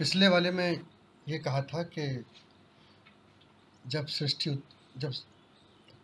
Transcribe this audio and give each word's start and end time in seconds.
पिछले 0.00 0.28
वाले 0.28 0.50
में 0.50 0.80
ये 1.28 1.38
कहा 1.38 1.62
था 1.62 1.82
कि 1.82 2.24
जब 3.86 4.06
सृष्टि 4.06 4.62
जब 4.98 5.12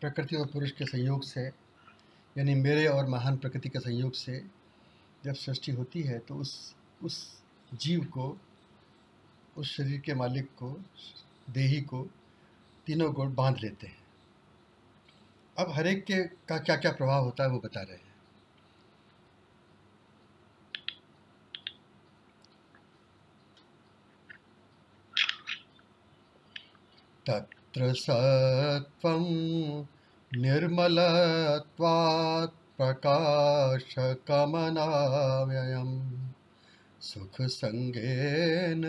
प्रकृति 0.00 0.36
और 0.36 0.46
पुरुष 0.46 0.70
के 0.70 0.84
संयोग 0.84 1.22
से, 1.22 1.46
यानी 2.38 2.54
मेरे 2.54 2.86
और 2.86 3.06
महान 3.06 3.36
प्रकृति 3.36 3.68
के 3.68 3.78
संयोग 3.78 4.12
से 4.12 4.44
जब 5.24 5.34
सृष्टि 5.34 5.72
होती 5.72 6.02
है 6.02 6.18
तो 6.18 6.34
उस 6.34 6.76
उस 7.02 7.42
जीव 7.74 8.04
को, 8.04 8.38
उस 9.56 9.76
शरीर 9.76 10.00
के 10.00 10.14
मालिक 10.14 10.46
को, 10.46 10.84
देही 11.50 11.80
को, 11.82 12.06
तीनों 12.86 13.12
गुण 13.12 13.34
बाँध 13.34 13.56
लेते 13.58 13.86
हैं। 13.86 14.04
अब 15.58 15.72
हरेक 15.72 16.04
के 16.04 16.22
का 16.22 16.58
क्या 16.58 16.76
क्या 16.76 16.92
प्रभाव 16.92 17.24
होता 17.24 17.44
है 17.44 17.50
वो 17.50 17.58
बता 17.58 17.82
रहे 17.82 17.96
हैं। 17.96 18.05
तत्र 27.26 27.92
सत्त्वं 27.94 29.24
निर्मलत्वात् 30.32 31.86
प्रकाशकमनाव्ययं 32.78 33.82
सुखसङ्गेन 37.00 38.82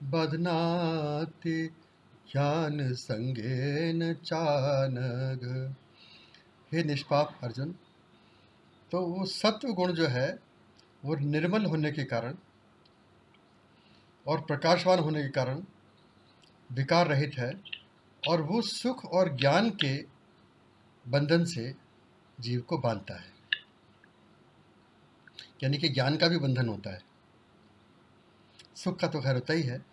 बध्नाति 0.00 1.58
ज्ञानसङ्गेन 2.32 4.00
चानघ 4.24 5.42
हे 6.72 6.82
निष्पाप 6.84 7.28
अर्जुन 7.44 7.74
तो 8.92 9.00
वो 9.06 9.24
सत्व 9.26 9.68
गुण 9.72 9.92
जो 9.92 10.06
है, 10.06 10.28
वो 11.02 11.16
निर्मल 11.16 11.64
होने 11.64 11.90
के 11.92 12.04
कारण 12.04 12.34
और 14.26 14.40
प्रकाशवान 14.40 14.98
होने 14.98 15.22
के 15.22 15.28
कारण 15.28 15.62
विकार 16.72 17.06
रहित 17.06 17.34
है 17.38 17.52
और 18.28 18.42
वो 18.42 18.62
सुख 18.62 19.04
और 19.04 19.36
ज्ञान 19.36 19.70
के 19.70 19.96
बंधन 21.08 21.44
से 21.44 21.74
जीव 22.40 22.60
को 22.60 22.78
बांधता 22.78 23.20
है। 23.20 23.32
यानी 25.62 25.78
कि 25.78 25.88
ज्ञान 25.88 26.16
का 26.16 26.28
भी 26.28 26.38
बंधन 26.38 26.68
होता 26.68 26.90
है। 26.90 27.02
सुख 28.76 28.98
का 28.98 29.06
तो 29.06 29.20
खैर 29.20 29.34
होता 29.34 29.52
ही 29.52 29.62
है, 29.62 29.84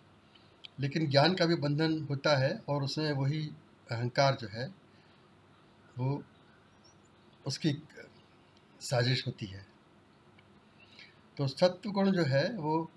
लेकिन 0.80 1.10
ज्ञान 1.10 1.34
का 1.34 1.46
भी 1.46 1.54
बंधन 1.54 2.06
होता 2.10 2.36
है 2.36 2.62
और 2.68 2.82
उसमें 2.82 3.12
वही 3.12 3.50
अहंकार 3.90 4.36
जो 4.36 4.48
है, 4.48 4.66
वो 5.98 6.22
उसकी 7.46 7.82
साजिश 8.80 9.26
होती 9.26 9.46
है। 9.46 9.66
तो 11.36 11.46
सत्व 11.46 11.90
गुण 11.90 12.10
जो 12.10 12.24
है, 12.24 12.56
वो 12.56 12.90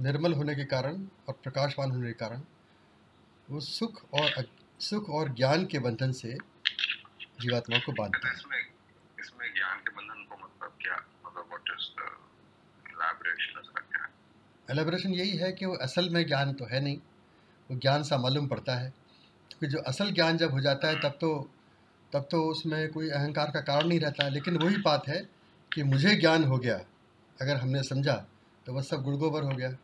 निर्मल 0.00 0.32
होने 0.32 0.54
के 0.54 0.64
कारण 0.64 1.06
और 1.28 1.34
प्रकाशवान 1.42 1.90
होने 1.90 2.06
के 2.06 2.12
कारण 2.12 2.42
वो 3.48 3.60
सुख 3.60 4.00
और 4.14 4.44
सुख 4.80 5.08
और 5.10 5.28
ज्ञान 5.34 5.64
के 5.66 5.78
बंधन 5.78 6.12
से 6.12 6.32
जीवात्मा 7.40 7.78
को 7.78 7.92
बांधता 7.92 8.28
है। 8.28 8.34
इसमें 8.34 8.58
इसमें 9.18 9.46
ज्ञान 9.54 9.78
के 9.78 9.90
बंधन 9.90 10.24
को 10.24 10.36
मतलब 10.36 10.76
क्या? 10.82 10.96
मतलब 11.26 11.46
व्हाट 11.48 11.70
इज़ 11.70 11.86
द 11.96 12.00
एलैबोरेशन 12.92 13.60
इसका 13.60 13.80
क्या 13.80 14.08
एलेबरेशन 14.68 15.14
यही 15.14 15.36
है 15.36 15.52
कि 15.52 15.66
वो 15.66 15.76
असल 15.82 16.08
में 16.10 16.26
ज्ञान 16.26 16.52
तो 16.52 16.64
है 16.64 16.80
नहीं 16.80 16.96
वो 17.70 17.78
ज्ञान 17.78 18.02
सा 18.02 18.18
मालूम 18.18 18.46
पड़ता 18.48 18.74
है। 18.74 18.90
क्योंकि 19.50 19.66
जो 19.66 19.82
असल 19.86 20.10
ज्ञान 20.12 20.36
जब 20.36 20.52
हो 20.52 20.60
जाता 20.60 20.88
है 20.88 21.00
तब 21.00 21.18
तो 21.20 21.30
तब 22.12 22.28
तो 22.30 22.42
उसमें 22.50 22.88
कोई 22.92 23.10
अहंकार 23.10 23.50
का 23.50 23.60
कारण 23.60 23.88
नहीं 23.88 24.00
रहता। 24.00 24.28
लेकिन 24.28 24.56
वही 24.56 24.76
बात 24.82 25.08
है 25.08 25.20
कि 25.72 25.82
मुझे 25.82 26.14
ज्ञान 26.16 26.44
हो 26.44 26.58
गया 26.58 26.80
अगर 27.38 27.56
हमने 27.56 27.82
समझा 27.82 28.14
तो 28.66 28.72
वह 28.72 28.82
सब 28.82 29.02
गुड़गोबर 29.02 29.42
हो 29.42 29.56
गया 29.56 29.76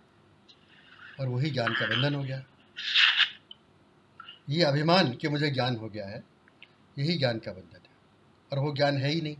और 1.20 1.28
वही 1.28 1.50
ज्ञान 1.50 1.74
का 1.74 1.86
बंधन 1.86 2.14
हो 2.14 2.22
गया। 2.22 2.42
ये 4.48 4.62
अभिमान 4.62 5.12
कि 5.12 5.28
मुझे 5.28 5.50
ज्ञान 5.50 5.76
हो 5.76 5.88
गया 5.88 6.06
है, 6.06 6.24
यही 6.98 7.18
ज्ञान 7.18 7.38
का 7.38 7.52
बंधन 7.52 7.74
है। 7.74 7.80
और 8.52 8.58
वो 8.58 8.74
ज्ञान 8.74 8.98
है 8.98 9.10
ही 9.10 9.20
नहीं, 9.20 9.36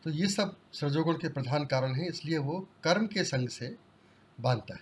तो 0.05 0.11
ये 0.11 0.27
सब 0.29 0.57
रजोगुण 0.85 1.15
के 1.15 1.29
प्रधान 1.29 1.65
कारण 1.67 1.95
हैं, 1.95 2.09
इसलिए 2.09 2.39
वो 2.39 2.61
कर्म 2.85 3.07
के 3.07 3.25
संग 3.25 3.49
से 3.49 3.77
बांधता 4.39 4.75
है। 4.75 4.81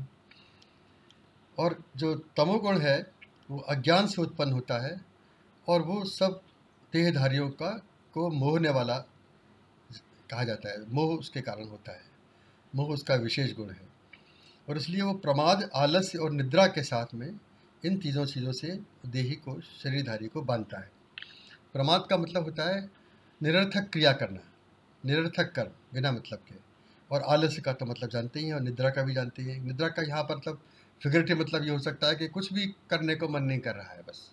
और 1.60 1.84
जो 1.98 2.16
तमोगुण 2.16 2.80
है, 2.80 3.12
वो 3.52 3.60
अज्ञान 3.60 4.08
से 4.08 4.22
उत्पन्न 4.22 4.52
होता 4.52 4.86
है 4.86 5.02
और 5.68 5.82
वो 5.82 6.06
सब 6.06 6.42
देहधारियों 6.94 7.50
का, 7.50 7.82
को 8.14 8.30
मोहने 8.30 8.70
वाला 8.70 9.06
कहा 10.32 10.44
जाता 10.44 10.70
है। 10.70 10.90
मोह 10.90 11.20
उसके 11.20 11.42
कारण 11.42 11.68
होता 11.68 11.92
है। 11.92 12.04
मोह 12.76 12.88
उसका 12.88 13.16
विशेष 13.16 13.56
गुण 13.56 13.70
है। 13.70 13.88
और 14.70 14.78
इसलिए 14.78 15.02
वो 15.02 15.14
प्रमाद, 15.14 15.70
आलस्य 15.76 16.18
और 16.18 16.32
निद्रा 16.32 16.68
के 16.68 16.84
साथ 16.84 17.06
में 17.14 17.40
इन 17.84 17.98
तीनों 17.98 18.26
चीज़ों 18.26 18.52
से 18.52 18.80
देही 19.06 19.36
को, 19.36 19.60
शरीरधारी 19.62 20.28
को 20.28 20.42
बांधता 20.42 20.80
है। 20.80 20.92
प्रमाद 21.74 22.06
का 22.10 22.18
मतलब 22.18 22.44
होता 22.44 22.64
है 22.66 22.90
निरर्थक 23.42 23.90
क्रिया 23.90 24.12
करना, 24.14 24.40
निरर्थक 25.04 25.52
कर्म, 25.52 25.72
बिना 25.94 26.12
मतलब 26.12 26.40
के। 26.40 26.56
और 27.12 27.22
आलस्य 27.24 27.62
का 27.62 27.74
तो 27.74 27.86
मतलब 27.86 28.10
जानते 28.10 28.40
ही 28.40 28.46
हैं, 28.46 28.54
और 28.54 28.62
निद्रा 28.62 28.90
का 28.90 29.04
भी 29.04 29.14
जानते 29.14 29.44
हैं 29.44 29.60
निद्रा 29.62 29.90
का 29.90 30.02
यहाँ 30.02 30.24
पर 30.24 30.38
मतलब 30.38 30.62
फिगरेटिव 31.02 31.40
मतलब 31.40 31.64
ये 31.64 31.70
हो 31.70 31.80
सकता 31.80 32.08
है 32.08 32.16
कि 32.16 32.28
कुछ 32.28 32.52
भी 32.54 32.66
करने 32.90 33.16
को 33.16 33.28
मन 33.28 33.44
नहीं 33.44 33.60
कर 33.60 33.76
रहा 33.76 33.94
है, 33.94 34.02
बस। 34.02 34.32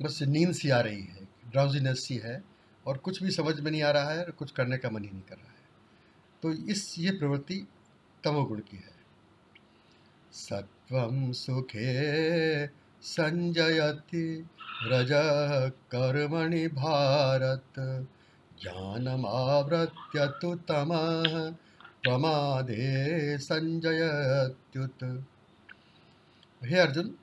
बस 0.00 0.18
नींद 0.22 0.52
सी 0.52 0.70
आ 0.70 0.80
रही 0.80 1.02
है 1.02 1.28
ड्राउजीनेस 1.50 2.04
सी 2.04 2.16
है, 2.16 2.42
और 2.86 2.96
कुछ 2.98 3.22
भी 3.22 3.30
समझ 3.30 3.58
में 3.60 3.70
नहीं 3.70 3.82
आ 3.82 3.90
रहा 3.90 4.10
है 4.10 4.24
और 4.24 4.30
कुछ 4.30 4.50
करने 4.50 4.78
का 4.78 4.90
मन 4.90 5.04
ही 5.04 5.10
नहीं 5.10 5.22
कर 5.22 5.36
रहा 5.36 5.48
है। 5.48 5.52
तो 6.42 6.52
इस, 6.70 6.98
ये 6.98 7.10
प्रवृत्ति 7.10 7.66
तमोगुण 8.24 8.60
की 8.60 8.76
है। 8.76 8.93
सत्वं 10.34 11.32
सुखे 11.32 12.66
संजयति 13.02 14.48
रज 14.82 15.08
कर्मणि 15.70 16.68
भारत। 16.68 17.72
ज्ञानमावृत्य 18.62 20.26
तु 20.26 20.54
तमः, 20.54 21.50
प्रमादे 22.02 23.38
संजयत्युत। 23.38 25.26
हे 26.64 26.78
अर्जुन, 26.78 27.14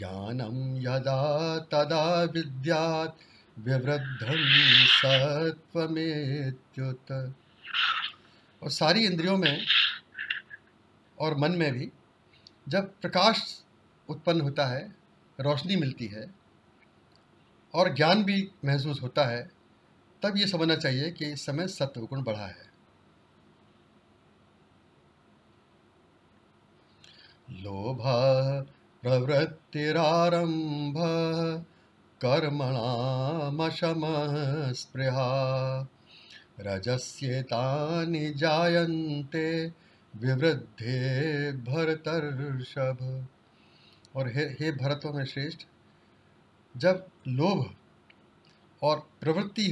ज्ञानं 0.00 0.80
यदा 0.80 1.58
तदा 1.72 2.22
विद्यात् 2.22 3.12
विवृद्धं 3.58 4.86
सत्वमेत्युत 4.86 7.34
और 8.62 8.70
सारी 8.70 9.06
इंद्रियों 9.06 9.36
में 9.36 9.66
और 11.18 11.36
मन 11.36 11.52
में 11.52 11.72
भी 11.72 11.92
जब 12.68 13.00
प्रकाश 13.00 13.64
उत्पन्न 14.08 14.40
होता 14.40 14.66
है, 14.66 14.94
रोशनी 15.40 15.76
मिलती 15.76 16.06
है 16.06 16.34
और 17.74 17.94
ज्ञान 17.94 18.24
भी 18.24 18.50
महसूस 18.64 19.02
होता 19.02 19.24
है, 19.24 19.50
तब 20.22 20.36
ये 20.36 20.46
समझना 20.46 20.76
चाहिए 20.76 21.10
कि 21.10 21.32
इस 21.32 21.46
समय 21.46 21.68
सत्व 21.68 22.00
गुण 22.00 22.22
बढ़ा 22.22 22.46
है। 22.46 22.70
लोभ 27.50 28.00
प्रवृत्तिरारंभ 29.02 30.94
कर्मणामशम 32.20 34.02
स्पृहा 34.72 35.30
रजस्येतानि 36.60 38.30
जायन्ते 38.36 39.66
विवृद्धे 40.14 41.52
भरतर्षभ। 41.52 43.26
और 44.16 44.28
हे 44.28 44.44
हे 44.60 44.72
भरतों 44.72 45.12
में 45.12 45.24
श्रेष्ठ 45.24 45.66
जब 46.76 47.06
लोभ 47.28 47.74
और 48.82 49.08
प्रवृत्ति 49.20 49.66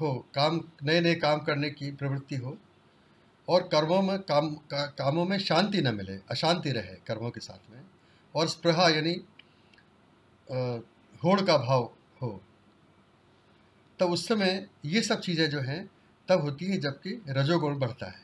हो 0.00 0.12
काम 0.34 0.60
नए 0.82 1.00
नए 1.00 1.14
काम 1.14 1.38
करने 1.38 1.70
की 1.70 1.90
प्रवृत्ति 1.92 2.36
हो 2.36 2.56
और 3.48 3.62
कर्मों 3.62 4.02
में 4.02 4.18
काम 4.18 4.54
का, 4.70 4.86
कामों 4.86 5.24
में 5.24 5.38
शांति 5.38 5.82
न 5.82 5.94
मिले 5.94 6.16
अशांति 6.30 6.70
रहे 6.70 6.96
कर्मों 7.06 7.30
के 7.30 7.40
साथ 7.40 7.70
में 7.70 7.80
और 8.34 8.48
स्पृहा 8.48 8.88
यानी 8.88 9.14
होड़ 11.24 11.40
का 11.40 11.56
भाव 11.58 11.90
हो। 12.22 12.40
तब 14.00 14.10
उस 14.10 14.26
समय 14.28 14.68
ये 14.84 15.02
सब 15.02 15.20
चीज़ें 15.20 15.50
जो 15.50 15.60
हैं, 15.60 15.90
तब 16.28 16.40
होती 16.40 16.64
है 16.64 16.78
जबकि 16.78 17.22
रजोगुण 17.28 17.78
बढ़ता 17.78 18.06
है। 18.06 18.22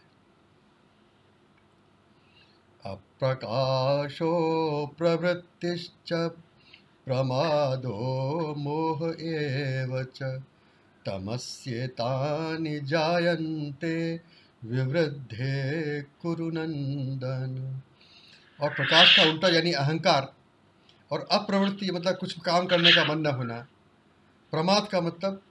अप्रकाशो 2.84 4.30
प्रवृत्तिश्च, 4.98 6.12
प्रमादो 7.06 8.54
मोह 8.58 9.16
एव 9.20 10.02
च 10.16 10.22
तमस्येतानि 11.06 12.80
जायन्ते, 12.80 14.20
विवृद्धे 14.64 16.02
कुरुनंदन 16.02 17.82
और 18.60 18.74
प्रकाश 18.74 19.16
का 19.16 19.22
उल्टा 19.22 19.48
यानी 19.48 19.72
अहंकार 19.72 20.32
और 21.10 21.26
अप्रवृत्ति 21.32 21.90
मतलब 21.90 22.16
कुछ 22.16 22.38
काम 22.40 22.66
करने 22.66 22.92
का 22.92 23.04
मन 23.04 23.18
न 23.18 23.26
होना, 23.26 23.60
प्रमाद 24.52 24.88
का 24.88 25.00
मतलब 25.00 25.42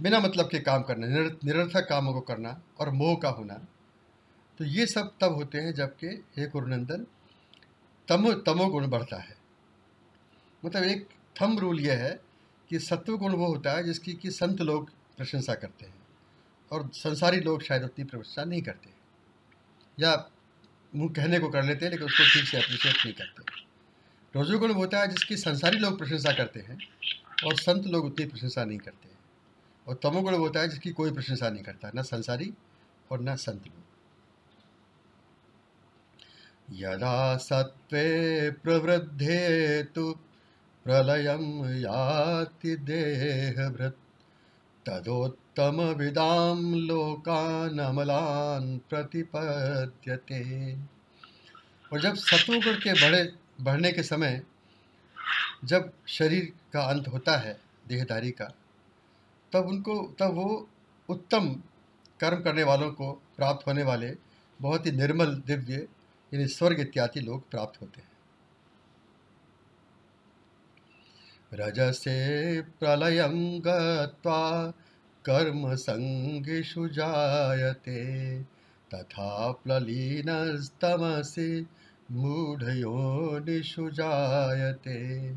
बिना 0.00 0.20
मतलब 0.20 0.48
के 0.48 0.58
काम 0.60 0.82
करना 0.82 1.06
निरर्थक 1.44 1.86
कामों 1.88 2.12
को 2.12 2.20
करना 2.20 2.60
और 2.80 2.90
मोह 2.90 3.16
का 3.16 3.28
होना। 3.28 3.54
तो 4.60 4.64
ये 4.64 4.86
सब 4.86 5.12
तब 5.20 5.34
होते 5.34 5.58
हैं 5.58 5.72
जबकि 5.74 6.06
हे 6.06 6.46
गुरुनंदन, 6.46 7.06
तमो, 8.08 8.32
तमोगुण 8.32 8.86
बढ़ता 8.86 9.16
है। 9.16 9.36
मतलब 10.64 10.82
एक 10.82 11.08
थम 11.42 11.58
रूल 11.58 11.80
यह 11.80 11.98
है 11.98 12.20
कि 12.70 12.78
सत्व 12.78 13.16
गुण 13.16 13.32
वो 13.32 13.46
होता 13.46 13.72
है 13.72 13.84
जिसकी, 13.84 14.12
कि 14.12 14.30
संत 14.30 14.60
लोग 14.60 14.90
प्रशंसा 15.16 15.54
करते 15.54 15.86
हैं 15.86 15.94
और 16.72 16.90
संसारी 16.94 17.40
लोग 17.40 17.62
शायद 17.62 17.82
उतनी 17.82 18.04
प्रशंसा 18.04 18.44
नहीं 18.44 18.62
करते। 18.62 18.90
या 19.98 20.14
मुँह 20.94 21.12
कहने 21.12 21.38
को 21.38 21.48
कर 21.48 21.62
लेते 21.62 21.84
हैं, 21.84 21.92
लेकिन 21.92 22.06
उसको 22.06 22.24
ठीक 22.24 22.48
से 22.48 22.56
अप्रिशिएट 22.56 22.96
नहीं 23.04 23.14
करते। 23.14 24.40
रजोगुण 24.40 24.72
होता 24.72 25.00
है 25.00 25.08
जिसकी 25.08 25.36
संसारी 25.36 25.78
लोग 25.78 25.98
प्रशंसा 25.98 26.32
करते 26.32 26.60
हैं 26.60 26.78
और 27.46 27.56
संत 27.56 27.86
लोग 27.86 28.04
उतनी 28.04 28.26
प्रशंसा 28.26 28.64
नहीं 28.64 28.78
करते। 28.78 29.08
हैं 29.08 29.18
और 29.86 29.94
तमोगुण 30.02 30.34
होता 30.34 30.60
है 30.60 30.68
जिसकी 30.68 30.90
कोई 30.90 31.10
प्रशंसा 31.12 31.50
नहीं 31.50 31.62
करता, 31.62 31.90
न 31.96 32.02
संसारी 32.02 32.54
और 33.10 33.20
न 33.20 33.36
संत 33.36 33.66
लोग। 33.66 33.76
यदा 36.74 37.36
सत्वे 37.36 38.50
प्रवृद्धे 38.50 39.82
तो 39.82 40.12
प्रलयं 40.84 41.74
याति 41.78 42.76
देहभृत् 42.76 43.96
तदोत्तमविदां 45.58 46.74
लोकानमलान् 46.74 48.78
प्रतिपद्यते। 48.78 50.78
और 51.92 52.00
जब 52.00 52.14
सत्वगुण 52.14 52.60
के 52.60 52.92
बढ़े, 52.92 53.32
बढ़ने 53.60 53.92
के 53.92 54.02
समय, 54.02 54.42
जब 55.64 55.92
शरीर 56.06 56.52
का 56.72 56.82
अंत 56.82 57.08
होता 57.08 57.36
है, 57.36 57.60
देहधारी 57.88 58.30
का, 58.30 58.54
तब 59.52 59.66
उनको, 59.66 60.14
तब 60.18 60.34
वो 60.34 60.68
उत्तम 61.08 61.62
कर्म 62.20 62.42
करने 62.42 62.62
वालों 62.62 62.92
को 62.92 63.12
प्राप्त 63.12 63.66
होने 63.66 63.82
वाले 63.82 64.16
बहुत 64.60 64.86
ही 64.86 64.92
निर्मल, 64.92 65.26
दिव्य, 65.26 65.88
यानी 66.34 66.46
स्वर्ग 66.46 66.80
इत्यादि 66.80 67.20
लोग 67.20 67.50
प्राप्त 67.50 67.80
होते 67.80 68.00
हैं। 68.00 68.08
रजसे 71.54 72.60
प्रलयं 72.60 73.60
गत्वा 73.60 74.72
कर्मसङ्गिषु 75.30 76.88
जायते। 76.88 78.42
तथा 78.94 79.52
प्ललीनस्तमसि 79.52 81.66
मूढ़योनिषु 82.10 83.90
जायते। 83.90 85.36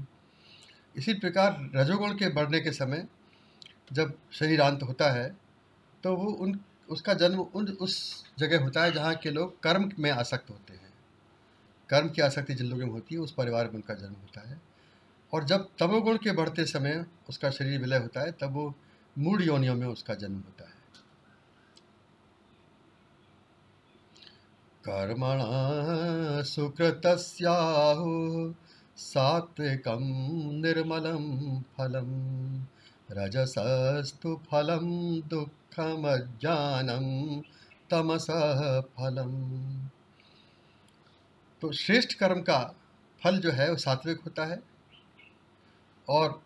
इसी 0.98 1.13
प्रकार 1.13 1.71
रजोगुण 1.75 2.13
के 2.13 2.29
बढ़ने 2.29 2.60
के 2.60 2.71
समय 2.71 3.07
जब 3.93 4.13
शरीरांत 4.31 4.83
होता 4.83 5.12
है 5.12 5.38
तो 6.03 6.15
वो 6.15 6.31
उन, 6.31 6.60
उसका 6.89 7.13
जन्म 7.13 7.39
उन, 7.39 7.67
उस 7.67 8.25
जगह 8.39 8.63
होता 8.63 8.83
है 8.83 8.91
जहाँ 8.91 9.15
के 9.15 9.31
लोग 9.31 9.60
कर्म 9.60 9.91
में 10.00 10.12
आसक्त 10.12 10.50
होते 10.50 10.74
हैं। 10.74 10.93
कर्म 11.89 12.10
की 12.10 12.21
आसक्ति 12.21 12.53
जिन 12.53 12.67
लोगों 12.67 12.86
में 12.86 12.91
होती 12.91 13.15
है, 13.15 13.21
उस 13.21 13.31
परिवार 13.31 13.65
में 13.65 13.74
उनका 13.74 13.93
जन्म 13.93 14.10
होता 14.10 14.50
है। 14.50 14.62
और 15.33 15.43
जब 15.43 15.69
तमोगुण 15.79 16.17
के 16.17 16.31
बढ़ते 16.31 16.65
समय 16.65 17.05
उसका 17.29 17.50
शरीर 17.50 17.79
विलय 17.79 17.98
होता 17.98 18.21
है, 18.21 18.31
तब 18.31 18.53
वो 18.53 18.75
मूड 19.18 19.41
योनियों 19.41 19.75
में 19.75 19.88
उसका 19.88 20.13
जन्म 20.13 20.36
होता 20.36 20.63
है। 20.63 20.82
कर्मण 24.86 25.39
सुकृत 26.44 27.01
सात्विकम 28.98 30.00
निर्मलम 30.62 31.25
फलम 31.62 32.10
रजसस्तु 33.12 34.36
फलम 34.51 34.88
दुखम 35.22 36.03
ज्ञानम 36.39 37.08
तमस 37.89 38.27
फलम। 38.98 39.32
तो 41.62 41.72
श्रेष्ठ 41.72 42.13
कर्म 42.13 42.41
का 42.41 42.60
फल 43.22 43.39
जो 43.39 43.51
है 43.51 43.70
वो 43.70 43.77
सात्विक 43.77 44.22
होता 44.22 44.46
है 44.46 44.60
और 46.08 46.41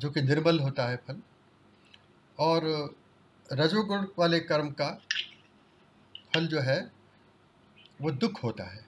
जो 0.00 0.10
कि 0.10 0.22
निर्बल 0.22 0.60
होता 0.60 0.86
है 0.86 0.96
फल। 0.96 1.22
और 2.38 2.94
रजोगुण 3.52 4.06
वाले 4.18 4.40
कर्म 4.40 4.70
का 4.70 5.00
फल 6.34 6.46
जो 6.46 6.60
है, 6.60 6.92
वो 8.00 8.10
दुख 8.10 8.44
होता 8.44 8.64
है। 8.64 8.86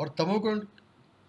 और 0.00 0.08
तमोगुण 0.08 0.60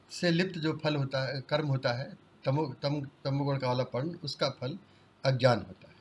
से 0.09 0.31
लिप्त 0.31 0.59
जो 0.59 0.79
फल 0.83 0.95
होता 0.95 1.25
है, 1.25 1.41
कर्म 1.41 1.67
होता 1.67 1.93
है, 1.93 2.17
तमो, 2.45 2.75
तम, 2.81 3.01
तमोगुण 3.05 3.57
का 3.57 3.67
वाला 3.67 3.83
पर्ण 3.83 4.15
उसका 4.23 4.49
फल 4.49 4.77
अज्ञान 5.25 5.57
होता 5.57 5.87
है। 5.87 5.93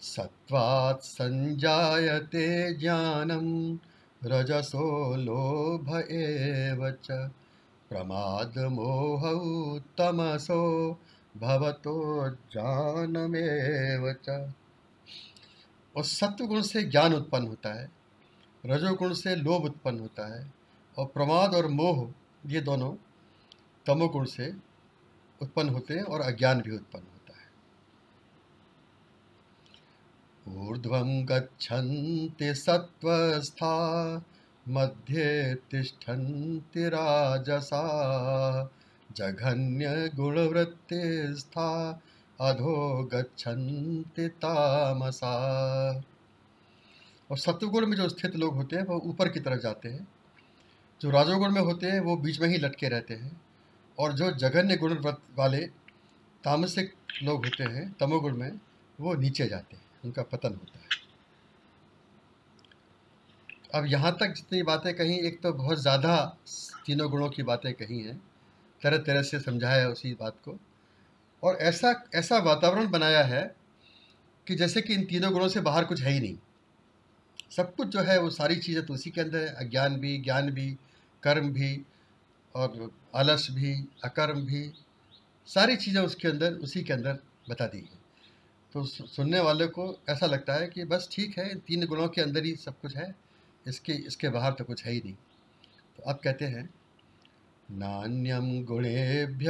सत्वात् 0.00 1.00
संजायते 1.00 2.74
ज्ञानम, 2.74 3.78
रजसो 4.24 5.16
लोभ 5.16 6.00
एव 6.10 6.90
च। 7.04 7.30
प्रमाद 7.90 8.58
मोह 8.58 9.22
तमसो 9.98 10.92
भवतो 11.36 12.20
और 15.96 16.04
सत्व 16.04 16.46
गुण 16.46 16.60
से 16.62 16.82
ज्ञान 16.82 17.14
उत्पन्न 17.14 17.46
होता 17.46 17.72
है, 17.80 17.90
रजोगुण 18.66 19.12
से 19.12 19.36
लोभ 19.36 19.64
उत्पन्न 19.64 20.00
होता 20.00 20.26
है, 20.34 20.52
और 20.98 21.06
प्रमाद 21.06 21.54
और 21.54 21.66
मोह, 21.66 22.08
ये 22.46 22.60
दोनों 22.60 22.94
तमोगुण 23.86 24.24
से 24.24 24.52
उत्पन्न 25.42 25.68
होते 25.68 25.94
हैं 25.94 26.02
और 26.02 26.20
अज्ञान 26.20 26.62
भी 26.62 26.74
उत्पन्न 26.76 27.02
होता 27.02 27.34
है। 27.34 27.48
ऊर्ध्वं 30.68 31.28
गच्छन्ति 31.28 32.54
सत्वस्था 32.54 33.74
मध्ये 34.68 35.54
तिष्ठन्ति 35.54 36.88
राजसा, 36.88 37.82
जघन्य 39.12 40.10
गुणवृत्तिस्था, 40.14 42.00
अधो 42.40 43.08
गच्छन्ति 43.12 44.28
तामसा। 44.28 45.34
और 47.30 47.38
सत्वगुण 47.38 47.86
में 47.86 47.96
जो 47.96 48.08
स्थित 48.08 48.36
लोग 48.36 48.54
होते 48.54 48.76
हैं, 48.76 48.86
वो 48.86 49.00
ऊपर 49.04 49.28
की 49.28 49.40
तरफ़ 49.40 49.60
जाते 49.60 49.88
हैं। 49.88 50.08
जो 51.00 51.10
राजोगुण 51.10 51.50
में 51.50 51.60
होते 51.60 51.86
हैं, 51.86 52.00
वो 52.00 52.16
बीच 52.16 52.40
में 52.40 52.48
ही 52.48 52.58
लटके 52.58 52.88
रहते 52.88 53.14
हैं। 53.14 53.40
और 53.98 54.12
जो 54.12 54.30
जघन्य 54.30 54.76
गुण 54.76 54.94
वाले 55.36 55.66
तामसिक 56.44 56.94
लोग 57.22 57.44
होते 57.44 57.64
हैं, 57.64 57.96
तमोगुण 58.00 58.36
में, 58.36 58.52
वो 59.00 59.14
नीचे 59.14 59.46
जाते 59.46 59.76
हैं, 59.76 59.84
उनका 60.04 60.22
पतन 60.22 60.48
होता 60.48 60.78
है। 60.78 60.79
अब 63.72 63.86
यहाँ 63.86 64.12
तक 64.20 64.32
जितनी 64.36 64.62
बातें 64.62 64.92
कही, 64.94 65.18
एक 65.18 65.40
तो 65.42 65.52
बहुत 65.52 65.78
ज़्यादा 65.78 66.16
तीनों 66.86 67.10
गुणों 67.10 67.28
की 67.28 67.42
बातें 67.42 67.72
कही 67.74 68.00
हैं। 68.00 68.16
तरह 68.82 68.98
तरह 68.98 69.22
से 69.22 69.40
समझाया 69.40 69.80
है 69.80 69.88
उसी 69.88 70.12
बात 70.20 70.36
को। 70.44 70.58
और 71.42 71.56
ऐसा 71.62 71.94
ऐसा 72.14 72.38
वातावरण 72.40 72.90
बनाया 72.90 73.22
है 73.24 73.42
कि 74.46 74.54
जैसे 74.54 74.80
कि 74.80 74.94
इन 74.94 75.04
तीनों 75.04 75.32
गुणों 75.32 75.48
से 75.48 75.60
बाहर 75.60 75.84
कुछ 75.84 76.02
है 76.02 76.12
ही 76.12 76.20
नहीं। 76.20 76.36
सब 77.50 77.74
कुछ 77.74 77.88
जो 77.88 78.00
है 78.00 78.18
वो 78.20 78.30
सारी 78.30 78.56
चीज़ें 78.56 78.84
तो 78.86 78.94
उसी 78.94 79.10
के 79.10 79.20
अंदर 79.20 79.38
है। 79.38 79.54
अज्ञान 79.56 79.96
भी, 79.96 80.16
ज्ञान 80.18 80.50
भी, 80.50 80.70
कर्म 81.22 81.52
भी, 81.52 81.80
और 82.54 82.90
आलस 83.14 83.46
भी, 83.50 83.74
अकर्म 84.04 84.40
भी, 84.42 84.70
सारी 85.48 85.76
चीज़ें 85.76 86.00
उसके 86.02 86.28
अंदर, 86.28 86.52
उसी 86.54 86.82
के 86.82 86.92
अंदर 86.92 87.18
बता 87.50 87.66
दी 87.66 87.78
हैं 87.78 87.98
तो 88.74 88.84
सुनने 88.84 89.40
वाले 89.40 89.66
को 89.68 89.84
ऐसा 90.08 90.26
लगता 90.26 90.54
है 90.54 90.66
कि 90.68 90.84
बस 90.84 91.08
ठीक 91.12 91.38
है 91.38 91.54
तीन 91.60 91.86
गुणों 91.86 92.08
के 92.08 92.20
अंदर 92.22 92.44
ही 92.44 92.54
सब 92.56 92.80
कुछ 92.80 92.96
है। 92.96 93.14
इसके 93.66 93.92
इसके 94.06 94.28
बाहर 94.28 94.52
तो 94.52 94.64
कुछ 94.64 94.84
है 94.84 94.92
ही 94.92 95.00
नहीं। 95.00 95.14
तो 95.96 96.02
अब 96.10 96.20
कहते 96.24 96.44
हैं 96.46 96.68
नान्यम 97.68 98.64
गुणेभ्य 98.64 99.46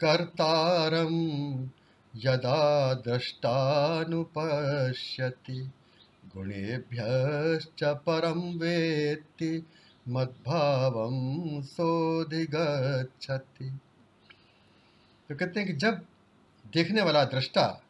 कर्तारम 0.00 1.14
यदा 2.14 2.94
दृष्टानुपश्यति, 3.06 5.70
गुणेभ्यश्च 6.34 7.84
परम 8.06 8.40
वेत्ति 8.58 9.66
मद्भावम 10.06 11.16
सोधिगच्छति 11.64 13.68
तो 15.30 15.34
कहते 15.34 15.60
हैं 15.60 15.68
कि 15.68 15.74
जब 15.76 16.00
देखने 16.64 17.02
वाला 17.02 17.24
दृष्टा 17.26 17.82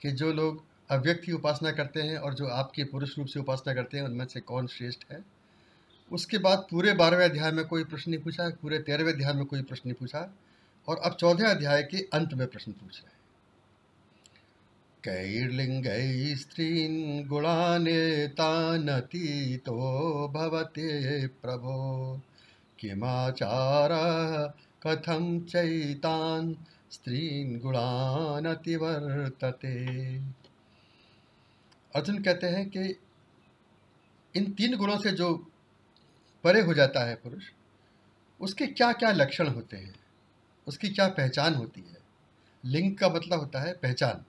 कि 0.00 0.12
जो 0.12 0.32
लोग 0.32 0.62
अव्यक्त 0.90 1.22
की 1.24 1.32
उपासना 1.32 1.70
करते 1.72 2.02
हैं 2.02 2.16
और 2.18 2.34
जो 2.34 2.46
आपके 2.46 2.84
पुरुष 2.84 3.18
रूप 3.18 3.26
से 3.26 3.40
उपासना 3.40 3.74
करते 3.74 3.98
हैं, 3.98 4.04
उनमें 4.04 4.26
से 4.26 4.40
कौन 4.40 4.66
श्रेष्ठ 4.66 5.04
है? 5.12 5.24
उसके 6.10 6.38
बाद 6.38 6.66
पूरे 6.70 6.92
बारहवें 6.92 7.24
अध्याय 7.24 7.52
में 7.52 7.64
कोई 7.64 7.84
प्रश्न 7.84 8.10
नहीं 8.10 8.20
पूछा, 8.20 8.48
पूरे 8.50 8.78
तेरहवें 8.78 9.12
अध्याय 9.12 9.32
में 9.32 9.44
कोई 9.44 9.62
प्रश्न 9.62 9.82
नहीं 9.86 9.94
पूछा 9.94 10.34
और 10.88 10.98
अब 10.98 11.14
चौदह 11.14 11.50
अध्याय 11.50 11.82
के 11.82 11.98
अंत 12.12 12.34
में 12.34 12.46
प्रश्न 12.46 12.72
पूछ 12.72 13.00
रहे 13.00 13.10
हैं। 13.10 13.19
कैर्लिंग 15.04 15.84
स्त्रीन 16.38 17.24
तो 19.56 19.74
भवते 20.28 21.26
प्रभो। 21.26 22.20
किमाचार 22.78 23.90
कथम 24.86 25.40
चैतान 25.40 26.56
स्त्रीन 26.90 27.58
गुणानतिवर्तते। 27.58 28.56
अर्जुन 31.94 32.22
कहते 32.22 32.46
हैं 32.46 32.68
कि 32.70 32.98
इन 34.36 34.52
तीन 34.52 34.76
गुणों 34.76 34.96
से 34.96 35.10
जो 35.12 35.34
परे 36.44 36.60
हो 36.60 36.74
जाता 36.74 37.00
है 37.04 37.14
पुरुष, 37.14 37.44
उसके 38.40 38.66
क्या 38.66 38.92
क्या 38.92 39.12
लक्षण 39.12 39.48
होते 39.48 39.76
हैं? 39.76 39.94
उसकी 40.66 40.88
क्या 40.88 41.08
पहचान 41.08 41.54
होती 41.54 41.80
है? 41.80 41.98
लिंग 42.64 42.96
का 42.96 43.08
मतलब 43.08 43.38
होता 43.38 43.60
है 43.60 43.72
पहचान। 43.72 44.24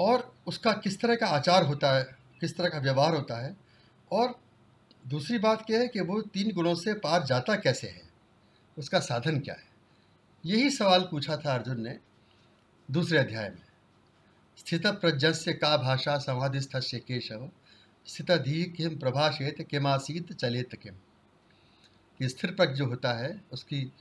और 0.00 0.34
उसका 0.46 0.72
किस 0.72 1.00
तरह 1.00 1.16
का 1.16 1.26
आचार 1.26 1.64
होता 1.64 1.92
है, 1.92 2.04
किस 2.40 2.56
तरह 2.56 2.68
का 2.68 2.78
व्यवहार 2.78 3.14
होता 3.14 3.36
है 3.36 3.56
और 4.12 4.38
दूसरी 5.08 5.38
बात 5.38 5.64
क्या 5.66 5.80
है 5.80 5.88
कि 5.88 6.00
वो 6.00 6.20
तीन 6.22 6.52
गुणों 6.52 6.74
से 6.74 6.94
पार 6.94 7.24
जाता 7.24 7.56
कैसे 7.56 7.88
है, 7.88 8.02
उसका 8.78 9.00
साधन 9.00 9.40
क्या 9.40 9.54
है? 9.54 9.68
यही 10.44 10.70
सवाल 10.70 11.08
पूछा 11.10 11.36
था 11.36 11.54
अर्जुन 11.54 11.80
ने 11.80 11.98
दूसरे 12.90 13.18
अध्याय 13.18 13.48
में। 13.48 13.62
स्थित 14.58 14.86
प्रज्ञस्य 14.86 15.52
का 15.52 15.76
भाषा 15.76 16.18
समाधिस्थ 16.18 16.76
से 16.76 16.98
केशव, 16.98 17.50
स्थित 18.06 18.30
धी 18.32 18.64
किम 18.64 18.98
प्रभाषेत 18.98 19.62
किमासीत 19.70 20.32
चलेत 20.32 20.74
किम 20.74 20.94
कि 22.20 22.28
स्थिर 22.28 22.50
प्रज्ञ 22.50 22.74
जो 22.74 22.86
होता 22.86 23.12
है, 23.12 23.40
उसकी 23.52 23.92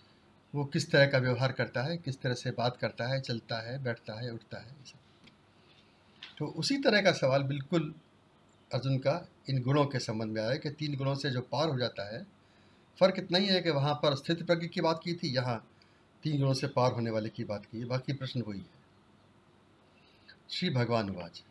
वो 0.56 0.66
किस 0.66 0.92
तरह 0.92 1.08
का 1.08 1.18
व्यवहार 1.18 1.52
करता 1.52 1.84
है, 1.84 1.98
किस 1.98 2.22
तरह 2.22 2.34
से 2.34 2.52
बात 2.52 2.78
करता 2.78 3.08
है, 3.08 3.22
चलता 3.22 3.60
है, 3.62 3.84
बैठता 3.84 4.14
है, 4.22 4.32
उठता 4.32 4.58
है 4.58 4.76
तो 6.40 6.46
उसी 6.46 6.78
तरह 6.78 7.02
का 7.02 7.12
सवाल 7.12 7.44
बिल्कुल 7.44 7.94
अर्जुन 8.74 8.98
का 8.98 9.28
इन 9.50 9.62
गुणों 9.62 9.86
के 9.86 10.00
संबंध 10.00 10.32
में 10.32 10.42
आया 10.42 10.56
कि 10.56 10.70
तीन 10.70 10.98
गुणों 10.98 11.16
से 11.16 11.30
जो 11.30 11.42
पार 11.42 11.70
हो 11.70 11.80
जाता 11.80 12.16
है, 12.16 12.28
फ़र्क 13.00 13.16
इतना 13.18 13.38
ही 13.38 13.46
है 13.46 13.62
कि 13.62 13.70
वहाँ 13.70 13.94
पर 13.94 14.16
स्थित 14.16 14.48
प्रज्ञ 14.48 14.68
की 14.68 14.82
बात 14.82 15.02
की 15.04 15.14
थी, 15.14 15.28
यहाँ 15.28 15.68
तीन 16.24 16.40
गुणों 16.40 16.54
से 16.54 16.68
पार 16.68 16.92
होने 16.92 17.10
वाले 17.10 17.30
की 17.30 17.44
बात 17.44 17.66
की, 17.66 17.86
बाकी 17.86 18.14
प्रश्न 18.14 18.42
वही 18.42 18.60
है। 18.60 18.80
श्री 20.50 20.70
भगवान 20.70 21.10
वाच। 21.10 21.44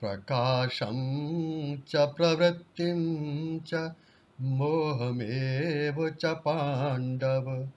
प्रकाशम 0.00 1.82
च, 1.88 1.96
प्रवृत्ति 1.96 3.60
च, 3.66 3.94
मोहमेव 4.40 6.10
च 6.10 6.24
पांडव 6.24 7.68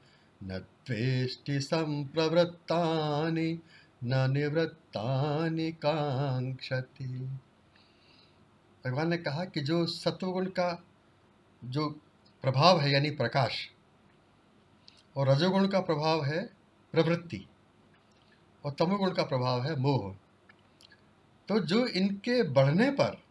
न 0.44 0.66
संप्रवृत्तानि 1.50 3.60
न 4.02 4.26
निवृत्तानि 4.32 5.72
कांक्षति 5.82 7.06
भगवान 8.84 9.10
ने 9.10 9.18
कहा 9.18 9.46
कि 9.46 9.62
जो 9.62 9.86
सत्वगुण 9.86 10.46
का 10.50 10.84
जो 11.62 11.88
प्रभाव 12.44 12.80
है, 12.80 12.92
यानी 12.92 13.10
प्रकाश, 13.12 13.68
और 15.16 15.30
रजोगुण 15.30 15.68
का 15.68 15.80
प्रभाव 15.82 16.24
है 16.26 16.44
प्रवृत्ति, 16.94 17.46
और 18.64 18.72
तमोगुण 18.72 19.12
का 19.14 19.24
प्रभाव 19.24 19.64
है 19.64 19.76
मोह 19.76 20.14
तो 21.50 21.60
जो 21.60 21.86
इनके 21.88 22.42
बढ़ने 22.44 22.90
पर 22.92 23.22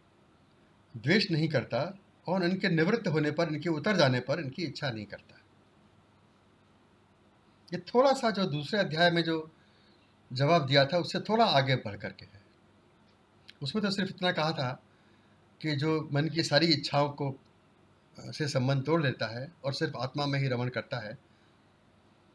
द्वेष 0.95 1.29
नहीं 1.31 1.47
करता 1.49 1.81
और 2.27 2.43
इनके 2.43 2.69
निवृत्त 2.69 3.07
होने 3.07 3.31
पर, 3.31 3.47
इनके 3.47 3.69
उतर 3.69 3.95
जाने 3.95 4.19
पर 4.19 4.39
इनकी 4.39 4.63
इच्छा 4.63 4.89
नहीं 4.89 5.05
करता। 5.05 5.35
ये 7.71 7.79
थोड़ा 7.87 8.13
सा 8.13 8.29
जो 8.31 8.45
दूसरे 8.45 8.79
अध्याय 8.79 9.11
में 9.11 9.23
जो 9.23 9.39
जवाब 10.33 10.65
दिया 10.65 10.85
था, 10.85 10.97
उससे 10.97 11.19
थोड़ा 11.19 11.45
आगे 11.45 11.75
बढ़ 11.75 11.95
करके 11.95 12.25
है। 12.25 12.41
उसमें 13.63 13.85
तो 13.85 13.91
सिर्फ़ 13.91 14.09
इतना 14.09 14.31
कहा 14.31 14.51
था 14.51 14.83
कि 15.61 15.75
जो 15.75 16.09
मन 16.13 16.29
की 16.29 16.43
सारी 16.43 16.67
इच्छाओं 16.67 17.09
को 17.09 17.35
से 18.17 18.47
संबंध 18.47 18.85
तोड़ 18.85 19.01
लेता 19.03 19.27
है 19.27 19.51
और 19.65 19.73
सिर्फ़ 19.73 19.97
आत्मा 19.97 20.25
में 20.25 20.39
ही 20.39 20.47
रमण 20.47 20.69
करता 20.69 20.97
है, 20.97 21.17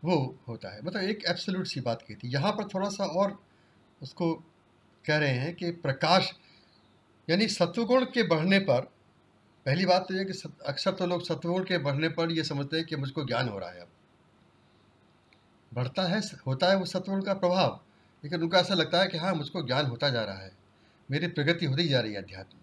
वो 0.02 0.38
होता 0.48 0.74
है। 0.74 0.82
मतलब 0.82 1.02
एक 1.02 1.24
एब्सोल्यूट 1.28 1.66
सी 1.66 1.80
बात 1.80 2.02
की 2.02 2.14
थी। 2.14 2.28
यहाँ 2.28 2.52
पर 2.52 2.68
थोड़ा 2.68 2.88
सा 2.88 3.04
और 3.04 3.38
उसको 4.02 4.34
कह 5.04 5.18
रहे 5.18 5.34
हैं 5.34 5.54
कि 5.54 5.70
प्रकाश, 5.70 6.32
यानी 7.30 7.48
सत्वगुण 7.48 8.04
के 8.04 8.22
बढ़ने 8.22 8.58
पर, 8.58 8.80
पहली 9.66 9.86
बात 9.86 10.06
तो 10.08 10.14
यह 10.14 10.24
कि 10.24 10.50
अक्सर 10.66 10.92
तो 10.92 11.06
लोग 11.06 11.26
सत्वगुण 11.26 11.64
के 11.64 11.78
बढ़ने 11.78 12.08
पर 12.08 12.32
यह 12.32 12.42
समझते 12.42 12.76
हैं 12.76 12.86
कि 12.86 12.96
मुझको 12.96 13.24
ज्ञान 13.24 13.48
हो 13.48 13.58
रहा 13.58 13.70
है 13.70 13.80
अब। 13.80 13.88
बढ़ता 15.74 16.02
है 16.02 16.22
होता 16.46 16.68
है 16.70 16.76
वो 16.76 16.84
सत्वगुण 16.84 17.22
का 17.22 17.34
प्रभाव। 17.34 17.80
लेकिन 18.24 18.42
उनको 18.42 18.56
ऐसा 18.56 18.74
लगता 18.74 19.00
है 19.00 19.08
कि 19.08 19.18
हाँ 19.18 19.34
मुझको 19.34 19.62
ज्ञान 19.62 19.86
होता 19.86 20.08
जा 20.08 20.22
रहा 20.22 20.38
है। 20.38 20.52
मेरी 21.10 21.26
प्रगति 21.26 21.66
होती 21.66 21.88
जा 21.88 22.00
रही 22.00 22.12
है 22.12 22.22
अध्यात्म 22.22 22.56
में। 22.56 22.62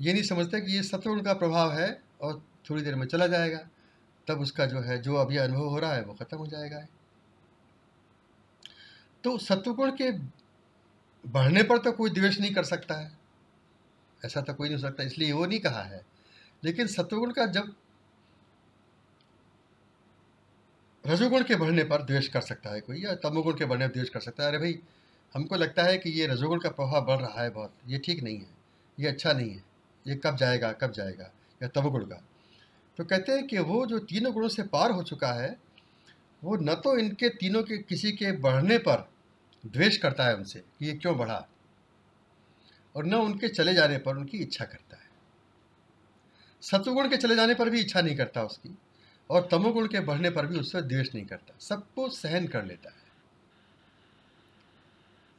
ये 0.00 0.12
नहीं 0.12 0.22
समझते 0.22 0.60
कि 0.60 0.72
ये 0.72 0.82
सत्वगुण 0.82 1.22
का 1.22 1.34
प्रभाव 1.34 1.72
है 1.72 2.02
और 2.20 2.46
थोड़ी 2.70 2.82
देर 2.82 2.94
में 2.94 3.06
चला 3.06 3.26
जाएगा। 3.26 3.68
तब 4.28 4.40
उसका 4.40 4.66
जो 4.66 4.80
है, 4.80 5.02
जो 5.02 5.14
अभी 5.14 5.36
अनुभव 5.36 5.68
हो 5.68 5.78
रहा 5.78 5.94
है, 5.94 6.04
वो 6.04 6.14
ख़त्म 6.14 6.38
हो 6.38 6.46
जाएगा। 6.46 6.86
तो 9.24 9.38
सत्वगुण 9.38 9.90
के 9.90 10.12
बढ़ने 11.28 11.62
पर 11.62 11.78
तो 11.78 11.92
कोई 11.92 12.10
द्वेष 12.10 12.40
नहीं 12.40 12.54
कर 12.54 12.64
सकता 12.64 12.94
है। 12.94 13.18
ऐसा 14.24 14.40
तो 14.40 14.54
कोई 14.54 14.68
नहीं 14.68 14.76
हो 14.76 14.82
सकता, 14.82 15.02
इसलिए 15.02 15.32
वो 15.32 15.46
नहीं 15.46 15.60
कहा 15.60 15.82
है। 15.82 16.06
लेकिन 16.64 16.86
सत्वगुण 16.86 17.32
का 17.32 17.46
जब 17.46 17.74
रजोगुण 21.06 21.42
के 21.42 21.56
बढ़ने 21.56 21.84
पर 21.84 22.02
द्वेष 22.02 22.28
कर 22.28 22.40
सकता 22.40 22.70
है 22.70 22.80
कोई, 22.80 23.02
या 23.02 23.14
तमोगुण 23.14 23.54
के 23.54 23.64
बढ़ने 23.64 23.88
पर 23.88 23.92
द्वेष 23.92 24.08
कर 24.08 24.20
सकता 24.20 24.42
है। 24.42 24.48
अरे 24.48 24.58
भाई, 24.58 24.78
हमको 25.34 25.56
लगता 25.56 25.82
है 25.82 25.98
कि 25.98 26.10
ये 26.10 26.26
रजोगुण 26.26 26.60
का 26.60 26.68
प्रभाव 26.68 27.04
बढ़ 27.04 27.18
रहा 27.18 27.42
है 27.42 27.50
बहुत। 27.50 27.74
ये 27.86 27.98
ठीक 27.98 28.22
नहीं 28.22 28.38
है। 28.38 28.46
ये 29.00 29.08
अच्छा 29.08 29.32
नहीं 29.32 29.50
है। 29.50 29.64
ये 30.06 30.16
कब 30.16 30.36
जाएगा 30.36 30.72
कब 30.72 30.92
जाएगा? 30.92 31.30
या 31.62 31.68
तमोगुण 31.68 32.04
का? 32.04 32.24
तो 32.96 33.04
कहते 33.04 33.32
हैं 33.32 33.46
कि 33.46 33.58
वो 33.58 33.86
जो 33.86 33.98
तीनों 33.98 34.32
गुणों 34.32 34.48
से 34.48 34.62
पार 34.62 34.90
हो 34.90 35.02
चुका 35.02 35.32
है, 35.32 35.56
वो 36.44 36.56
न 36.56 36.74
तो 36.74 36.98
इनके 36.98 37.28
तीनों 37.28 37.62
के, 37.62 37.78
किसी 37.78 38.12
के 38.12 38.32
बढ़ने 38.32 38.78
पर 38.78 39.10
द्वेष 39.66 39.96
करता 39.96 40.24
है 40.24 40.36
उनसे 40.36 40.58
कि 40.58 40.86
ये 40.86 40.92
क्यों 40.92 41.18
बढ़ा। 41.18 41.48
और 42.96 43.06
न 43.06 43.14
उनके 43.14 43.48
चले 43.48 43.74
जाने 43.74 43.98
पर 43.98 44.16
उनकी 44.16 44.38
इच्छा 44.38 44.64
करता 44.64 44.96
है। 44.96 45.08
सत्वगुण 46.60 47.08
के 47.08 47.16
चले 47.16 47.36
जाने 47.36 47.54
पर 47.54 47.70
भी 47.70 47.80
इच्छा 47.80 48.00
नहीं 48.00 48.16
करता 48.16 48.42
उसकी। 48.42 48.78
और 49.30 49.48
तमोगुण 49.50 49.88
के 49.88 50.00
बढ़ने 50.00 50.30
पर 50.30 50.46
भी 50.46 50.58
उससे 50.58 50.82
द्वेष 50.82 51.14
नहीं 51.14 51.26
करता। 51.26 51.54
सबको 51.60 52.08
सहन 52.08 52.48
कर 52.48 52.64
लेता 52.64 52.90
है। 52.90 53.04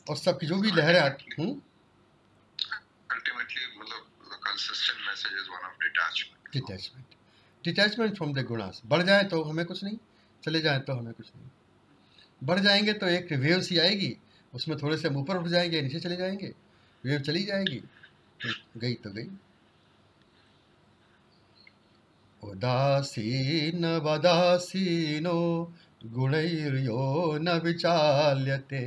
और 0.09 0.17
सबकी 0.17 0.47
जो 0.47 0.57
भी 0.57 0.71
लहरें 0.71 0.99
आती 0.99 1.35
हूँ। 1.39 1.61
Detachment 6.53 7.05
detachment 7.63 8.15
from 8.17 8.33
the 8.33 8.45
gunas 8.45 8.81
बढ़ 8.85 9.01
जाए 9.01 9.23
तो 9.23 9.43
हमें 9.43 9.65
कुछ 9.65 9.83
नहीं। 9.83 9.97
चले 10.43 10.61
जाए 10.61 10.79
तो 10.79 10.93
हमें 10.93 11.13
कुछ 11.13 11.27
नहीं। 11.35 11.49
बढ़ 12.43 12.59
जाएँगे 12.59 12.93
तो 12.93 13.07
एक 13.07 13.31
वेव 13.31 13.61
सी 13.61 13.77
आएगी। 13.77 14.17
उसमें 14.53 14.77
थोड़े 14.77 14.97
से 14.97 15.07
ऊपर 15.07 15.37
उठ 15.37 15.47
जाएँगे 15.47 15.81
नीचे 15.81 15.99
चले 15.99 16.15
जाएँगे। 16.15 16.53
वेव 17.05 17.21
चली 17.21 17.43
जाएगी। 17.43 17.83
गई 18.77 18.93
तो 18.93 19.11
गई। 19.11 19.29
उदासीन 22.51 23.86
वदासीनो 23.86 25.73
गुणैर्यो 26.05 27.38
न 27.41 27.60
विचाल्यते। 27.60 28.84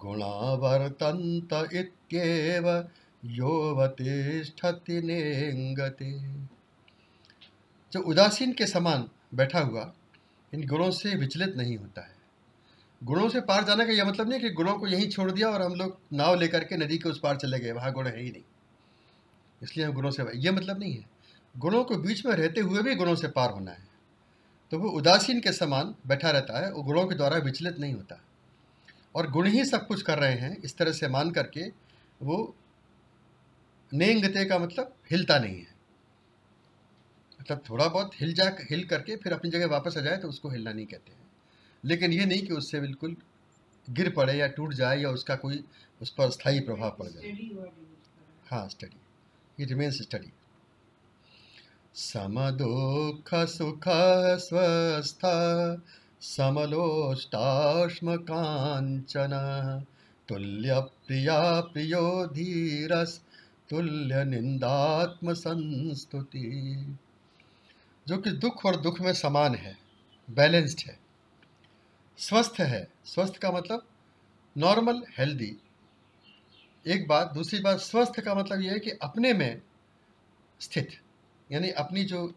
गुणावर्तन्त 0.00 1.52
इत्येव 1.72 2.68
योवतिष्ठति 3.24 5.00
नेंगते 5.02 6.10
जो 7.92 8.00
उदासीन 8.00 8.52
के 8.52 8.66
समान 8.66 9.08
बैठा 9.34 9.60
हुआ, 9.60 9.92
इन 10.54 10.66
गुणों 10.66 10.90
से 10.90 11.14
विचलित 11.14 11.56
नहीं 11.56 11.76
होता 11.76 12.00
है। 12.00 12.14
गुणों 13.04 13.28
से 13.28 13.40
पार 13.40 13.64
जाने 13.64 13.86
का 13.86 13.92
यह 13.92 14.04
मतलब 14.04 14.28
नहीं 14.28 14.40
कि 14.40 14.50
गुणों 14.50 14.78
को 14.78 14.86
यहीं 14.86 15.08
छोड़ 15.08 15.30
दिया 15.30 15.48
और 15.48 15.62
हम 15.62 15.74
लोग 15.74 15.98
नाव 16.12 16.34
लेकर 16.34 16.64
के 16.64 16.76
नदी 16.76 16.98
के 16.98 17.08
उस 17.08 17.20
पार 17.22 17.36
चले 17.36 17.58
गए, 17.58 17.72
वहाँ 17.72 17.92
गुण 17.92 18.06
है 18.06 18.22
ही 18.22 18.30
नहीं। 18.30 18.42
इसलिए 19.62 19.86
हम 19.86 19.92
गुणों 19.92 20.10
से 20.10 20.24
ये 20.36 20.50
मतलब 20.50 20.78
नहीं 20.78 20.94
है। 20.94 21.13
गुणों 21.54 21.84
को 21.84 21.96
बीच 21.96 22.24
में 22.26 22.32
रहते 22.34 22.60
हुए 22.60 22.82
भी 22.82 22.94
गुणों 22.94 23.14
से 23.14 23.28
पार 23.28 23.50
होना 23.50 23.70
है। 23.70 23.86
तो 24.72 24.78
वो 24.78 24.88
उदासीन 24.88 25.40
के 25.40 25.52
समान 25.52 25.94
बैठा 26.06 26.30
रहता 26.30 26.64
है 26.66 26.72
वो 26.72 26.82
गुणों 26.82 27.06
के 27.06 27.14
द्वारा 27.14 27.36
विचलित 27.36 27.78
नहीं 27.78 27.94
होता। 27.94 28.20
और 29.14 29.30
गुण 29.30 29.46
ही 29.46 29.64
सब 29.64 29.86
कुछ 29.86 30.02
कर 30.02 30.18
रहे 30.18 30.34
हैं 30.34 30.56
इस 30.56 30.76
तरह 30.76 30.92
से 30.92 31.08
मान 31.08 31.30
करके 31.30 31.68
वो 32.22 32.54
नेंगते 33.92 34.44
का 34.44 34.58
मतलब 34.58 34.94
हिलता 35.10 35.38
नहीं 35.38 35.58
है। 35.58 35.74
मतलब 37.40 37.62
थोड़ा 37.70 37.88
बहुत 37.88 38.20
हिल 38.20 38.32
जा 38.34 38.50
हिल 38.70 38.84
करके 38.84 39.16
फिर 39.16 39.32
अपनी 39.32 39.50
जगह 39.50 39.66
वापस 39.66 39.96
आ 39.98 40.00
जाए 40.00 40.16
तो 40.16 40.28
उसको 40.28 40.50
हिलना 40.50 40.72
नहीं 40.72 40.86
कहते 40.86 41.12
हैं। 41.12 41.22
लेकिन 41.84 42.12
ये 42.12 42.24
नहीं 42.24 42.42
कि 42.42 42.54
उससे 42.54 42.80
बिल्कुल 42.80 43.16
गिर 43.90 44.10
पड़े 44.10 44.34
या 44.34 44.46
टूट 44.46 44.74
जाए 44.74 44.98
या 44.98 45.10
उसका 45.10 45.36
कोई 45.36 45.64
उस 46.02 46.10
पर 46.10 46.30
स्थायी 46.30 46.60
प्रभाव 46.60 46.96
पड़ 46.98 47.08
जाए। 47.08 47.32
हाँ 48.46 48.68
स्टडी 48.68 49.00
ये 49.60 49.66
रिमेन्स 49.66 50.02
स्टडी 50.02 50.32
समदुःख 51.94 53.46
सुख 53.46 53.84
स्वस्थ 54.38 55.20
समलोष्टाश्म 56.20 58.16
कांचन 58.16 59.30
तुल्य 60.28 60.80
प्रिया 60.80 61.60
संस्तुति 65.32 66.86
जो 68.08 68.18
कि 68.18 68.30
दुख 68.30 68.66
और 68.66 68.76
दुख 68.76 69.00
में 69.00 69.12
समान 69.12 69.54
है 69.54 69.78
बैलेंस्ड 70.30 70.80
है। 70.86 70.98
स्वस्थ 72.18 72.60
है, 72.60 72.88
स्वस्थ 73.04 73.36
का 73.36 73.50
मतलब 73.50 73.86
नॉर्मल 74.58 75.02
हेल्दी 75.18 75.56
एक 76.86 77.08
बात, 77.08 77.32
दूसरी 77.32 77.60
बात, 77.60 77.78
स्वस्थ 77.78 78.20
का 78.20 78.34
मतलब 78.34 78.60
यह 78.60 78.72
है 78.72 78.78
कि 78.78 78.90
अपने 78.90 79.32
में 79.32 79.62
स्थित। 80.60 81.00
यानी 81.52 81.70
अपनी 81.70 82.04
जो 82.04 82.34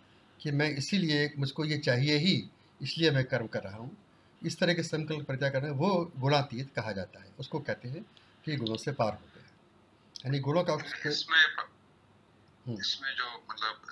कि 0.44 0.52
मैं 0.54 0.70
इसीलिए 0.76 1.32
मुझको 1.38 1.66
ये 1.66 1.78
चाहिए 1.80 2.18
ही 2.20 2.36
इसलिए 2.82 3.12
मैं 3.12 3.24
कर्म 3.26 3.48
कर 3.48 3.62
रहा 3.64 3.78
हूँ 3.78 3.92
इस 4.42 4.60
तरह 4.60 4.74
के 4.74 4.84
संकल्प 4.84 5.28
परित्याग 5.28 5.52
करने 5.52 5.70
वो 5.78 5.90
गुणातीत 6.18 6.74
कहा 6.76 6.92
जाता 6.92 7.22
है 7.22 7.32
उसको 7.40 7.60
कहते 7.62 7.90
हैं 7.90 8.04
कि 8.46 8.56
गुणों 8.58 8.78
से 8.78 8.92
पार 8.94 9.14
होते 9.14 9.40
हैं 9.40 9.52
यानी 10.16 10.40
गुणों 10.42 10.64
का 10.64 10.78
इसमें 11.06 11.38
हम्म। 12.66 12.78
इसमें 12.78 13.12
जो 13.14 13.30
मतलब 13.44 13.84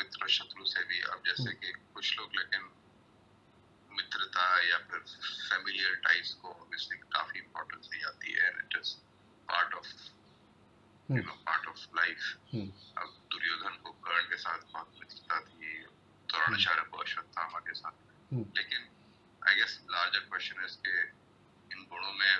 मित्र 0.00 0.28
शत्रु 0.30 0.64
से 0.66 0.84
भी 0.84 1.00
अब 1.02 1.22
जैसे 1.26 1.42
हम्म। 1.42 1.52
कि 1.54 1.72
कुछ 1.94 2.16
लोग 2.18 2.36
लेकिन 2.36 2.68
मित्रता 3.90 4.46
या 4.64 4.78
फिर 4.80 5.00
फैमिलियर 5.00 5.94
टाइज 6.04 6.32
को 6.34 6.48
ऑब्वियसली 6.50 6.98
काफ़ी 7.08 7.38
इंपॉर्टेंस 7.40 7.86
दी 7.86 8.00
जाती 8.00 8.32
है 8.32 8.46
and 8.46 8.58
it 8.58 8.78
is 8.78 8.94
part 9.48 9.74
of 9.74 9.86
you 11.10 11.22
know 11.22 11.32
part 11.46 11.66
of 11.68 11.86
life 11.96 12.20
अब 12.54 13.14
दुर्योधन 13.32 13.76
को 13.84 13.92
कर्ण 14.06 14.28
के 14.30 14.36
साथ 14.38 14.58
बहुत 14.72 15.00
मित्रता 15.00 15.40
थी 15.46 15.72
द्रोणाचार्य 16.28 16.84
को 16.90 16.98
अश्वत्थामा 17.02 17.58
के 17.68 17.74
साथ 17.74 18.32
हम्म। 18.32 18.44
लेकिन 18.56 18.88
I 19.42 19.54
guess 19.56 19.80
larger 19.90 20.28
question 20.28 20.64
is 20.64 20.76
के 20.86 21.02
इन 21.02 21.86
गुणों 21.90 22.12
में 22.12 22.32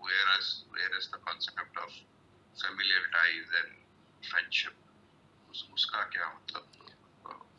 where 0.00 0.30
is 0.38 0.48
where 0.70 0.94
is 0.98 1.06
the 1.10 1.20
concept 1.26 1.82
of 1.82 1.92
familiar 2.56 3.02
ties 3.12 3.52
and 3.60 3.70
friendship 4.22 4.74
उस, 5.50 5.68
उसका 5.74 6.02
क्या 6.14 6.28
मतलब 6.30 6.64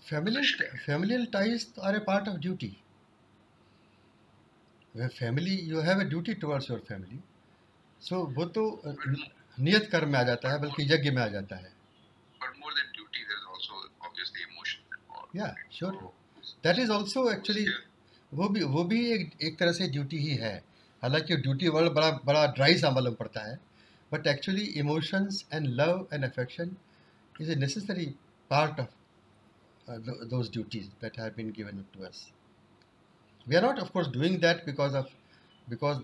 familial 0.08 0.46
familial 0.86 1.26
ties 1.28 1.68
are 1.80 1.96
a 1.96 2.02
part 2.02 2.28
of 2.28 2.42
duty 2.42 2.72
when 4.96 5.10
family 5.12 5.56
you 5.72 5.82
have 5.82 6.00
a 6.00 6.10
duty 6.12 6.36
towards 6.36 6.70
your 6.70 6.82
family 6.90 7.22
so 8.02 8.26
वो 8.38 8.46
तो 8.58 8.66
नियत 9.58 9.90
कर्म 9.92 10.10
में 10.10 10.20
आ 10.20 10.24
जाता 10.24 10.52
है 10.52 10.60
बल्कि 10.62 10.84
यज्ञ 10.94 11.12
में 11.12 11.22
आ 11.22 11.28
जाता 11.28 11.56
है। 11.56 11.74
दैट 16.64 16.80
इज़ 16.80 16.92
ऑल्सो 16.92 17.30
एक्चुअली 17.32 17.66
वो 18.32 18.48
भी 18.50 18.64
वो 18.76 18.84
भी 18.84 19.00
एक 19.14 19.32
एक 19.44 19.58
तरह 19.60 19.72
से 19.72 19.88
ड्यूटी 19.90 20.18
ही 20.18 20.36
है। 20.36 20.56
हालाँकि 21.04 21.36
ड्यूटी 21.38 21.68
वर्ल्ड 21.70 21.92
बड़ा 21.94 22.10
बड़ा 22.26 22.46
ड्राई 22.54 22.78
सा 22.78 22.90
मालूम 22.92 23.14
पड़ता 23.16 23.42
है 23.48 23.60
but 24.12 24.28
actually 24.28 24.64
emotions 24.80 25.44
and 25.54 25.68
love 25.80 26.08
and 26.14 26.24
affection 26.26 26.76
is 27.42 27.52
a 27.52 27.56
necessary 27.56 28.06
part 28.52 28.80
of 28.80 28.90
those 30.30 30.52
duties 30.52 30.88
that 31.02 31.20
have 31.20 31.34
been 31.38 31.52
given 31.58 31.84
to 31.94 32.04
us 32.06 32.28
we 33.48 33.56
are 33.56 33.64
not 33.64 33.80
of course 33.80 34.08
doing 34.14 34.40
that 34.42 34.66
because 34.66 34.96
of 34.98 35.10
because 35.70 36.00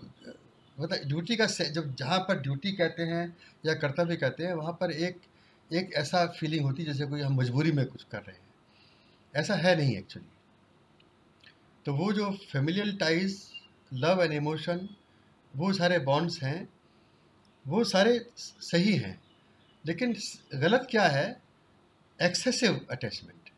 मतलब 0.82 1.08
duty 1.08 1.36
का 1.36 1.46
जब 1.46 1.94
जहाँ 1.96 2.18
पर 2.18 2.40
duty 2.42 2.72
कहते 2.72 3.02
हैं 3.04 3.24
या 3.64 3.74
कर्तव्य 3.74 4.16
कहते 4.16 4.44
हैं, 4.44 4.54
वहाँ 4.54 4.72
पर 4.80 4.90
एक 4.90 5.20
एक 5.70 5.92
ऐसा 5.94 6.24
फीलिंग 6.38 6.64
होती 6.64 6.82
है 6.82 6.92
जैसे 6.92 7.06
कोई 7.06 7.20
हम 7.20 7.36
मजबूरी 7.36 7.72
में 7.72 7.84
कुछ 7.86 8.02
कर 8.04 8.18
रहे 8.18 8.36
हैं। 8.36 8.50
ऐसा 9.34 9.54
है 9.56 9.76
नहीं 9.76 9.96
एक्चुअली 9.98 10.28
तो 11.86 11.94
वो 11.94 12.12
जो 12.12 12.30
familial 12.52 12.96
ties 12.96 13.42
love 13.92 14.22
and 14.22 14.32
emotion 14.32 14.88
वो 15.54 15.72
सारे 15.72 15.98
बॉन्ड्स 16.00 16.42
हैं, 16.42 16.68
वो 17.64 17.84
सारे 17.84 18.18
सही 18.36 18.96
हैं। 18.96 19.20
लेकिन 19.84 20.14
गलत 20.54 20.86
क्या 20.90 21.06
है? 21.08 21.40
एक्सेसिव 22.18 22.86
अटैचमेंट 22.90 23.50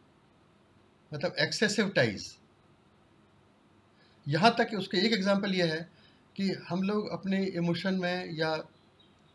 मतलब 1.12 1.34
एक्सेसिव 1.38 1.88
टाइज 1.88 2.34
यहाँ 4.26 4.54
तक 4.58 4.68
कि 4.70 4.76
उसके 4.76 4.98
एक 4.98 5.12
एग्जांपल 5.12 5.54
ये 5.54 5.66
है 5.66 5.88
कि 6.36 6.50
हम 6.68 6.82
लोग 6.82 7.08
अपने 7.12 7.44
इमोशन 7.46 7.94
में 7.94 8.34
या 8.34 8.56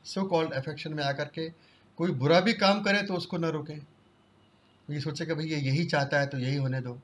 सो 0.05 0.23
कॉल्ड 0.23 0.53
अफेक्शन 0.53 0.93
में 0.93 1.03
आकर 1.03 1.25
के 1.25 1.49
कोई 1.97 2.11
बुरा 2.11 2.39
भी 2.39 2.53
काम 2.53 2.81
करे 2.81 3.01
तो 3.01 3.13
उसको 3.13 3.37
ना 3.37 3.49
रोकें। 3.49 3.77
ये 4.87 4.99
सोचे 4.99 5.25
कि 5.25 5.33
भाई 5.33 5.45
ये 5.45 5.57
यही 5.57 5.85
चाहता 5.85 6.19
है 6.19 6.27
तो 6.27 6.37
यही 6.37 6.55
होने 6.55 6.81
दो। 6.81 6.99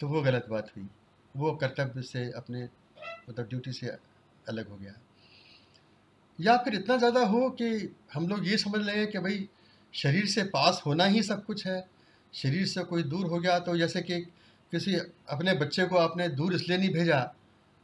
तो 0.00 0.08
वो 0.08 0.22
गलत 0.22 0.46
बात 0.50 0.70
हुई। 0.76 0.88
वो 1.34 1.52
कर्तव्य 1.52 2.02
से 2.02 2.30
अपने 2.32 2.64
मतलब 3.28 3.48
ड्यूटी 3.48 3.72
से 3.72 3.86
अलग 4.48 4.68
हो 4.68 4.76
गया। 4.76 4.94
या 6.38 6.56
फिर 6.56 6.74
इतना 6.74 6.96
ज़्यादा 6.96 7.20
हो 7.26 7.48
कि 7.50 7.94
हम 8.14 8.28
लोग 8.28 8.48
ये 8.48 8.56
समझ 8.58 8.80
लें 8.80 9.06
कि 9.06 9.18
भाई 9.18 9.48
शरीर 9.94 10.26
से 10.26 10.42
पास 10.44 10.82
होना 10.86 11.04
ही 11.04 11.22
सब 11.22 11.44
कुछ 11.44 11.66
है। 11.66 11.84
शरीर 12.32 12.66
से 12.66 12.84
कोई 12.84 13.02
दूर 13.02 13.26
हो 13.26 13.38
गया 13.38 13.58
तो 13.58 13.76
जैसे 13.76 14.02
कि 14.02 14.20
किसी 14.72 14.94
अपने 15.28 15.52
बच्चे 15.54 15.84
को 15.86 15.96
आपने 15.96 16.28
दूर 16.28 16.54
इसलिए 16.54 16.78
नहीं 16.78 16.90
भेजा 16.90 17.20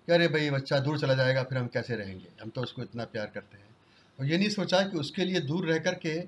कि 0.09 0.13
अरे 0.13 0.29
भाई 0.29 0.51
बच्चा 0.51 0.79
दूर 0.79 0.99
चला 0.99 1.15
जाएगा 1.15 1.43
फिर 1.43 1.59
हम 1.59 1.67
कैसे 1.67 1.97
रहेंगे? 1.97 2.29
हम 2.43 2.51
तो 2.51 2.63
उसको 2.63 2.83
इतना 2.83 3.05
प्यार 3.05 3.27
करते 3.27 3.59
हैं। 3.59 3.77
और 4.19 4.27
ये 4.27 4.39
नहीं 4.39 4.49
सोचा 4.49 4.81
कि 4.83 4.99
उसके 4.99 5.25
लिए 5.25 5.41
दूर 5.41 5.67
रह 5.67 5.79
कर 5.79 5.95
के 5.95 6.21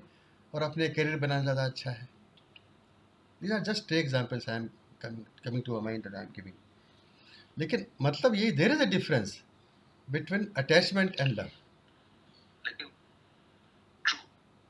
और 0.53 0.61
अपने 0.61 0.89
करियर 0.89 1.19
बनाना 1.19 1.41
ज़्यादा 1.41 1.65
अच्छा 1.65 1.91
है। 1.91 2.09
These 3.41 3.51
are 3.51 3.59
just 3.59 3.91
examples 3.91 4.49
I 4.49 4.55
am 4.55 4.67
coming 5.03 5.63
to 5.63 5.75
a 5.75 5.81
mind 5.81 6.15
I 6.15 6.21
am 6.23 6.29
giving 6.29 6.55
लेकिन 7.57 7.85
मतलब 8.01 8.35
यही 8.35 8.51
there 8.51 8.71
is 8.71 8.81
a 8.81 8.85
difference 8.85 9.41
between 10.09 10.53
attachment 10.57 11.15
and 11.19 11.31
love 11.39 11.49
लेकिन 12.65 12.87
ट्रू 14.05 14.17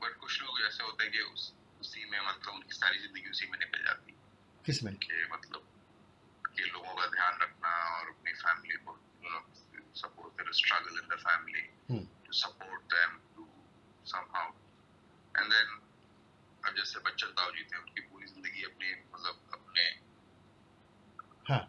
बट 0.02 0.16
कुछ 0.16 0.42
लोग 0.42 0.60
ऐसे 0.66 0.84
होते 0.84 1.04
हैं 1.04 1.12
कि 1.12 1.18
उस 1.18 1.52
उसी 1.80 2.04
में 2.10 2.18
मतलब 2.20 2.54
उनकी 2.54 2.74
सारी 2.74 2.98
ज़िंदगी 2.98 3.30
उसी 3.30 3.46
में 3.46 3.58
निकल 3.58 3.84
जाती 3.84 4.16
किसमें 4.64 4.94
कि 4.94 5.24
मतलब 5.32 5.62
कि 6.56 6.62
लोगों 6.62 6.94
का 6.94 7.06
ध्यान 7.06 7.38
रखना 7.42 8.00
और 8.00 8.08
अपनी 8.08 8.32
फैमिली 8.32 8.76
को 8.76 8.98
support 10.54 10.98
in 11.00 11.06
the 11.08 11.18
family 11.18 11.64
hmm. 11.88 12.04
to 12.24 12.30
support 12.32 12.80
them 12.88 13.10
to 13.34 13.42
somehow 14.04 14.46
and 15.34 15.46
then 15.48 15.68
अब 16.62 16.76
जैसे 16.76 17.00
बच्चन 17.06 17.32
दाव 17.38 17.50
जी 17.56 17.64
थे 17.70 17.78
उनकी 17.78 18.00
पूरी 18.02 18.26
ज़िंदगी 18.26 18.62
अपने 18.64 18.92
मतलब 19.14 19.34
अपने 19.54 19.82
हाँ 21.48 21.60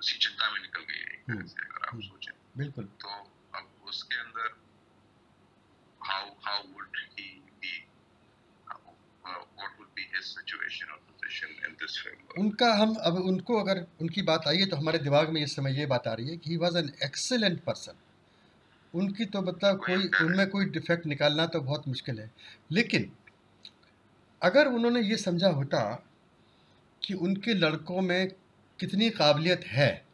उसी 0.00 0.18
चिंता 0.18 0.50
में 0.50 0.60
निकल 0.60 0.82
गई 0.82 1.02
है 1.02 1.46
से 1.46 1.60
अगर 1.60 1.78
आप 1.80 1.92
हम्म। 1.92 2.02
सोचें 2.02 2.32
बिल्कुल 2.56 2.84
तो 3.04 3.12
अब 3.54 3.88
उसके 3.88 4.18
अंदर 4.20 4.56
how 6.00 6.32
how 6.46 6.66
would 6.72 6.96
he 7.12 7.28
be 7.62 7.74
उनका 12.38 12.74
हम 12.74 12.94
अब 12.94 13.14
उनको 13.14 13.60
अगर 13.60 13.86
उनकी 14.00 14.22
बात 14.22 14.46
आई 14.48 14.56
है 14.56 14.66
तो 14.66 14.76
हमारे 14.76 14.98
दिमाग 14.98 15.30
में 15.30 15.42
इस 15.42 15.56
समय 15.56 15.78
ये 15.78 15.86
बात 15.86 16.08
आ 16.08 16.12
रही 16.12 16.28
है 16.28 16.36
कि 16.36 16.50
he 16.50 16.56
was 16.56 16.76
an 16.76 16.90
excellent 17.04 17.60
person 17.60 17.92
उनकी 18.94 19.24
तो 19.24 19.42
मतलब 19.42 19.78
कोई 19.78 20.26
उनमें 20.26 20.46
कोई 20.50 20.64
डिफेक्ट 20.64 21.06
निकालना 21.06 21.46
तो 21.46 21.60
बहुत 21.60 21.88
मुश्किल 21.88 22.20
है। 22.20 22.30
लेकिन 22.72 23.12
अगर 24.42 24.66
उन्होंने 24.66 25.00
ये 25.00 25.16
समझा 25.16 25.48
होता 25.48 26.04
कि 27.02 27.14
उनके 27.14 27.54
लड़कों 27.54 28.00
में 28.00 28.28
कितनी 28.80 29.10
काबिलियत 29.10 29.64
है 29.66 30.06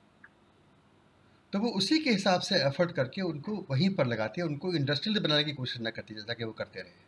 तो 1.52 1.58
वो 1.58 1.68
उसी 1.68 1.98
के 1.98 2.10
हिसाब 2.10 2.40
से 2.40 2.56
एफर्ट 2.56 2.92
करके 2.92 3.22
उनको 3.22 3.66
वहीं 3.70 3.94
पर 3.94 4.06
लगाते 4.06 4.40
हैं 4.40 4.48
उनको 4.48 4.74
इंडस्ट्रियल 4.74 5.20
बनाने 5.20 5.44
की 5.44 5.52
कोशिश 5.52 5.80
ना 5.80 5.90
करती 5.90 6.14
जैसा 6.14 6.34
कि 6.34 6.44
वो 6.44 6.52
करते 6.52 6.80
रहे। 6.80 7.05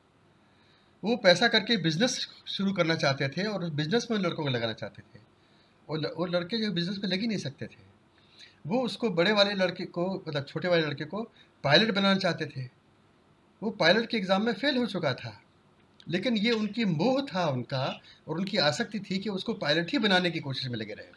वो 1.02 1.16
पैसा 1.16 1.48
करके 1.48 1.76
बिज़नेस 1.76 2.18
शुरू 2.48 2.72
करना 2.72 2.94
चाहते 2.94 3.28
थे 3.28 3.44
और 3.44 3.64
उस 3.64 3.70
बिज़नेस 3.72 4.06
में 4.11 4.18
लड़कों 4.18 4.44
को 4.44 4.50
लगाना 4.50 4.72
चाहते 4.72 5.02
थे। 5.02 5.20
और 5.88 6.12
वो 6.18 6.26
लड़के 6.26 6.58
जो 6.58 6.72
बिज़नेस 6.72 6.98
में 7.04 7.11
लग 7.11 7.20
ही 7.20 7.26
नहीं 7.26 7.38
सकते 7.38 7.66
थे। 7.66 7.87
वो 8.66 8.80
उसको 8.82 9.11
बड़े 9.11 9.32
वाले 9.32 9.54
लड़के 9.54 9.84
को 9.84 10.06
मतलब 10.28 10.44
छोटे 10.44 10.68
वाले 10.68 10.82
लड़के 10.82 11.04
को 11.04 11.22
पायलट 11.64 11.94
बनाना 11.94 12.18
चाहते 12.18 12.46
थे। 12.46 12.64
वो 13.62 13.70
पायलट 13.70 14.08
के 14.11 14.16
एग्ज़ाम 14.16 14.44
में 14.46 14.52
फेल 14.52 14.76
हो 14.76 14.87
चुका 14.87 15.12
था। 15.14 15.40
लेकिन 16.08 16.37
ये 16.37 16.50
उनकी 16.50 16.84
मोह 16.84 17.20
था 17.24 17.46
उनका 17.46 17.84
और 18.28 18.38
उनकी 18.38 18.56
आसक्ति 18.56 18.98
थी 19.00 19.18
कि 19.18 19.28
उसको 19.28 19.54
पायलट 19.54 19.92
ही 19.92 19.98
बनाने 19.98 20.30
की 20.30 20.40
कोशिश 20.40 20.66
में 20.66 20.76
लगे 20.78 20.94
रहे। 20.94 21.16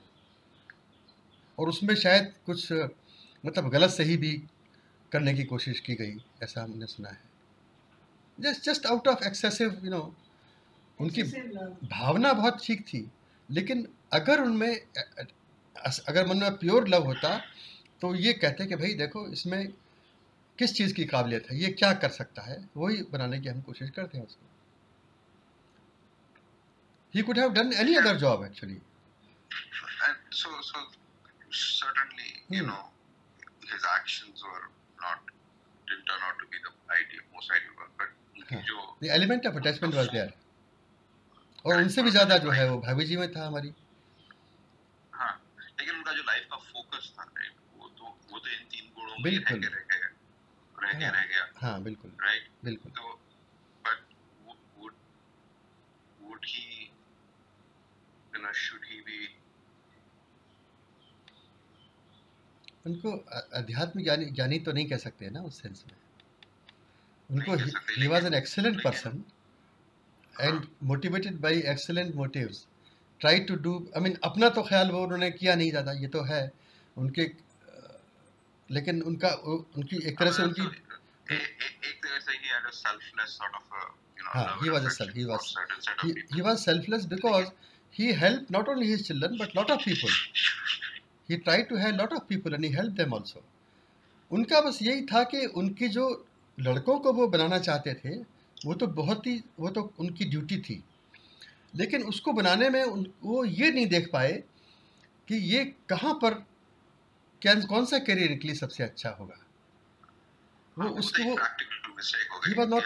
और 1.58 1.70
उसमें 1.70 1.96
शायद 1.96 2.32
कुछ 2.46 2.72
मतलब 3.44 3.70
गलत 3.70 3.90
सही 3.90 4.18
भी 4.18 4.32
करने 5.12 5.34
की 5.34 5.44
कोशिश 5.44 5.80
की 5.80 5.96
गई, 5.96 6.18
ऐसा 6.44 6.64
हमने 6.64 6.86
सुना 6.86 7.10
है। 7.10 7.31
Just 8.42 8.64
just 8.66 8.86
out 8.86 9.08
of 9.08 9.24
excessive 9.28 9.80
you 9.84 9.92
know 9.92 10.02
उनकी 11.00 11.24
भावना 11.88 12.34
बहुत 12.34 12.64
ठीक 12.64 12.86
थी 12.88 13.10
लेकिन 13.50 13.88
अगर 14.14 14.42
उनमें 14.42 14.74
अगर 16.08 16.28
मन 16.28 16.38
में 16.38 16.58
प्योर 16.58 16.88
लव 16.88 17.06
होता 17.06 17.38
तो 18.02 18.14
ये 18.16 18.34
कहते 18.34 18.66
कि 18.66 18.76
भाई 18.76 18.94
देखो 18.94 19.28
इसमें 19.34 19.62
किस 20.60 20.74
चीज़ 20.76 20.94
की 20.94 21.06
काबिलियत 21.06 21.48
है 21.52 21.58
ये 21.58 21.72
क्या 21.74 21.94
कर 22.04 22.10
सकता 22.10 22.42
है 22.42 22.58
वही 22.78 23.04
बनाने 23.12 23.40
की 23.42 23.50
हम 23.50 23.62
कोशिश 23.62 23.90
करते 23.90 24.18
हैं 24.18 24.26
उसको 24.26 24.52
he 27.14 27.24
could 27.24 27.38
have 27.38 27.54
done 27.54 27.74
any 27.74 27.94
yeah. 27.94 28.00
other 28.00 28.18
job 28.18 28.44
actually 28.44 28.80
and 30.08 30.20
so 30.32 30.50
so 30.62 30.80
certainly 31.52 32.32
hmm. 32.48 32.54
you 32.54 32.64
Hmm. 32.64 32.70
know 32.70 32.86
his 33.74 33.84
actions 33.96 34.44
were 34.44 34.66
not 35.02 35.20
didn't 35.88 36.06
turn 36.06 36.24
out 36.24 36.40
to 36.40 36.48
be 36.48 36.58
the 36.68 36.74
ideal 37.00 37.24
most 37.34 37.52
ideal 37.52 37.76
one 37.78 37.92
but 37.98 38.08
हाँ. 38.08 38.21
जो 38.52 38.78
the 39.02 39.10
element 39.10 39.46
of 39.46 39.58
attachment 39.58 39.94
was 39.96 40.10
there 40.16 40.32
और 41.66 41.78
उनसे 41.78 42.04
भी 42.04 42.12
ज़्यादा 42.12 42.38
जो 42.38 42.52
है 42.52 42.70
वो 42.70 42.78
भाभी 42.82 43.06
जी 43.06 43.18
में 43.18 43.32
था 43.32 43.46
हमारी। 43.48 43.74
हाँ 45.14 45.34
लेकिन 45.60 45.96
उनका 45.96 46.12
जो 46.12 46.24
लाइफ 46.24 46.48
का 46.52 46.58
फोकस 46.58 47.12
था 47.20 47.24
वो 47.80 47.88
तो 47.90 48.04
वो 48.32 48.40
तो 48.40 48.50
इन 48.50 48.64
तीन 48.72 48.86
गुणों 48.96 49.16
में 49.24 49.32
रह 49.32 49.56
गया 49.58 49.70
रह 50.76 51.00
गया 51.00 51.10
हाँ। 51.10 51.18
रह 51.18 51.26
गया। 51.26 51.44
हाँ 51.58 51.82
बिल्कुल। 51.84 52.12
राइट 52.24 52.50
बिल्कुल। 52.66 52.92
तो 52.92 53.20
would 54.46 54.58
would 54.80 54.96
would 56.20 56.44
he 56.46 56.66
you 58.34 58.42
know 58.44 58.54
should 58.64 58.84
he 58.92 58.98
be 59.12 59.20
उनको 62.86 63.12
अध्यात्म 63.56 64.04
ज्ञानी 64.04 64.26
ज्ञानी 64.32 64.60
तो 64.60 64.72
नहीं 64.72 64.86
कह 64.90 64.98
सकते 64.98 65.30
ना 65.30 65.42
उस 65.42 65.62
सेंस 65.62 65.84
में। 65.88 65.98
उनको 67.32 67.56
he 68.00 68.08
was 68.08 68.26
an 68.26 68.34
excellent 68.34 68.84
person 68.84 69.24
and 70.42 70.68
motivated 70.84 71.40
by 71.40 71.60
excellent 71.60 72.16
motive 72.16 72.56
try 73.20 73.40
to 73.40 73.56
do 73.56 73.90
I 73.96 74.02
mean 74.02 74.18
अपना 74.24 74.50
तो 74.50 74.64
ख्याल 74.64 74.92
वो 74.92 75.04
उन्होंने 75.04 75.32
किया 75.32 75.56
नहीं 75.56 75.70
ज़्यादा 75.70 75.92
ये 75.92 76.08
तो 76.08 76.22
है। 76.22 76.52
उनके 76.98 77.32
लेकिन 78.70 79.02
उनका 79.02 79.30
उनकी 79.30 79.98
एक 80.08 80.20
तरह 80.20 80.32
से 80.32 80.44
उनकी 80.44 80.62
हाँ, 84.34 84.58
उनका 94.32 94.62
बस 94.62 94.80
यही 94.82 95.02
था 95.06 95.24
कि 95.24 95.46
उनकी 95.46 95.88
जो 95.88 96.28
लड़कों 96.62 97.00
को 97.00 97.14
वो 97.14 97.28
बनाना 97.28 97.60
चाहते 97.60 97.94
थे 97.94 98.16
वो 98.66 98.74
तो 98.74 98.88
बहुत 98.88 99.28
ही 99.28 99.36
वो 99.60 99.70
तो 99.70 99.82
उनकी 100.00 100.26
ड्यूटी 100.26 100.58
थी। 100.62 100.84
लेकिन 101.74 102.04
उसको 102.04 102.34
बनाने 102.34 102.70
में 102.70 102.84
वो 103.24 103.44
ये 103.46 103.72
नहीं 103.72 103.88
देख 103.88 104.10
पाए 104.14 104.32
कि 105.28 105.36
ये 105.36 105.64
कहाँ 105.90 106.14
पर 106.14 106.34
कैन 107.42 107.62
कौन 107.66 107.86
सा 107.86 108.00
करियर 108.00 108.32
इनके 108.32 108.48
लिए 108.48 108.56
सबसे 108.56 108.84
अच्छा 108.84 109.10
होगा। 109.10 109.38
वो 110.78 110.90
उसको 111.00 111.24
वो 111.24 111.36
he 112.48 112.54
was 112.54 112.70
not 112.70 112.84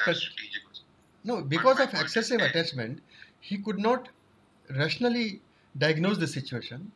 no 1.25 1.35
because 1.53 1.81
of 1.81 1.95
excessive 1.97 2.43
attachment 2.43 3.01
he 3.43 3.57
could 3.57 3.79
not 3.79 4.07
rationally 4.69 5.29
diagnose 5.75 6.19
the 6.19 6.25
situation 6.27 6.91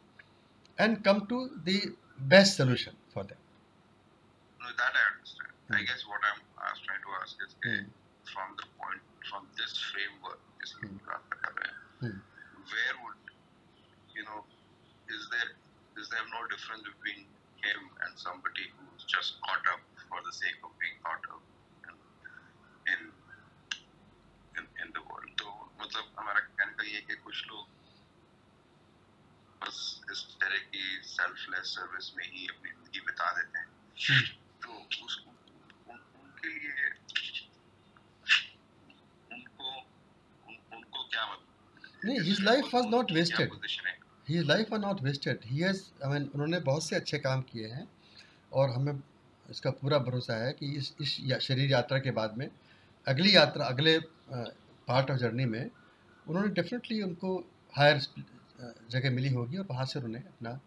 and 0.80 1.02
come 1.04 1.20
to 1.26 1.46
the 1.48 1.80
best 2.34 2.58
solution 2.58 2.92
for 3.14 3.24
that 3.24 3.38
I 5.76 5.82
guess 5.82 6.06
what 6.08 6.24
I 6.24 6.32
आज 7.30 7.54
के 7.64 7.74
from 8.28 8.54
the 8.56 8.66
point 8.78 9.02
from 9.26 9.44
this 9.58 9.74
framework 9.82 10.64
इसलिए 10.64 10.92
बात 11.08 11.34
कर 11.34 11.52
रहे 11.58 12.08
हैं 12.08 12.14
where 12.72 12.96
would 13.02 13.32
you 14.18 14.24
know 14.24 14.38
is 15.10 15.28
there 15.34 15.50
is 15.98 16.10
there 16.14 16.26
no 16.28 16.42
difference 16.54 16.82
between 16.82 17.28
him 17.66 17.86
and 18.02 18.16
somebody 18.18 18.66
who 18.70 18.88
is 18.96 19.06
just 19.14 19.38
caught 19.48 19.68
up 19.68 19.86
for 20.10 20.22
the 20.22 20.34
sake 20.34 20.66
of 20.66 20.74
being 20.80 20.98
caught 21.04 21.28
up 21.28 21.44
in 22.88 23.12
in 24.58 24.68
in 24.80 24.92
the 24.92 25.06
world 25.12 25.38
तो 25.40 25.54
मतलब 25.82 26.12
हमारा 26.20 26.40
कहने 26.40 26.74
का 26.74 26.84
ये 26.84 27.02
कि 27.02 27.16
कुछ 27.28 27.46
लोग 27.48 27.68
बस 29.62 29.80
इस 30.12 30.28
तरह 30.42 30.58
की 30.74 30.84
सेल्फलेस 31.06 31.76
सर्विस 31.76 32.12
में 32.18 32.26
ही 32.26 32.48
अपनी 32.48 32.72
ज़िंदगी 32.72 33.00
बिता 33.02 33.32
देते 33.32 33.60
हैं। 33.60 33.68
hmm. 33.98 34.28
तो 34.64 35.06
उस 35.06 35.24
उनके 35.90 36.50
लिए 36.50 36.79
his 42.04 42.42
life 42.42 42.72
was 42.74 42.86
not 42.86 43.12
उनकी 43.12 43.24
क्या 43.24 43.38
wasted. 43.38 43.52
position 43.52 43.88
है 43.88 43.98
His 44.28 44.46
life 44.46 44.70
was 44.70 44.82
not 44.82 45.02
wasted. 45.02 45.44
He 45.44 45.62
has, 45.62 45.80
I 46.06 46.10
mean, 46.10 46.30
उन्होंने 46.34 46.60
बहुत 46.60 46.84
से 46.84 46.96
अच्छे 46.96 47.18
काम 47.20 47.42
किए 47.42 47.68
हैं 47.68 47.88
और 48.52 48.70
हमें 48.70 48.94
इसका 49.50 49.70
पूरा 49.72 49.98
भरोसा 49.98 50.36
है 50.46 50.52
कि 50.54 50.66
इस 50.78 50.94
इस 51.02 51.18
या, 51.22 51.38
शरीर 51.40 51.72
यात्रा 51.72 52.00
के 52.00 52.12
बाद 52.12 52.38
में 52.38 52.50
अगली 53.08 53.36
यात्रा 53.36 53.66
अगले 53.66 54.00
पार्ट 54.30 55.12
ऑफ़ 55.12 55.18
जर्नी 55.18 55.46
में 55.46 55.70
उन्होंने 56.28 56.50
डेफिनेटली 56.50 57.02
उनको 57.02 57.36
हायर 57.78 58.02
जगह 58.92 59.12
मिली 59.12 59.30
होगी 59.30 59.58
और 59.58 59.66
वहाँ 59.70 59.86
से 59.86 60.00
उन्होंने 60.00 60.20
अपना 60.20 60.60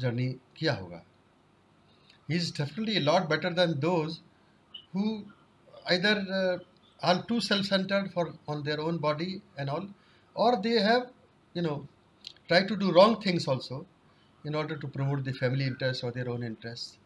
जर्नी 0.00 0.28
किया 0.56 0.74
होगा 0.74 1.02
he 2.30 2.36
is 2.36 2.52
definitely 2.52 3.00
lot 3.00 3.28
better 3.28 3.52
than 3.52 3.74
those 3.80 4.20
who 4.94 5.24
either 5.86 6.14
uh, 6.30 6.58
are 7.00 7.22
too 7.22 7.40
self-centered 7.40 8.12
for 8.12 8.32
on 8.48 8.62
their 8.62 8.80
own 8.80 8.98
body 8.98 9.42
and 9.58 9.70
all 9.70 9.86
or 10.34 10.50
they 10.62 10.78
have 10.80 11.10
you 11.54 11.62
know 11.62 11.86
try 12.48 12.62
to 12.70 12.76
do 12.76 12.92
wrong 12.92 13.20
things 13.20 13.46
also 13.46 13.86
in 14.44 14.54
order 14.54 14.76
to 14.76 14.88
promote 14.88 15.24
the 15.24 15.32
family 15.32 15.66
interests 15.66 16.02
or 16.04 16.10
their 16.12 16.28
own 16.28 16.42
interests 16.42 16.98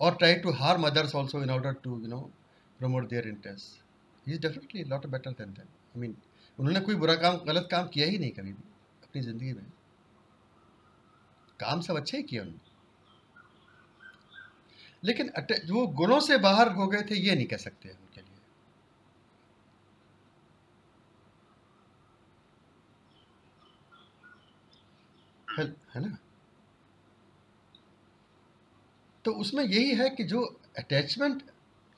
or 0.00 0.10
try 0.22 0.32
to 0.38 0.52
harm 0.52 0.84
others 0.84 1.14
also 1.14 1.40
in 1.40 1.50
order 1.50 1.74
to 1.84 2.00
you 2.02 2.08
know 2.08 2.24
promote 2.80 3.08
their 3.08 3.26
interests 3.26 3.78
he 4.26 4.32
is 4.32 4.38
definitely 4.38 4.82
a 4.82 4.88
lot 4.94 5.08
better 5.10 5.32
than 5.40 5.54
them 5.60 5.70
i 5.94 5.98
mean 6.04 6.16
उन्होंने 6.58 6.80
कोई 6.86 6.94
बुरा 7.02 7.14
काम 7.20 7.36
गलत 7.44 7.68
काम 7.70 7.86
किया 7.92 8.06
ही 8.06 8.18
नहीं 8.18 8.30
कभी 8.38 8.52
भी 8.52 8.64
अपनी 9.04 9.20
ज़िंदगी 9.22 9.52
में 9.52 9.64
काम 11.60 11.80
सब 11.86 11.96
अच्छे 11.96 12.16
ही 12.16 12.22
किए 12.22 12.40
उन्होंने 12.40 12.68
लेकिन 15.04 15.30
वो 15.72 15.86
गुणों 16.00 16.20
से 16.20 16.36
बाहर 16.38 16.72
हो 16.72 16.86
गए 16.86 17.02
थे 17.10 17.16
ये 17.26 17.34
नहीं 17.34 17.46
कह 17.46 17.56
सकते 17.56 17.88
हैं 17.88 17.96
उनके 17.96 18.20
लिए 18.20 18.38
है, 25.58 25.64
है 25.64 26.00
ना 26.00 26.16
तो 29.24 29.32
उसमें 29.32 29.64
यही 29.64 29.94
है 29.94 30.08
कि 30.10 30.24
जो 30.24 30.42
अटैचमेंट 30.78 31.42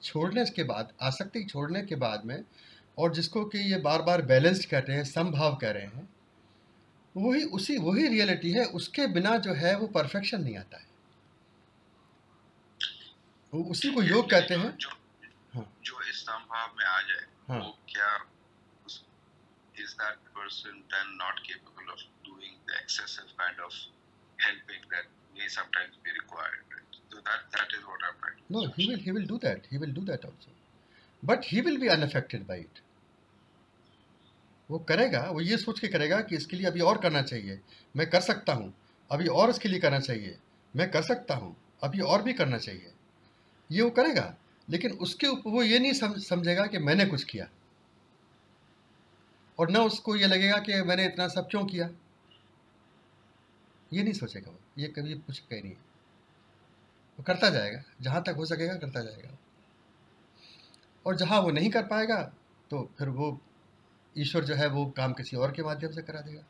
छोड़ने 0.02 0.44
के 0.44 0.62
बाद 0.62 0.92
आसक्ति 1.02 1.44
छोड़ने 1.44 1.82
के 1.82 1.94
बाद 1.94 2.24
में 2.24 2.42
और 2.98 3.12
जिसको 3.14 3.44
कि 3.44 3.58
ये 3.72 3.78
बार 3.78 4.02
बार 4.02 4.22
बैलेंस्ड 4.22 4.68
कह 4.70 4.78
रहे 4.78 4.96
हैं 4.96 5.04
समभाव 5.04 5.56
कह 5.56 5.70
रहे 5.70 5.86
हैं 5.86 6.08
वही 7.16 7.44
उसी 7.44 7.76
वही 7.78 8.08
रियलिटी 8.08 8.50
है 8.52 8.64
उसके 8.64 9.06
बिना 9.06 9.36
जो 9.36 9.54
है 9.54 9.76
वो 9.76 9.86
परफेक्शन 9.86 10.42
नहीं 10.42 10.56
आता 10.56 10.78
है 10.78 10.90
वो 13.52 13.62
उसी 13.64 13.90
को 13.90 14.02
योग 14.02 14.30
कहते 14.30 14.54
हैं 14.54 14.76
जो 14.76 14.90
हाँ। 15.54 15.66
जो 15.84 16.00
इस 16.10 16.20
संभाव 16.22 16.74
में 16.78 16.84
आ 16.84 17.00
जाए 17.00 17.26
हाँ। 17.48 17.60
वो 17.60 17.76
क्या 17.88 18.18
that 20.02 20.18
person 20.34 20.72
then 20.90 21.08
not 21.16 21.36
capable 21.44 21.86
of 21.92 21.98
doing 21.98 22.21
the 22.72 22.78
excessive 22.82 23.30
kind 23.38 23.58
of 23.66 23.72
helping 24.38 24.82
that 24.92 25.06
may 25.36 25.48
sometimes 25.48 25.98
be 26.04 26.14
required 26.20 26.62
right? 26.72 27.00
so 27.10 27.18
that 27.28 27.40
that 27.56 27.76
is 27.78 27.82
what 27.90 28.08
i'm 28.08 28.16
trying 28.20 28.38
No, 28.50 28.62
he 28.76 28.86
will 28.88 28.98
he 28.98 29.12
will 29.12 29.26
do 29.26 29.38
that. 29.38 29.68
He 29.70 29.78
will 29.78 29.92
do 29.98 30.02
that 30.06 30.24
also. 30.24 30.50
But 31.22 31.44
he 31.44 31.60
will 31.62 31.78
be 31.78 31.88
unaffected 31.88 32.46
by 32.46 32.56
it. 32.64 32.80
वो 34.70 34.78
करेगा 34.88 35.20
वो 35.30 35.40
ये 35.40 35.56
सोच 35.58 35.80
के 35.80 35.88
करेगा 35.88 36.20
कि 36.28 36.36
इसके 36.36 36.56
लिए 36.56 36.66
अभी 36.66 36.80
और 36.90 36.98
करना 36.98 37.22
चाहिए 37.22 37.58
मैं 37.94 38.08
कर 38.10 38.20
सकता 38.20 38.52
हूँ 38.52 38.72
अभी 39.10 39.26
और 39.40 39.50
इसके 39.50 39.68
लिए 39.68 39.80
करना 39.80 39.98
चाहिए 40.00 40.36
मैं 40.74 40.90
कर 40.90 41.02
सकता 41.02 41.34
हूँ 41.34 41.54
अभी 41.84 42.00
और 42.12 42.22
भी 42.22 42.32
करना 42.32 42.58
चाहिए 42.58 42.92
ये 43.70 43.82
वो 43.82 43.90
करेगा 43.98 44.34
लेकिन 44.68 44.92
उसके 45.06 45.26
ऊपर 45.26 45.50
वो 45.50 45.62
ये 45.62 45.78
नहीं 45.78 45.92
सम, 45.92 46.14
समझेगा 46.18 46.66
कि 46.66 46.78
मैंने 46.78 47.06
कुछ 47.06 47.24
किया 47.24 47.48
और 49.58 49.70
ना 49.70 49.82
उसको 49.84 50.16
ये 50.16 50.26
लगेगा 50.26 50.58
कि 50.68 50.82
मैंने 50.82 51.06
इतना 51.06 51.28
सब 51.28 51.48
क्यों 51.50 51.64
किया 51.66 51.88
ये 53.92 54.02
नहीं 54.02 54.12
सोचेगा 54.12 54.50
वो। 54.50 54.58
ये 54.78 54.88
कभी 54.88 55.14
कुछ 55.14 55.38
कह 55.38 55.62
नहीं। 55.62 55.72
वो 57.18 57.22
करता 57.22 57.50
जाएगा। 57.50 57.82
जहाँ 58.00 58.22
तक 58.22 58.34
हो 58.36 58.44
सकेगा 58.46 58.74
करता 58.74 59.02
जाएगा 59.02 59.36
और 61.06 61.16
जहाँ 61.16 61.40
वो 61.40 61.50
नहीं 61.50 61.70
कर 61.70 61.86
पाएगा 61.86 62.22
तो 62.70 62.82
फिर 62.98 63.08
वो 63.08 63.38
ईश्वर 64.18 64.44
जो 64.44 64.54
है 64.54 64.66
वो 64.68 64.86
काम 64.96 65.12
किसी 65.12 65.36
और 65.36 65.52
के 65.52 65.62
माध्यम 65.62 65.92
से 65.92 66.02
करा 66.02 66.20
देगा। 66.20 66.44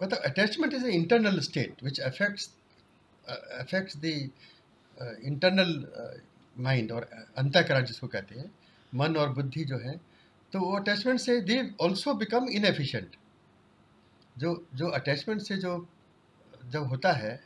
But 0.00 0.10
the 0.10 0.18
attachment 0.28 0.74
is 0.74 0.82
an 0.82 0.90
internal 0.90 1.40
state 1.40 1.78
which 1.80 1.98
affects 1.98 2.50
uh, 3.28 3.36
internal 5.00 5.70
uh, 5.70 6.92
और 6.92 7.26
अंतःकरण 7.36 7.84
जिसको 7.84 8.06
कहते 8.06 8.34
हैं 8.34 8.54
मन 8.94 9.16
और 9.16 9.32
बुद्धि 9.32 9.64
जो 9.64 9.78
है 9.78 10.00
तो 10.52 10.60
वो 10.60 10.76
अटैचमेंट 10.76 11.20
से 11.20 11.40
दे 11.40 11.74
ऑल्सो 11.80 12.14
बिकम 12.14 12.48
इनएफिशिएंट 12.48 13.16
जो 14.38 14.66
जो 14.74 14.88
अटैचमेंट 14.88 15.42
से 15.42 15.56
जो 15.56 15.88
जब 16.66 16.84
होता 16.84 17.12
है 17.12 17.44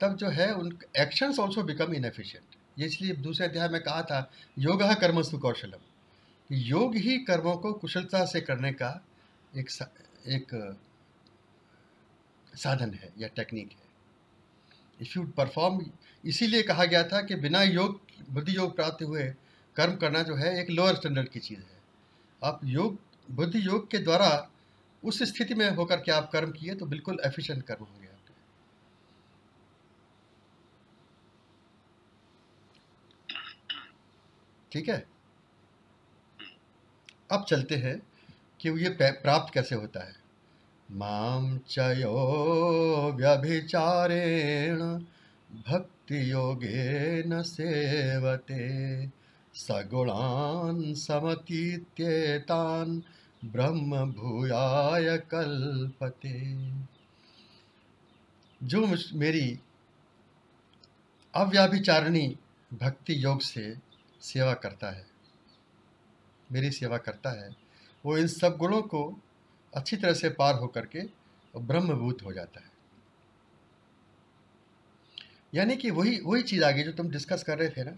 तब 0.00 0.16
जो 0.16 0.28
है 0.28 0.54
उन 0.54 0.78
एक्शंस 0.98 1.38
ऑल्सो 1.38 1.62
बिकम 1.62 1.94
इनएफिशिएंट 1.94 2.56
ये 2.78 2.86
इसलिए 2.86 3.14
दूसरे 3.14 3.46
अध्याय 3.46 3.68
में 3.68 3.82
कहा 3.82 4.02
था 4.02 4.32
योग 4.58 4.82
कर्मसु 4.82 5.38
कौशलम 5.38 5.78
योग 6.52 6.94
ही 6.94 7.18
कर्मों 7.18 7.56
को 7.56 7.72
कुशलता 7.72 8.24
से 8.24 8.40
करने 8.40 8.72
का 8.72 9.00
एक 9.56 9.70
सा, 9.70 9.92
एक 10.26 10.76
साधन 12.54 12.94
है 12.94 13.12
या 13.18 13.28
टेक्निक 13.28 13.70
है। 13.72 13.86
इफ़ 15.00 15.18
यू 15.18 15.26
परफॉर्म 15.26 15.90
इसीलिए 16.26 16.62
कहा 16.62 16.84
गया 16.84 17.02
था 17.02 17.20
कि 17.22 17.34
बिना 17.34 17.62
योग, 17.62 18.00
बुद्धि 18.30 18.56
योग 18.56 18.76
प्राप्त 18.76 19.02
हुए 19.02 19.24
कर्म 19.76 19.96
करना 19.96 20.22
जो 20.22 20.34
है 20.34 20.60
एक 20.60 20.70
लोअर 20.70 20.94
स्टैंडर्ड 20.94 21.28
की 21.28 21.38
चीज़ 21.38 21.58
है। 21.58 21.76
आप 22.44 22.60
योग, 22.64 22.98
बुद्धि 23.30 23.66
योग 23.66 23.90
के 23.90 23.98
द्वारा 23.98 24.50
उस 25.04 25.22
स्थिति 25.22 25.54
में 25.54 25.70
होकर 25.70 26.00
के 26.00 26.12
आप 26.12 26.30
कर्म 26.32 26.50
किए 26.50 26.74
तो 26.74 26.86
बिल्कुल 26.86 27.18
एफिशिएंट 27.24 27.62
कर्म 27.62 27.84
होंगे 27.84 28.06
आपके। 28.06 28.34
ठीक 34.72 34.88
है? 34.88 35.06
अब 37.30 37.44
चलते 37.44 37.74
हैं 37.74 38.02
कि 38.60 38.68
ये 38.68 38.88
प्राप्त 39.02 39.54
कैसे 39.54 39.74
होता 39.74 40.04
है। 40.04 40.14
माम 40.90 41.58
चयो 41.58 43.12
व्यभिचारेण 43.16 44.78
भक्ति 45.52 46.30
योगे 46.30 47.22
न 47.22 47.42
सेवते। 47.42 48.58
सगुणान 49.54 50.94
ब्रह्म 53.44 54.12
भूयाय 54.12 55.18
कल्पते। 55.18 56.56
जो 58.62 58.86
मेरी 59.14 59.60
अव्याभिचारणी 61.34 62.36
भक्ति 62.74 63.24
योग 63.24 63.40
से 63.40 63.76
सेवा 64.20 64.54
करता 64.54 64.90
है, 64.90 65.06
मेरी 66.52 66.70
सेवा 66.70 66.98
करता 66.98 67.30
है, 67.30 67.56
वो 68.04 68.16
इन 68.18 68.26
सब 68.26 68.56
गुणों 68.56 68.82
को 68.82 69.20
अच्छी 69.74 69.96
तरह 69.96 70.12
से 70.12 70.28
पार 70.28 70.54
होकर 70.54 70.86
के 70.86 71.00
ब्रह्मभूत 71.56 72.22
हो 72.24 72.32
जाता 72.32 72.60
है। 72.60 72.75
यानी 75.56 75.76
कि 75.76 75.90
वही 75.90 76.18
वही 76.24 76.42
चीज़ 76.42 76.64
आ 76.64 76.70
गई 76.70 76.82
जो 76.82 76.92
तुम 76.92 77.10
डिस्कस 77.10 77.42
कर 77.42 77.58
रहे 77.58 77.68
थे 77.68 77.84
ना, 77.84 77.96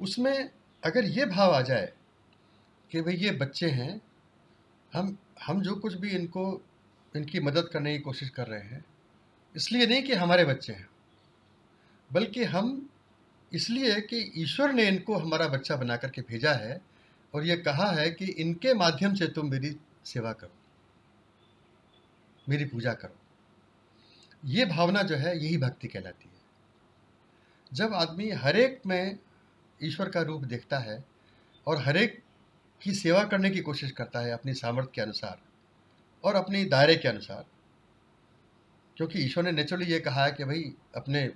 उसमें 0.00 0.50
अगर 0.82 1.04
ये 1.06 1.24
भाव 1.26 1.54
आ 1.54 1.60
जाए 1.62 1.92
कि 2.90 3.00
भाई 3.02 3.14
ये 3.16 3.30
बच्चे 3.38 3.70
हैं, 3.70 4.00
हम 4.92 5.16
हम 5.42 5.60
जो 5.62 5.74
कुछ 5.76 5.94
भी 5.94 6.10
इनको, 6.10 6.44
इनकी 7.14 7.40
मदद 7.40 7.68
करने 7.72 7.92
की 7.92 7.98
कोशिश 8.00 8.28
कर 8.30 8.46
रहे 8.46 8.60
हैं, 8.62 8.84
इसलिए 9.54 9.86
नहीं 9.86 10.02
कि 10.02 10.14
हमारे 10.14 10.44
बच्चे 10.44 10.72
हैं, 10.72 10.88
बल्कि 12.10 12.44
हम 12.46 12.88
इसलिए 13.52 14.00
कि 14.02 14.18
ईश्वर 14.36 14.72
ने 14.72 14.86
इनको 14.88 15.16
हमारा 15.16 15.46
बच्चा 15.48 15.76
बना 15.76 15.96
करके 15.96 16.22
भेजा 16.22 16.52
है 16.54 16.80
और 17.34 17.46
ये 17.46 17.56
कहा 17.58 17.90
है 17.92 18.10
कि 18.10 18.24
इनके 18.24 18.74
माध्यम 18.74 19.14
से 19.14 19.26
तुम 19.28 19.50
मेरी 19.50 19.76
सेवा 20.06 20.32
करो, 20.32 20.54
मेरी 22.46 22.64
पूजा 22.64 22.92
करो। 22.94 23.18
ये 24.42 24.64
भावना 24.66 25.02
जो 25.02 25.16
है, 25.16 25.36
यही 25.36 25.56
भक्ति 25.58 25.88
कहलाती 25.88 26.24
है। 26.24 26.31
जब 27.72 27.94
आदमी 27.94 28.30
हर 28.30 28.56
एक 28.56 28.80
में 28.86 29.18
ईश्वर 29.80 30.08
का 30.08 30.22
रूप 30.22 30.42
देखता 30.44 30.78
है 30.78 31.02
और 31.66 31.82
हर 31.82 31.96
एक 31.96 32.22
की 32.80 32.92
सेवा 32.94 33.22
करने 33.24 33.50
की 33.50 33.60
कोशिश 33.60 33.90
करता 33.90 34.20
है 34.20 34.30
अपनी 34.30 34.54
सामर्थ्य 34.54 34.90
के 34.94 35.00
अनुसार 35.02 35.38
और 36.24 36.34
अपने 36.34 36.64
दायरे 36.64 36.96
के 36.96 37.08
अनुसार, 37.08 37.44
क्योंकि 38.96 39.18
ईश्वर 39.18 39.44
ने 39.44 39.52
नेचुरली 39.52 39.86
ये 39.86 39.98
कहा 40.00 40.24
है 40.24 40.32
कि 40.32 40.44
भाई, 40.44 40.72
अपने 40.96 41.26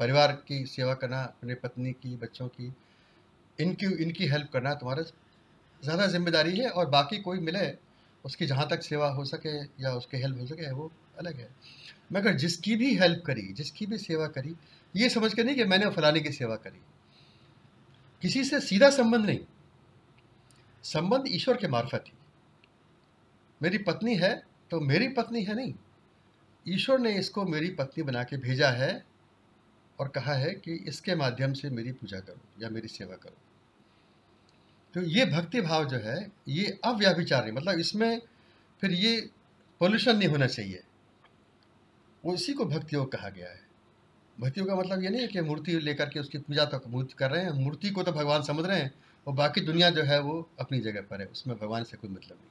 परिवार 0.00 0.32
की 0.48 0.64
सेवा 0.66 0.94
करना, 0.94 1.22
अपने 1.22 1.54
पत्नी 1.54 1.92
की, 1.92 2.16
बच्चों 2.16 2.48
की, 2.48 2.72
इनकी 3.58 3.86
इनकी 4.04 4.26
हेल्प 4.26 4.50
करना 4.52 4.74
तुम्हारा 4.74 5.02
ज़्यादा 5.82 6.06
ज़िम्मेदारी 6.06 6.56
है 6.56 6.68
और 6.70 6.90
बाकी 6.90 7.18
कोई 7.18 7.38
मिले, 7.40 7.66
उसकी 8.24 8.46
जहाँ 8.46 8.68
तक 8.68 8.82
सेवा 8.82 9.08
हो 9.08 9.24
सके 9.24 9.56
या 9.82 9.94
उसके 9.94 10.16
हेल्प 10.16 10.40
हो 10.40 10.46
सके, 10.46 10.70
वो 10.72 10.90
अलग 11.18 11.36
है। 11.36 11.48
मगर 12.12 12.34
जिसकी 12.34 12.76
भी 12.76 12.94
हेल्प 12.96 13.22
करी, 13.26 13.52
जिसकी 13.52 13.86
भी 13.86 13.98
सेवा 13.98 14.26
करी 14.28 14.54
ये 14.96 15.08
समझ 15.08 15.34
के 15.34 15.44
नहीं 15.44 15.56
कि 15.56 15.64
मैंने 15.64 15.90
फलाने 15.90 16.20
की 16.20 16.32
सेवा 16.32 16.56
करी। 16.56 16.80
किसी 18.22 18.44
से 18.44 18.60
सीधा 18.60 18.90
संबंध 18.90 19.26
नहीं। 19.26 19.40
संबंध 20.82 21.24
ईश्वर 21.28 21.56
के 21.56 21.68
मार्फत 21.68 22.04
ही। 22.06 22.12
मेरी 23.62 23.78
पत्नी 23.78 24.16
है 24.16 24.42
तो 24.70 24.80
मेरी 24.80 25.08
पत्नी 25.08 25.42
है 25.44 25.54
नहीं। 25.54 25.74
ईश्वर 26.68 26.98
ने 26.98 27.18
इसको 27.18 27.44
मेरी 27.44 27.70
पत्नी 27.70 28.02
बना 28.02 28.24
के 28.24 28.36
भेजा 28.36 28.70
है 28.70 29.04
और 30.00 30.08
कहा 30.08 30.32
है 30.32 30.54
कि 30.54 30.74
इसके 30.74 31.14
माध्यम 31.14 31.52
से 31.52 31.70
मेरी 31.70 31.92
पूजा 31.92 32.20
करो 32.20 32.62
या 32.62 32.70
मेरी 32.70 32.88
सेवा 32.88 33.16
करो। 33.16 33.36
तो 34.94 35.02
ये 35.02 35.26
भक्ति 35.26 35.60
भाव 35.60 35.88
जो 35.88 35.96
है, 35.96 36.32
ये 36.48 36.78
अव्याभिचार 36.84 37.42
नहीं 37.44 37.52
मतलब 37.52 37.78
इसमें 37.78 38.22
फिर 38.80 38.92
ये 38.92 39.30
पोल्यूशन 39.80 40.16
नहीं 40.16 40.28
होना 40.28 40.46
चाहिए। 40.46 40.82
वो 42.24 42.34
इसी 42.34 42.52
को 42.52 42.64
भक्ति 42.64 42.96
योग 42.96 43.12
कहा 43.12 43.28
गया 43.28 43.48
है। 43.48 43.65
भक्ति 44.40 44.64
का 44.64 44.76
मतलब 44.76 45.02
ये 45.02 45.08
नहीं 45.08 45.20
है 45.20 45.28
कि 45.28 45.40
मूर्ति 45.40 45.72
लेकर 45.72 46.08
के 46.08 46.20
उसकी 46.20 46.38
पूजा 46.38 46.64
तो 46.64 46.82
मूर्ति 46.86 47.14
कर 47.14 47.30
रहे 47.30 47.42
हैं। 47.42 47.50
मूर्ति 47.50 47.90
को 47.90 48.02
तो 48.02 48.12
भगवान 48.12 48.42
समझ 48.42 48.66
रहे 48.66 48.80
हैं 48.80 48.94
और 49.26 49.34
बाकी 49.34 49.60
दुनिया 49.60 49.90
जो 49.90 50.02
है 50.02 50.20
वो 50.20 50.50
अपनी 50.60 50.80
जगह 50.80 51.00
पर 51.00 51.20
है। 51.20 51.26
उसमें 51.26 51.58
भगवान 51.58 51.84
से 51.84 51.96
कोई 51.96 52.10
मतलब 52.10 52.38
नहीं। 52.40 52.50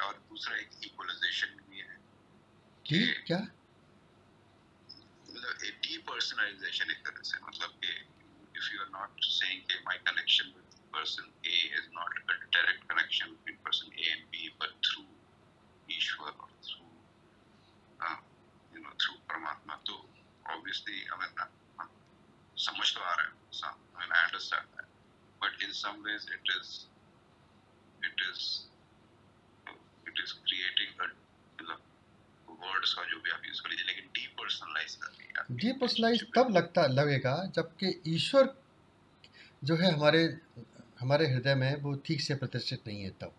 और 0.00 0.14
दूसरा 0.14 0.56
एक 0.56 0.70
इक्वलाइजेशन 0.82 1.65
कि 2.88 2.98
क्या? 3.26 3.38
मतलब 5.28 5.64
ए 5.64 5.70
डीपर्सनलाइजेशन 5.86 6.90
एक 6.90 7.00
तरह 7.06 7.22
से 7.30 7.38
मतलब 7.46 7.70
कि 7.84 7.90
if 7.90 8.68
you 8.74 8.80
are 8.82 8.88
not 8.98 9.24
saying 9.30 9.62
कि 9.70 9.78
my 9.86 9.98
connection 10.10 10.52
with 10.56 10.78
person 10.96 11.32
A 11.46 11.56
is 11.78 11.88
not 11.98 12.18
a 12.18 12.36
direct 12.56 12.84
connection 12.92 13.30
between 13.32 13.56
person 13.66 13.92
A 13.98 14.12
and 14.12 14.24
B 14.36 14.45
depersonalise 35.56 36.24
तब 36.36 36.50
लगता, 36.50 36.86
लगेगा 36.86 37.34
जबकि 37.54 38.00
ईश्वर 38.06 38.54
जो 39.64 39.76
है 39.76 39.92
हमारे 39.92 40.22
हमारे 41.00 41.26
हृदय 41.26 41.54
में 41.54 41.74
वो 41.82 41.94
ठीक 42.06 42.20
से 42.20 42.34
प्रतिष्ठित 42.34 42.86
नहीं 42.86 43.02
है 43.02 43.10
तब। 43.20 43.32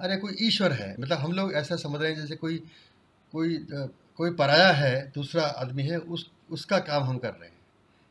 अरे, 0.00 0.16
कोई 0.16 0.36
ईश्वर 0.40 0.72
है 0.72 0.94
मतलब 1.00 1.18
हम 1.18 1.32
लोग 1.32 1.52
ऐसा 1.54 1.76
समझ 1.76 2.00
रहे 2.00 2.10
हैं 2.10 2.20
जैसे 2.20 2.36
कोई 2.36 2.58
कोई 3.32 3.58
कोई 4.18 4.30
पराया 4.30 4.72
है, 4.72 5.10
दूसरा 5.12 5.42
आदमी 5.42 5.82
है, 5.82 5.98
उस, 5.98 6.30
उसका 6.50 6.78
काम 6.78 7.02
हम 7.02 7.18
कर 7.18 7.32
रहे 7.32 7.48
हैं। 7.48 7.60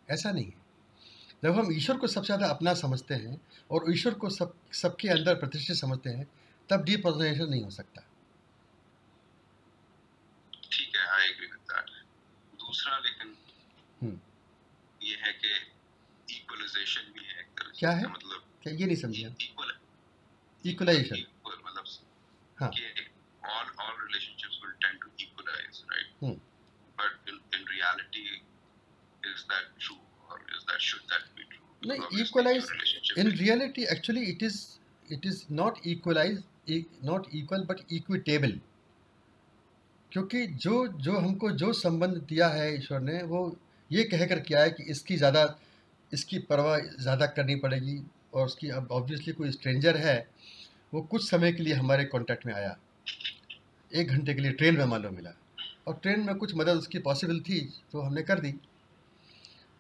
ऐसा 0.10 0.32
नहीं 0.32 0.46
है। 0.46 0.60
जब 1.44 1.60
हम 1.60 1.72
ईश्वर 1.74 1.98
को 1.98 2.08
सबसे 2.08 2.26
ज़्यादा 2.26 2.48
अपना 2.48 2.74
समझते 2.74 3.14
हैं 3.16 3.40
और 3.72 3.86
ईश्वर 3.92 4.14
को 4.14 4.30
सब, 4.30 4.54
सबके 4.74 5.10
अंदर 5.10 5.36
प्रतिष्ठित 5.36 5.76
समझते 5.78 6.10
हैं, 6.10 6.28
तब 6.70 6.84
डीपर्सनलाइजेशन 6.84 7.50
नहीं 7.50 7.64
हो 7.64 7.70
सकता 7.70 8.02
ठीक 10.72 10.96
है 10.96 11.06
आई 11.12 11.26
एग्री 11.26 11.46
विद 11.46 11.60
दैट 11.72 11.90
दूसरा 12.60 12.98
लेकिन 12.98 13.36
हम्म। 14.02 14.20
ये 15.02 15.16
है 15.16 15.34
कि 15.34 15.50
इक्वलाइजेशन 16.72 17.12
भी 17.14 17.26
है 17.26 17.46
क्या 17.80 17.92
है? 17.92 18.06
मतलब 18.06 18.44
क्या 18.64 18.74
ये 18.74 18.86
नहीं 18.86 18.96
समझिए 18.98 19.34
इक्वलाइजेशन 20.66 21.26
मतलब 21.46 21.86
हाँ। 22.58 22.70
All 22.70 23.68
all 23.80 23.96
relationships 24.02 24.60
will 24.64 24.74
tend 24.82 25.00
to 25.02 25.10
equalise 25.20 25.82
right 25.92 26.40
but 26.98 27.30
in 27.30 27.66
reality 27.68 28.26
is 29.24 29.44
that 29.46 29.70
true 29.80 29.96
और 30.30 30.46
is 30.50 30.64
that 30.64 30.80
should 30.82 31.02
that 31.14 31.24
be 31.36 31.44
true 31.46 31.90
नहीं 31.90 32.22
equalise 32.22 33.18
in 33.18 33.32
reality 33.38 33.84
actually 33.94 34.26
it 34.26 34.44
is 34.44 34.60
it 35.08 35.26
is 35.26 35.44
not 35.54 35.88
equalise 35.88 36.44
not 37.06 37.28
equal 37.36 37.64
but 37.66 37.80
equitable 37.92 38.60
क्योंकि 40.12 40.46
जो 40.64 40.76
जो 41.00 41.18
हमको 41.18 41.50
जो 41.60 41.72
संबंध 41.74 42.18
दिया 42.30 42.48
है 42.50 42.74
ईश्वर 42.76 43.00
ने 43.02 43.22
वो 43.26 43.42
ये 43.90 44.04
कहकर 44.04 44.40
किया 44.40 44.62
है 44.62 44.72
कि 44.72 44.84
इसकी 44.92 45.16
ज़्यादा 45.18 45.44
इसकी 46.12 46.40
परवाह 46.42 46.78
ज़्यादा 47.00 47.26
करनी 47.28 47.56
पड़ेगी 47.58 48.02
और 48.34 48.46
उसकी 48.46 48.70
अब 48.70 48.88
ऑब्वियसली 48.92 49.34
कोई 49.34 49.52
स्ट्रेंजर 49.52 49.98
है, 49.98 50.28
वो 50.94 51.02
कुछ 51.04 51.30
समय 51.30 51.52
के 51.52 51.64
लिए 51.64 51.74
हमारे 51.74 52.04
कांटेक्ट 52.06 52.46
में 52.46 52.54
आया। 52.54 52.76
एक 53.92 54.10
घंटे 54.10 54.34
के 54.34 54.42
लिए 54.42 54.52
ट्रेन 54.54 54.78
में 54.80 54.98
लो 54.98 55.10
मिला 55.12 55.34
और 55.88 56.00
ट्रेन 56.04 56.20
में 56.20 56.36
कुछ 56.36 56.56
मदद 56.56 56.78
उसकी 56.78 57.00
पॉसिबल 57.02 57.40
थी 57.42 57.60
तो 57.92 58.02
हमने 58.02 58.22
कर 58.24 58.40
दी। 58.40 58.52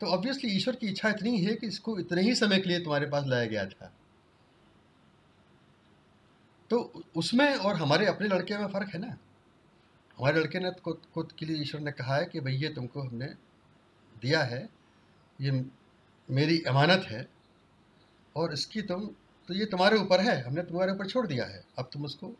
तो 0.01 0.07
ऑब्वियसली 0.07 0.51
ईश्वर 0.51 0.75
की 0.75 0.87
इच्छा 0.87 1.09
इतनी 1.09 1.37
है 1.39 1.53
कि 1.55 1.67
इसको 1.67 1.97
इतने 1.99 2.21
ही 2.21 2.35
समय 2.35 2.59
के 2.59 2.69
लिए 2.69 2.79
तुम्हारे 2.79 3.05
पास 3.07 3.25
लाया 3.27 3.45
गया 3.45 3.65
था। 3.65 3.91
तो 6.69 6.79
उसमें 7.15 7.55
और 7.55 7.75
हमारे 7.75 8.05
अपने 8.05 8.27
लड़के 8.27 8.57
में 8.57 8.67
फ़र्क 8.67 8.89
है 8.93 8.99
ना? 8.99 9.17
हमारे 10.17 10.39
लड़के 10.39 10.59
ने 10.59 10.71
खुद 10.81 11.31
के 11.39 11.45
लिए 11.45 11.61
ईश्वर 11.61 11.81
ने 11.81 11.91
कहा 11.91 12.15
है 12.15 12.25
कि 12.25 12.39
भैया 12.39 12.69
तुमको 12.73 13.01
हमने 13.01 13.27
दिया 14.15 14.43
है, 14.43 14.67
ये 15.39 15.51
मेरी 16.29 16.61
अमानत 16.67 17.05
है 17.07 17.27
और 18.35 18.53
इसकी 18.53 18.81
तुम 18.83 19.05
तो 19.49 19.53
ये 19.53 19.65
तुम्हारे 19.65 19.97
ऊपर 19.97 20.19
है, 20.19 20.41
हमने 20.41 20.61
तुम्हारे 20.63 20.91
ऊपर 20.91 21.07
छोड़ 21.07 21.25
दिया 21.27 21.45
है। 21.45 21.63
अब 21.79 21.89
तुम 21.93 22.05
उसको, 22.05 22.31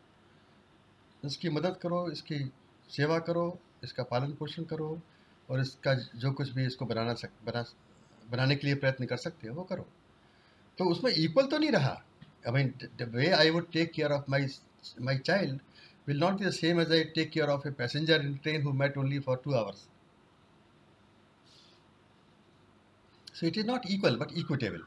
इसकी 1.22 1.48
मदद 1.50 1.76
करो, 1.82 2.10
इसकी 2.10 2.38
सेवा 2.90 3.18
करो, 3.18 3.58
इसका 3.84 4.02
पालन 4.02 4.32
पोषण 4.32 4.64
करो 4.64 4.98
और 5.48 5.60
इसका 5.60 5.94
जो 5.94 6.32
कुछ 6.32 6.50
भी 6.50 6.66
इसको 6.66 6.86
बनाना 6.86 7.14
सक, 7.14 7.30
बना, 7.46 7.64
बनाने 8.30 8.56
के 8.56 8.66
लिए 8.66 8.76
प्रयत्न 8.76 9.06
कर 9.06 9.16
सकते 9.18 9.48
हो, 9.48 9.54
वो 9.54 9.62
करो। 9.64 9.86
तो 10.78 10.84
उसमें 10.84 11.10
इक्वल 11.12 11.46
तो 11.46 11.58
नहीं 11.58 11.70
रहा। 11.70 12.02
I 12.46 12.52
mean 12.52 12.72
the 12.98 13.10
way 13.14 13.30
I 13.32 13.50
would 13.50 13.70
take 13.72 13.92
care 13.92 14.12
of 14.12 14.30
my 14.30 14.46
my 15.00 15.18
child 15.18 15.60
will 16.08 16.18
not 16.20 16.38
be 16.38 16.44
the 16.44 16.50
same 16.52 16.80
as 16.80 16.92
I 16.92 17.04
take 17.14 17.30
care 17.30 17.48
of 17.48 17.68
a 17.68 17.70
passenger 17.78 18.22
in 18.22 18.36
train 18.36 18.62
who 18.62 18.72
met 18.74 18.98
only 18.98 19.18
for 19.20 19.40
two 19.44 19.52
hours 19.54 19.86
so 23.42 23.46
it 23.46 23.56
is 23.58 23.66
not 23.66 23.86
equal 23.90 24.16
but 24.16 24.32
equitable 24.32 24.82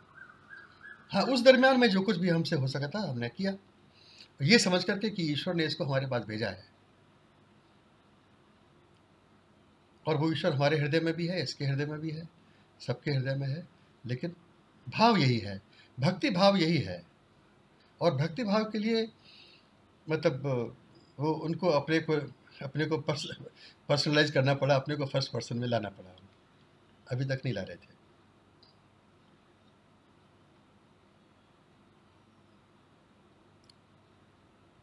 हाँ 1.11 1.23
उस 1.23 1.43
दरमियान 1.43 1.79
में 1.79 1.87
जो 1.89 2.01
कुछ 2.01 2.17
भी 2.17 2.29
हमसे 2.29 2.55
हो 2.55 2.67
सका 2.67 2.87
था, 2.87 2.99
हमने 2.99 3.29
किया। 3.29 3.53
ये 4.41 4.59
समझ 4.59 4.83
करके 4.83 5.09
कि 5.09 5.23
ईश्वर 5.23 5.53
ने 5.53 5.65
इसको 5.65 5.83
हमारे 5.85 6.07
पास 6.07 6.23
भेजा 6.23 6.49
है। 6.49 6.65
और 10.07 10.17
वो 10.17 10.31
ईश्वर 10.31 10.53
हमारे 10.53 10.77
हृदय 10.77 10.99
में 10.99 11.13
भी 11.13 11.27
है, 11.27 11.41
इसके 11.43 11.65
हृदय 11.65 11.85
में 11.85 11.99
भी 11.99 12.11
है, 12.11 12.27
सबके 12.87 13.11
हृदय 13.11 13.35
में 13.35 13.47
है। 13.47 13.67
लेकिन 14.05 14.35
भाव 14.87 15.17
यही 15.17 15.37
है, 15.39 15.61
भक्ति 15.99 16.29
भाव 16.29 16.55
यही 16.57 16.77
है। 16.77 17.03
और 18.01 18.15
भक्ति 18.15 18.43
भाव 18.43 18.63
के 18.63 18.77
लिए 18.77 19.07
मतलब 20.09 20.75
वो 21.19 21.31
उनको 21.31 21.67
अपने 21.69 21.99
को 21.99 22.13
अपने 22.63 22.85
को 22.85 22.97
पर्सनलाइज 23.89 24.31
करना 24.31 24.53
पड़ा, 24.53 24.75
अपने 24.75 24.95
को 24.95 25.05
फ़र्स्ट 25.05 25.31
पर्सन 25.31 25.57
में 25.57 25.67
लाना 25.67 25.89
पड़ा। 25.89 26.15
अभी 27.11 27.25
तक 27.25 27.41
नहीं 27.45 27.53
ला 27.53 27.61
रहे 27.61 27.75
थे। 27.75 27.94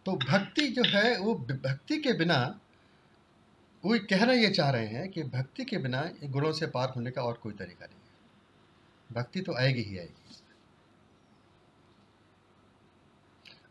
तो 0.07 0.13
भक्ति 0.13 0.69
जो 0.69 0.83
है, 0.85 1.19
वो 1.19 1.35
भक्ति 1.35 1.97
के 1.97 2.13
बिना 2.13 2.61
वो 3.85 3.99
कहना 3.99 4.33
ये 4.33 4.49
चाह 4.49 4.71
रहे 4.71 4.87
हैं 4.87 5.09
कि 5.09 5.23
भक्ति 5.23 5.65
के 5.65 5.79
बिना 5.79 6.11
गुणों 6.25 6.53
से 6.53 6.67
पार 6.67 6.93
होने 6.97 7.11
का 7.11 7.23
और 7.23 7.35
कोई 7.35 7.53
तरीका 7.53 7.87
नहीं 7.87 7.97
है। 7.97 8.13
भक्ति 9.13 9.41
तो 9.41 9.55
आएगी 9.55 9.83
ही 9.83 9.99
आएगी। 9.99 10.37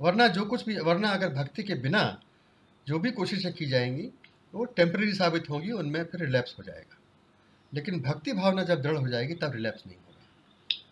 वरना 0.02 0.28
जो 0.28 0.46
कुछ 0.46 0.66
भी, 0.66 0.80
वरना 0.80 1.10
अगर 1.10 1.30
भक्ति 1.34 1.64
के 1.64 1.76
बिना 1.76 2.22
जो 2.88 3.00
भी 3.00 3.12
कोशिशें 3.12 3.54
की 3.54 3.66
जाएँगी, 3.66 4.10
वो 4.54 4.66
टेम्प्रेरी 4.66 5.14
साबित 5.14 5.50
होंगी, 5.50 5.72
उनमें 5.72 6.04
फिर 6.04 6.22
रिलैप्स 6.22 6.56
हो 6.60 6.64
जाएगा। 6.64 6.98
लेकिन 7.74 8.02
भक्ति 8.02 8.34
भावना 8.34 8.64
जब 8.64 8.82
दृढ़ 8.82 8.98
हो 8.98 9.08
जाएगी, 9.08 9.34
तब 9.34 9.52
रिलैप्स 9.52 9.88
नहीं 9.88 9.98
होगा। 9.98 10.28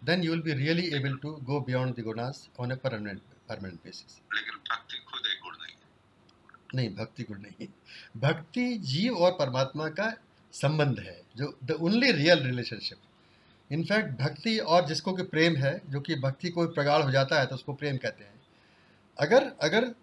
Then 0.05 0.23
you 0.23 0.31
will 0.31 0.41
be 0.41 0.53
really 0.53 0.87
able 0.87 1.17
to 1.17 1.31
go 1.31 1.59
beyond 1.61 1.95
the 1.95 1.99
gunas 1.99 2.49
on 2.59 2.71
a 2.71 2.75
permanent 2.75 3.21
permanent 3.49 3.79
basis 3.83 4.19
लेकिन 4.35 4.55
भक्ति 4.71 4.97
खुद 5.11 5.27
एक 5.27 5.43
गुण 5.43 5.55
नहीं 5.55 5.75
नहीं 6.75 6.95
भक्ति 6.95 7.23
गुण 7.23 7.39
नहीं 7.39 7.67
भक्ति 8.17 8.73
जीव 8.85 9.17
और 9.17 9.31
परमात्मा 9.31 9.87
का 9.89 10.13
संबंध 10.53 10.99
है 10.99 11.21
जो 11.37 11.53
the 11.63 11.71
only 11.81 12.11
real 12.11 12.43
relationship 12.45 12.97
in fact 13.69 14.09
भक्ति 14.19 14.57
और 14.59 14.85
जिसको 14.87 15.13
कि 15.13 15.23
प्रेम 15.23 15.55
है 15.55 15.81
जो 15.89 15.99
कि 16.01 16.15
भक्ति 16.15 16.49
कोई 16.49 16.67
प्रगाढ़ 16.67 17.01
हो 17.01 17.11
जाता 17.11 17.39
है 17.39 17.45
तो 17.45 17.55
उसको 17.55 17.73
प्रेम 17.73 17.97
कहते 17.97 18.23
हैं। 18.23 18.41
अगर 19.17 19.43
अगर 19.61 19.93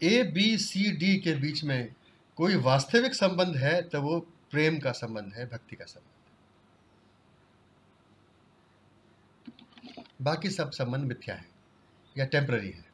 ए 0.00 0.22
बी 0.34 0.56
सी 0.58 0.90
डी 0.96 1.16
के 1.18 1.34
बीच 1.34 1.62
में 1.64 1.94
कोई 2.38 2.56
वास्तविक 2.62 3.14
संबंध 3.14 3.56
है 3.56 3.80
तो 3.82 4.00
वो 4.02 4.18
प्रेम 4.50 4.78
का 4.78 4.92
संबंध 4.92 5.32
है 5.34 5.46
भक्ति 5.46 5.76
का 5.76 5.84
संबंध। 5.84 6.14
बाकी 10.22 10.50
सब 10.50 10.70
संबंध 10.70 11.04
मिथ्या 11.04 11.34
है 11.34 11.48
या 12.16 12.24
टेम्प्ररी 12.26 12.70
है। 12.70 12.85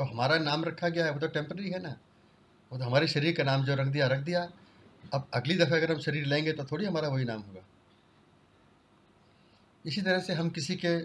अब 0.00 0.08
हमारा 0.08 0.38
नाम 0.38 0.64
रखा 0.64 0.88
गया 0.88 1.04
है, 1.04 1.10
वो 1.12 1.18
तो 1.20 1.28
टेम्प्ररी 1.28 1.70
है 1.70 1.82
ना। 1.82 1.96
वो 2.72 2.78
तो 2.78 2.84
हमारे 2.84 3.06
शरीर 3.06 3.34
का 3.36 3.44
नाम 3.44 3.64
जो 3.64 3.74
रख 3.74 3.86
दिया 3.86 4.06
रख 4.06 4.20
दिया। 4.20 4.50
अब 5.14 5.28
अगली 5.34 5.56
दफ़ा 5.58 5.76
अगर 5.76 5.92
हम 5.92 5.98
शरीर 5.98 6.26
लेंगे 6.26 6.52
तो 6.52 6.64
थोड़ी 6.64 6.86
हमारा 6.86 7.08
वही 7.08 7.24
नाम 7.24 7.40
होगा। 7.40 7.64
इसी 9.86 10.02
तरह 10.02 10.18
से 10.18 10.32
हम 10.32 10.50
किसी 10.50 10.76
के 10.76 10.98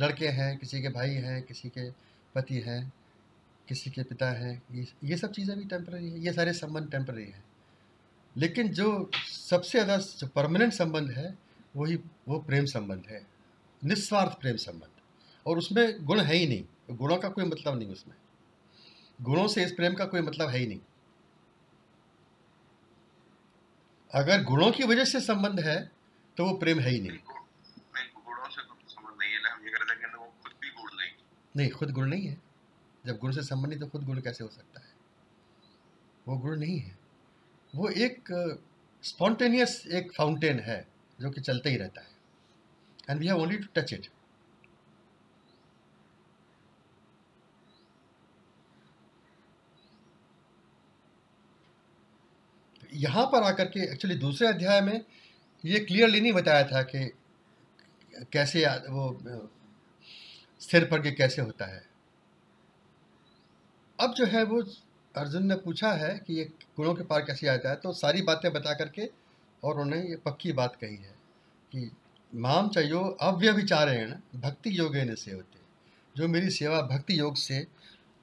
लड़के 0.00 0.28
हैं, 0.28 0.56
किसी 0.58 0.82
के 0.82 0.88
भाई 0.88 1.10
हैं, 1.10 1.42
किसी 1.42 1.68
के 1.68 1.90
पति 2.34 2.54
हैं, 2.54 2.92
किसी 3.68 3.90
के 3.90 4.02
पिता 4.02 4.30
हैं, 4.30 4.62
ये 4.72 4.86
ये 5.04 5.16
सब 5.16 5.32
चीज़ें 5.32 5.58
भी 5.58 5.64
टेम्प्ररी 5.64 6.10
है, 6.10 6.20
ये 6.20 6.32
सारे 6.32 6.52
संबंध 6.52 6.90
टेम्प्ररी 6.90 7.24
हैं। 7.24 7.44
लेकिन 8.36 8.68
जो 8.68 9.10
सबसे 9.28 9.70
ज़्यादा 9.70 9.96
जो 9.96 10.26
परमानेंट 10.26 10.72
संबंध 10.72 11.10
है, 11.10 11.38
वही, 11.76 11.96
वो 12.28 12.38
प्रेम 12.38 12.64
संबंध 12.64 13.02
है, 13.10 13.26
निस्वार्थ 13.84 14.40
प्रेम 14.40 14.56
संबंध। 14.56 14.90
और 15.46 15.58
उसमें 15.58 16.04
गुण 16.04 16.20
है 16.20 16.34
ही 16.34 16.46
नहीं। 16.46 16.64
गुणों 16.90 17.16
का 17.16 17.28
कोई 17.28 17.44
मतलब 17.44 17.78
नहीं 17.78 17.88
उसमें। 17.88 18.16
गुणों 19.22 19.48
से 19.48 19.64
इस 19.64 19.72
प्रेम 19.72 19.94
का 19.94 20.04
कोई 20.04 20.20
मतलब 20.20 20.48
है 20.48 20.58
ही 20.58 20.66
नहीं। 20.66 20.80
अगर 24.14 24.42
गुणों 24.42 24.72
की 24.72 24.84
वजह 24.84 25.04
से 25.04 25.20
संबंध 25.20 25.60
है 25.60 25.92
तो 26.36 26.44
वो 26.44 26.56
प्रेम 26.56 26.80
है 26.80 26.90
ही 26.90 27.00
नहीं। 27.00 27.18
नहीं 31.56 31.70
खुद 31.70 31.90
गुण 31.90 32.08
नहीं। 32.08 32.26
है। 32.26 32.42
जब 33.06 33.18
गुण 33.18 33.32
से 33.32 33.42
संबंधित 33.42 33.80
तो 33.80 33.86
खुद 33.86 34.04
गुण 34.04 34.20
कैसे 34.20 34.44
हो 34.44 34.50
सकता 34.50 34.80
है? 34.80 34.86
वो 36.28 36.38
गुण 36.38 36.56
नहीं 36.56 36.78
है। 36.78 36.98
वो 37.74 37.88
एक 37.88 38.24
स्पॉन्टेनियस 39.02 39.86
एक 39.86 40.12
फाउंटेन 40.12 40.60
है 40.60 40.88
जो 41.20 41.30
कि 41.30 41.40
चलता 41.40 41.68
ही 41.68 41.76
रहता 41.76 42.00
है। 42.00 42.10
And 43.10 43.20
we 43.20 43.26
have 43.26 43.36
only 43.36 43.58
to 43.58 43.66
touch 43.74 43.92
it 43.92 44.06
यहाँ 52.96 53.26
पर 53.26 53.42
आकर 53.42 53.64
के 53.64 53.80
एक्चुअली 53.92 54.16
दूसरे 54.16 54.48
अध्याय 54.48 54.80
में 54.80 55.00
ये 55.64 55.78
क्लियरली 55.80 56.20
नहीं 56.20 56.32
बताया 56.32 56.64
था 56.64 56.82
कि 56.82 57.10
कैसे 58.32 58.64
वो 58.66 59.06
स्थिर 60.60 60.84
प्रज्ञ 60.84 61.10
कैसे 61.10 61.42
होता 61.42 61.66
है। 61.66 61.82
अब 63.98 64.14
जो 64.14 64.26
है 64.26 64.42
वो 64.44 64.62
अर्जुन 65.14 65.46
ने 65.46 65.54
पूछा 65.54 65.92
है 65.92 66.14
कि 66.26 66.34
ये 66.34 66.44
गुणों 66.76 66.94
के 66.94 67.04
पार 67.04 67.20
कैसे 67.20 67.48
आता 67.48 67.70
है 67.70 67.76
तो 67.76 67.92
सारी 67.92 68.22
बातें 68.22 68.52
बता 68.52 68.74
करके 68.74 69.06
और 69.62 69.80
उन्होंने 69.80 70.08
ये 70.08 70.16
पक्की 70.16 70.52
बात 70.52 70.76
कही 70.76 70.96
है 70.96 71.14
कि 71.72 71.90
माम 72.34 72.68
चयो 72.68 73.00
अव्यभिचारेण 73.20 74.14
भक्ति 74.36 74.78
योगे 74.78 75.14
से 75.16 75.32
होते 75.32 75.58
जो 76.16 76.28
मेरी 76.28 76.50
सेवा 76.50 76.80
भक्ति 76.82 77.18
योग 77.18 77.36
से, 77.36 77.66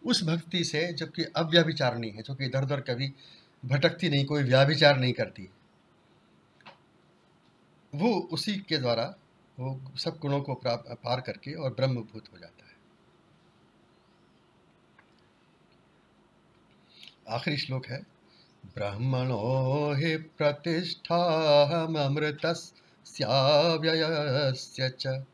उस 0.05 0.23
भक्ति 0.23 0.63
से 0.63 0.93
जबकि 0.93 1.23
अव्यभिचारणी 1.35 2.09
है, 2.09 2.21
जो 2.21 2.35
कि 2.35 2.45
इधर 2.45 2.63
उधर 2.63 2.81
कभी 2.81 3.11
भटकती 3.65 4.09
नहीं, 4.09 4.25
कोई 4.25 4.43
व्याभिचार 4.43 4.97
नहीं 4.97 5.13
करती। 5.13 5.49
वो 7.95 8.19
उसी 8.19 8.55
के 8.55 8.77
द्वारा 8.77 9.15
वो 9.59 9.81
सब 9.97 10.19
गुणों 10.21 10.41
को 10.41 10.61
पार 10.63 11.21
करके 11.21 11.53
और 11.53 11.73
ब्रह्मभूत 11.73 12.23
हो 12.33 12.37
जाता 12.37 12.65
है। 12.65 12.73
आखिरी 17.29 17.57
श्लोक 17.57 17.85
है, 17.85 18.05
ब्रह्मणो 18.65 19.93
हि 19.93 20.17
प्रतिष्ठा 20.17 22.05
अमृत 22.05 22.71
च, 25.01 25.25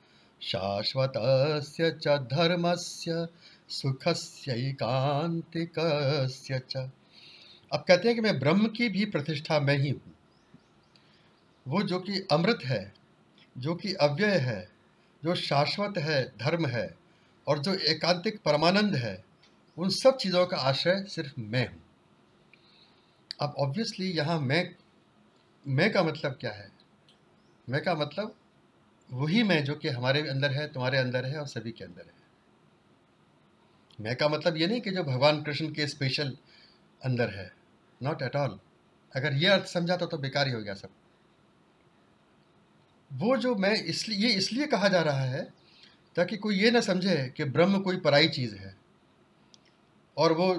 शाश्वतस्य 0.42 1.92
च 1.92 2.08
धर्मस्य 2.08 3.28
सुखस्यैकांतिकस्य 3.70 6.62
च। 6.70 6.92
अब 7.74 7.86
कहते 7.88 8.08
हैं 8.08 8.16
कि 8.16 8.22
मैं 8.22 8.40
ब्रह्म 8.40 8.68
की 8.68 8.90
भी 8.90 9.06
प्रतिष्ठा 9.06 9.60
में 9.60 9.78
ही 9.78 9.90
हूँ। 9.90 10.16
वो 11.68 11.84
जो 11.84 12.00
कि 12.00 12.28
अमृत 12.32 12.60
है, 12.64 12.94
जो 13.58 13.76
कि 13.76 13.94
अव्यय 13.94 14.38
है, 14.38 14.70
जो 15.24 15.36
शाश्वत 15.36 15.98
है, 15.98 16.26
धर्म 16.26 16.66
है 16.66 16.96
और 17.48 17.60
जो 17.60 17.74
एकांतिक 17.74 18.42
परमानंद 18.42 18.96
है, 18.96 19.24
उन 19.78 19.90
सब 19.90 20.18
चीज़ों 20.18 20.46
का 20.46 20.58
आश्रय 20.58 21.04
सिर्फ़ 21.04 21.34
मैं 21.40 21.70
हूँ। 21.70 21.82
अब 23.42 23.56
ऑब्वियसली 23.60 24.12
यहाँ 24.12 24.40
मैं 24.40 24.76
मैं 25.68 25.94
का 25.94 26.04
मतलब 26.04 26.38
क्या 26.42 26.52
है? 26.52 26.72
मैं 27.70 27.84
का 27.84 27.96
मतलब 27.96 28.36
वही 29.12 29.44
मैं 29.44 29.64
जो 29.64 29.76
कि 29.76 29.90
हमारे 29.90 30.28
अंदर 30.28 30.52
है, 30.52 30.68
तुम्हारे 30.68 30.98
अंदर 30.98 31.26
है 31.26 31.40
और 31.40 31.48
सभी 31.48 31.72
के 31.72 31.84
अंदर 31.84 32.02
है। 32.02 32.20
मैं 34.02 34.16
का 34.16 34.28
मतलब 34.28 34.58
ये 34.58 34.68
नहीं 34.68 34.82
कि 34.82 34.92
जो 34.92 35.04
भगवान 35.04 35.44
कृष्ण 35.44 35.74
के 35.74 35.88
स्पेशल 35.88 36.38
अंदर 37.04 37.30
है। 37.30 37.59
नॉट 38.04 38.22
एट 38.22 38.36
ऑल 38.36 38.60
अगर 39.16 39.34
ये 39.34 39.48
अर्थ 39.48 39.66
समझा 39.66 39.98
तो, 39.98 40.06
तो 40.06 40.18
बेकार 40.18 40.48
ही 40.48 40.54
हो 40.54 40.62
गया 40.62 40.74
सब। 40.74 40.90
वो 43.14 43.38
जो 43.38 43.56
मैं 43.56 43.84
इसलिए 43.84 44.18
ये 44.18 44.34
इसलिए 44.34 44.68
कहा 44.68 44.88
जा 44.88 45.02
रहा 45.02 45.22
है 45.22 45.54
ताकि 46.16 46.38
कोई 46.38 46.56
ये 46.56 46.72
ना 46.72 46.82
समझे 46.82 47.34
कि 47.38 47.44
ब्रह्म 47.44 47.80
कोई 47.82 47.98
पराई 47.98 48.28
चीज़ 48.28 48.56
है 48.56 48.78
और 50.18 50.34
वो 50.34 50.54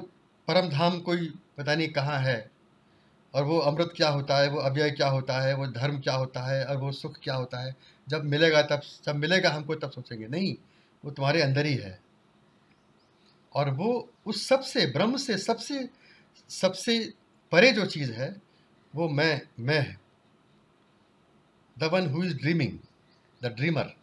परम 0.49 0.68
धाम 0.68 1.01
कोई 1.01 1.34
पता 1.59 1.74
नहीं 1.74 1.88
कहाँ 1.88 2.18
है 2.18 2.51
और 3.34 3.45
वो 3.45 3.59
अमृत 3.59 3.93
क्या 3.97 4.09
होता 4.09 4.38
है 4.38 4.49
वो 4.49 4.59
अव्यय 4.59 4.91
क्या 4.91 5.09
होता 5.09 5.41
है 5.41 5.55
वो 5.55 5.66
धर्म 5.66 6.01
क्या 6.01 6.14
होता 6.14 6.41
है 6.41 6.64
और 6.64 6.76
वो 6.76 6.93
सुख 6.93 7.18
क्या 7.22 7.34
होता 7.34 7.59
है 7.59 7.76
जब 8.09 8.24
मिलेगा 8.24 8.62
तब 8.62 8.80
जब 9.05 9.16
मिलेगा 9.16 9.51
हमको 9.51 9.74
तब 9.74 9.91
सोचेंगे। 9.91 10.28
नहीं 10.28 10.57
वो 11.05 11.11
तुम्हारे 11.11 11.43
अंदर 11.43 11.66
ही 11.66 11.74
है। 11.74 12.01
और 13.55 13.70
वो 13.70 14.11
उस 14.26 14.49
सबसे 14.49 14.86
ब्रह्म 14.86 15.16
से 15.16 15.38
सबसे 15.38 15.88
सबसे 16.49 17.12
परे 17.53 17.72
जो 17.72 17.86
चीज़ 17.86 18.12
है, 18.12 18.42
वो 18.94 19.09
मैं 19.09 19.42
मैं 19.61 19.80
है। 19.80 20.01
The 21.78 21.82
one 21.82 22.07
who 22.07 22.24
is 22.24 22.36
dreaming 22.36 22.78
the 23.42 23.46
dreamer 23.46 23.94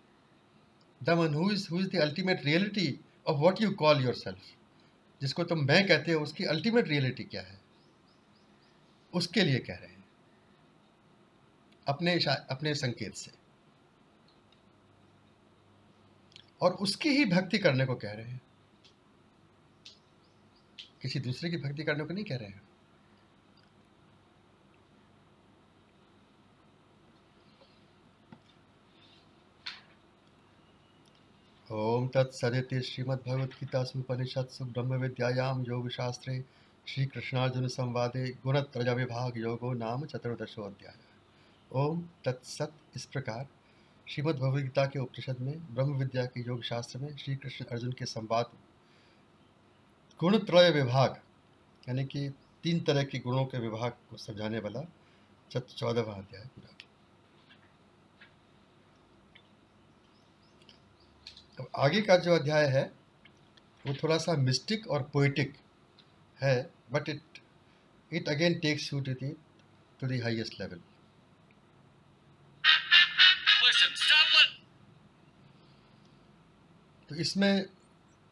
the 1.03 1.09
one 1.09 1.33
who 1.33 1.51
is 1.51 1.67
who 1.71 1.79
is 1.79 1.87
the 1.87 1.95
ultimate 1.95 2.45
reality 2.45 2.99
of 3.27 3.37
what 3.37 3.61
you 3.61 3.71
call 3.71 4.03
your 4.03 4.13
self 4.13 4.53
जिसको 5.21 5.43
तुम 5.43 5.59
मैं 5.59 5.87
कहते 5.87 6.11
हो, 6.11 6.21
उसकी 6.21 6.43
अल्टीमेट 6.43 6.87
रियलिटी 6.87 7.23
क्या 7.23 7.41
है? 7.41 7.59
उसके 9.13 9.41
लिए 9.41 9.59
कह 9.59 9.75
रहे 9.75 9.89
हैं। 9.89 10.05
अपने 11.87 12.19
अपने 12.29 12.73
संकेत 12.73 13.15
से। 13.15 13.31
और 16.61 16.73
उसकी 16.73 17.09
ही 17.09 17.25
भक्ति 17.25 17.57
करने 17.57 17.85
को 17.85 17.95
कह 17.95 18.11
रहे 18.11 18.25
हैं। 18.25 18.41
किसी 21.01 21.19
दूसरे 21.19 21.49
की 21.49 21.57
भक्ति 21.57 21.83
करने 21.83 22.03
को 22.03 22.13
नहीं 22.13 22.25
कह 22.25 22.35
रहे 22.35 22.49
हैं। 22.49 22.66
ओम 31.71 32.07
तत्सदिति 32.07 32.79
श्रीमद्भगवद्गीतासु 32.81 33.99
उपनिषत्सु 33.99 34.65
ब्रह्म 34.65 34.95
विद्यायाम 34.95 35.63
योग 35.67 35.89
शास्त्रे 35.89 36.43
श्री 36.87 37.05
कृष्णार्जुन 37.05 37.67
संवादे 37.67 38.29
गुणत्रज 38.43 38.89
विभाग 38.89 39.37
योगो 39.37 39.73
नाम 39.73 40.05
चतुर्दशो 40.05 40.63
अध्याय 40.63 40.95
ओम 41.71 42.01
तत्सत 42.25 42.71
इस 42.95 43.05
प्रकार 43.05 43.47
श्रीमद् 44.07 44.39
भगवदगीता 44.39 44.85
के 44.85 44.99
उपनिषद 44.99 45.41
में 45.41 45.53
ब्रह्म 45.75 45.97
विद्या 45.97 46.25
के 46.25 46.41
योग 46.41 46.63
शास्त्र 46.63 46.99
में 46.99 47.15
श्री 47.17 47.35
कृष्ण 47.35 47.65
अर्जुन 47.65 47.91
के 47.91 48.05
संवाद। 48.05 48.45
गुणत्रय 50.19 50.71
विभाग 50.71 51.19
यानी 51.89 52.05
कि 52.05 52.29
तीन 52.63 52.79
तरह 52.79 53.03
के 53.03 53.19
गुणों 53.19 53.45
के 53.45 53.59
विभाग 53.59 53.91
को 54.09 54.17
समझाने 54.17 54.59
वाला 54.59 54.87
चौदहवा 55.51 56.13
अध्याय 56.13 56.49
पूरा 56.55 56.67
अब 56.67 56.75
आगे 61.75 62.01
का 62.01 62.17
जो 62.17 62.35
अध्याय 62.35 62.65
है 62.65 62.83
वो 63.87 63.93
थोड़ा 63.93 64.17
सा 64.17 64.33
मिस्टिक 64.33 64.87
और 64.87 65.03
पोइटिक 65.13 65.53
है 66.41 66.71
but 66.91 67.09
it 67.09 67.21
it 68.13 68.29
again 68.29 68.59
takes 68.59 68.93
you 68.93 68.99
to 68.99 69.13
the 69.13 69.29
to 69.99 70.07
the 70.07 70.19
highest 70.19 70.59
level 70.59 70.81
तो 77.09 77.15
इसमें 77.15 77.65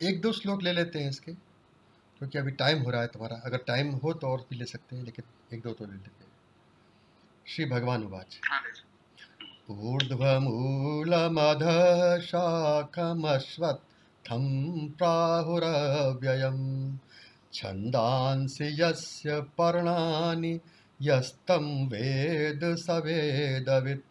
एक 0.04 0.22
दो 0.22 0.32
श्लोक 0.32 0.64
ले 0.64 0.72
लेते 0.72 1.00
हैं 1.00 1.10
इसके 1.10 1.32
क्योंकि 1.32 2.38
अभी 2.38 2.52
टाइम 2.52 2.82
हो 2.82 2.90
रहा 2.90 3.02
है 3.02 3.08
तुम्हारा। 3.08 3.36
अगर 3.46 3.58
टाइम 3.58 3.92
हो 3.92 4.14
तो 4.14 4.28
और 4.28 4.48
भी 4.50 4.56
ले 4.56 4.66
सकते 4.66 4.96
हैं 4.96 5.04
लेकिन 5.04 5.56
एक 5.56 5.62
दो 5.62 5.74
तो 5.74 5.86
ले 5.86 5.92
लेते 5.92 6.24
हैं। 6.24 6.32
श्री 7.48 7.66
भगवान 7.66 8.04
उवाच। 8.04 8.40
ऊर्ध्वमूलमधः 9.70 12.20
शाखमश्वत्थं 12.20 14.90
प्राहुरव्ययम्। 14.90 16.98
छन्दांसि 17.54 18.82
यस्य 18.82 19.42
पर्णानि, 19.42 20.60
यस्तं 21.02 21.88
वेद 21.88 22.60
स 22.64 22.86
वेदवित्। 22.90 24.06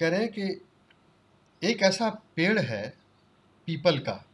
कह 0.00 0.08
रहे 0.08 0.20
हैं 0.20 0.28
कि 0.28 0.64
एक 1.62 1.82
ऐसा 1.82 2.22
पेड़ 2.36 2.58
है, 2.58 2.94
पीपल 3.66 3.98
का, 3.98 4.24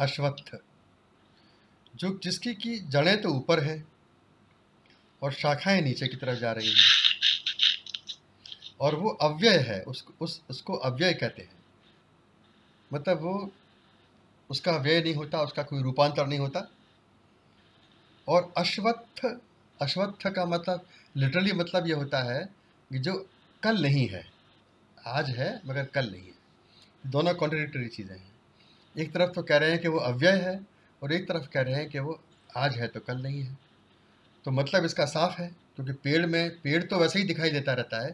अश्वत्थ, 0.00 0.58
जो 1.96 2.20
जिसकी 2.22 2.54
की 2.54 2.78
जड़ें 2.78 3.22
तो 3.22 3.28
ऊपर 3.28 3.60
है 3.60 3.97
और 5.22 5.32
शाखाएँ 5.32 5.80
नीचे 5.80 6.06
की 6.06 6.16
तरफ़ 6.16 6.38
जा 6.38 6.52
रही 6.52 6.68
हैं। 6.68 6.86
और 8.80 8.94
वो 8.94 9.10
अव्यय 9.10 9.58
है, 9.58 9.82
उस 9.82 10.04
उस, 10.20 10.42
उसको 10.50 10.74
अव्यय 10.74 11.12
कहते 11.12 11.42
हैं। 11.42 11.56
मतलब 12.92 13.22
वो, 13.22 13.50
उसका 14.50 14.76
व्यय 14.76 15.02
नहीं 15.02 15.14
होता, 15.14 15.42
उसका 15.42 15.62
कोई 15.62 15.82
रूपांतर 15.82 16.26
नहीं 16.26 16.38
होता। 16.38 16.70
और 18.28 18.52
अश्वत्थ 18.56 19.38
अश्वत्थ 19.82 20.28
का 20.28 20.46
मतलब 20.46 20.86
लिटरली 21.16 21.52
मतलब 21.52 21.86
ये 21.86 21.92
होता 21.92 22.22
है 22.22 22.44
कि 22.92 22.98
जो 22.98 23.26
कल 23.62 23.82
नहीं 23.82 24.08
है, 24.08 24.26
आज 25.06 25.30
है, 25.30 25.62
मगर 25.66 25.84
कल 25.84 26.10
नहीं 26.10 26.22
है। 26.22 26.34
दोनों 27.06 27.34
कॉन्ट्रडिक्टरी 27.34 27.88
चीज़ें 27.88 28.16
हैं। 28.16 28.32
एक 28.98 29.12
तरफ़ 29.12 29.30
तो 29.30 29.42
कह 29.42 29.56
रहे 29.56 29.70
हैं 29.70 29.78
कि 29.78 29.88
वो 29.88 29.98
अव्यय 29.98 30.32
है, 30.32 30.66
और 31.02 31.12
एक 31.12 31.28
तरफ़ 31.28 31.48
कह 31.48 31.60
रहे 31.60 31.74
हैं 31.74 31.88
कि 31.90 31.98
वो 31.98 32.20
आज 32.56 32.76
है 32.76 32.88
तो 32.88 33.00
कल 33.00 33.16
नहीं 33.16 33.42
है। 33.42 33.67
तो 34.48 34.52
मतलब 34.52 34.84
इसका 34.84 35.04
साफ़ 35.04 35.40
है, 35.40 35.48
क्योंकि 35.76 35.92
पेड़ 35.92 36.26
में, 36.26 36.50
पेड़ 36.50 36.82
तो 36.82 36.98
वैसे 36.98 37.18
ही 37.18 37.24
दिखाई 37.24 37.50
देता 37.50 37.72
रहता 37.72 38.06
है, 38.06 38.10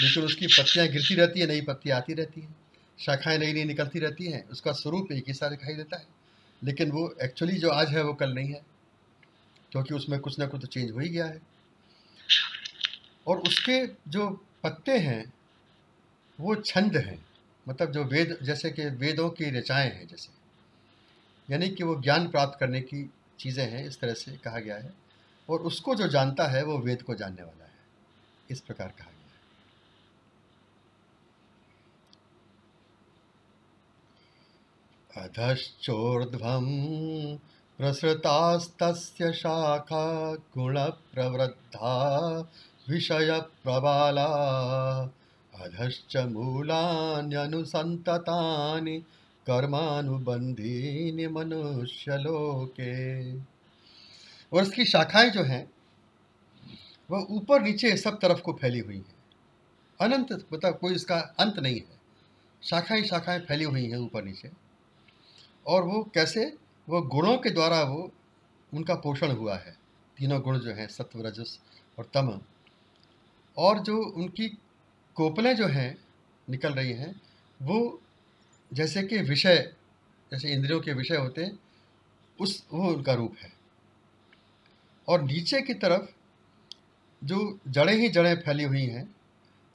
लेकिन 0.00 0.24
उसकी 0.24 0.46
पत्तियाँ 0.46 0.88
गिरती 0.88 1.14
रहती 1.14 1.40
हैं, 1.40 1.46
नई 1.46 1.60
पत्तियाँ 1.60 1.96
आती 1.96 2.14
रहती 2.14 2.40
हैं, 2.40 2.54
शाखाएँ 2.98 3.38
नई 3.38 3.52
नई 3.52 3.64
निकलती 3.64 3.98
रहती 3.98 4.26
हैं, 4.26 4.48
उसका 4.48 4.72
स्वरूप 4.72 5.12
एक 5.12 5.24
ही 5.28 5.34
सा 5.34 5.48
दिखाई 5.48 5.74
देता 5.74 5.96
है, 5.96 6.06
लेकिन 6.64 6.90
वो 6.90 7.16
एक्चुअली 7.22 7.58
जो 7.58 7.70
आज 7.70 7.88
है 7.88 8.02
वो 8.02 8.14
कल 8.14 8.34
नहीं 8.34 8.48
है, 8.48 8.62
क्योंकि 9.72 9.94
उसमें 9.94 10.20
कुछ 10.20 10.38
ना 10.38 10.46
कुछ 10.46 10.60
तो 10.60 10.66
चेंज 10.66 10.90
हो 10.90 11.00
ही 11.00 11.08
गया 11.08 11.26
है। 11.26 11.40
और 13.26 13.38
उसके 13.38 13.86
जो 13.86 14.30
पत्ते 14.64 14.98
हैं, 14.98 15.32
वो 16.40 16.54
छंद 16.54 16.96
हैं 16.96 17.26
मतलब 17.68 17.92
जो 17.92 18.04
वेद, 18.04 18.38
जैसे 18.42 18.70
कि 18.70 18.86
वेदों 18.86 19.30
की 19.30 19.50
रचाएँ 19.50 19.90
हैं 19.90 20.06
जैसे, 20.06 20.32
यानी 21.52 21.68
कि 21.68 21.84
वो 21.84 22.00
ज्ञान 22.00 22.28
प्राप्त 22.28 22.58
करने 22.60 22.80
की 22.80 23.10
चीज़ें 23.40 23.70
हैं, 23.70 23.86
इस 23.86 24.00
तरह 24.00 24.14
से 24.14 24.36
कहा 24.36 24.58
गया 24.58 24.76
है। 24.76 25.01
और 25.52 25.60
उसको 25.60 25.94
जो 25.94 26.08
जानता 26.08 26.46
है, 26.46 26.64
वो 26.64 26.78
वेद 26.78 27.02
को 27.02 27.14
जानने 27.14 27.42
वाला 27.42 27.64
है। 27.64 27.70
इस 28.50 28.60
प्रकार 28.60 28.88
कहा 28.88 29.06
गया 29.06 29.12
अधश्चोर्ध्वं 35.22 36.66
प्रसृतास्तस्य 37.78 39.32
शाखा 39.32 40.34
गुण 40.34 40.74
प्रवृद्धा 40.74 40.74
गुणप्रवृद्धा 40.74 42.48
विषयप्रबाला। 42.90 44.26
अधश्च 45.54 46.16
मूलान्यनुसन्ततानि 46.16 49.02
कर्मानुबन्धीनि 49.46 51.26
मनुष्यलोके। 51.26 53.32
और 54.52 54.62
इसकी 54.62 54.84
शाखाएँ 54.84 55.30
जो 55.30 55.42
हैं, 55.42 55.72
वह 57.10 57.26
ऊपर 57.30 57.62
नीचे 57.62 57.96
सब 57.96 58.18
तरफ़ 58.18 58.40
को 58.40 58.52
फैली 58.52 58.78
हुई 58.78 58.96
हैं। 58.96 59.14
अनंत 60.00 60.46
मतलब 60.52 60.78
कोई 60.78 60.94
इसका 60.94 61.16
अंत 61.18 61.58
नहीं 61.58 61.76
है। 61.76 62.00
शाखाएँ 62.62 63.02
शाखाएँ 63.02 63.40
फैली 63.40 63.64
हुई 63.64 63.86
हैं 63.90 63.96
ऊपर 63.96 64.24
नीचे। 64.24 64.50
और 65.66 65.82
वो 65.82 66.10
कैसे? 66.14 66.56
वो 66.88 67.02
गुणों 67.02 67.38
के 67.38 67.50
द्वारा 67.50 67.82
वो, 67.82 68.12
उनका 68.74 68.94
पोषण 68.94 69.32
हुआ 69.32 69.56
है। 69.56 69.76
तीनों 70.18 70.42
गुण 70.42 70.58
जो 70.58 70.70
हैं, 70.70 70.88
सत्व, 70.88 71.26
रजस 71.26 71.60
और 71.98 72.10
तम। 72.14 72.40
और 73.56 73.78
जो 73.78 74.02
उनकी 74.02 74.48
कोपलें 75.14 75.56
जो 75.56 75.66
हैं, 75.66 76.04
निकल 76.50 76.72
रही 76.72 76.92
हैं, 76.92 77.20
वो 77.62 78.00
जैसे 78.72 79.02
कि 79.02 79.18
विषय, 79.18 79.74
जैसे 80.32 80.52
इंद्रियों 80.52 80.80
के 80.80 80.92
विषय 80.92 81.16
होते 81.16 81.44
हैं, 81.44 81.58
उस, 82.40 82.66
वो 82.72 82.92
उनका 82.92 83.14
रूप 83.14 83.36
है। 83.40 83.61
और 85.08 85.22
नीचे 85.22 85.60
की 85.60 85.74
तरफ़ 85.74 86.10
जो 87.22 87.58
जड़ें 87.68 87.94
ही 87.94 88.08
जड़ें 88.08 88.34
फैली 88.36 88.64
हुई 88.64 88.84
हैं, 88.86 89.08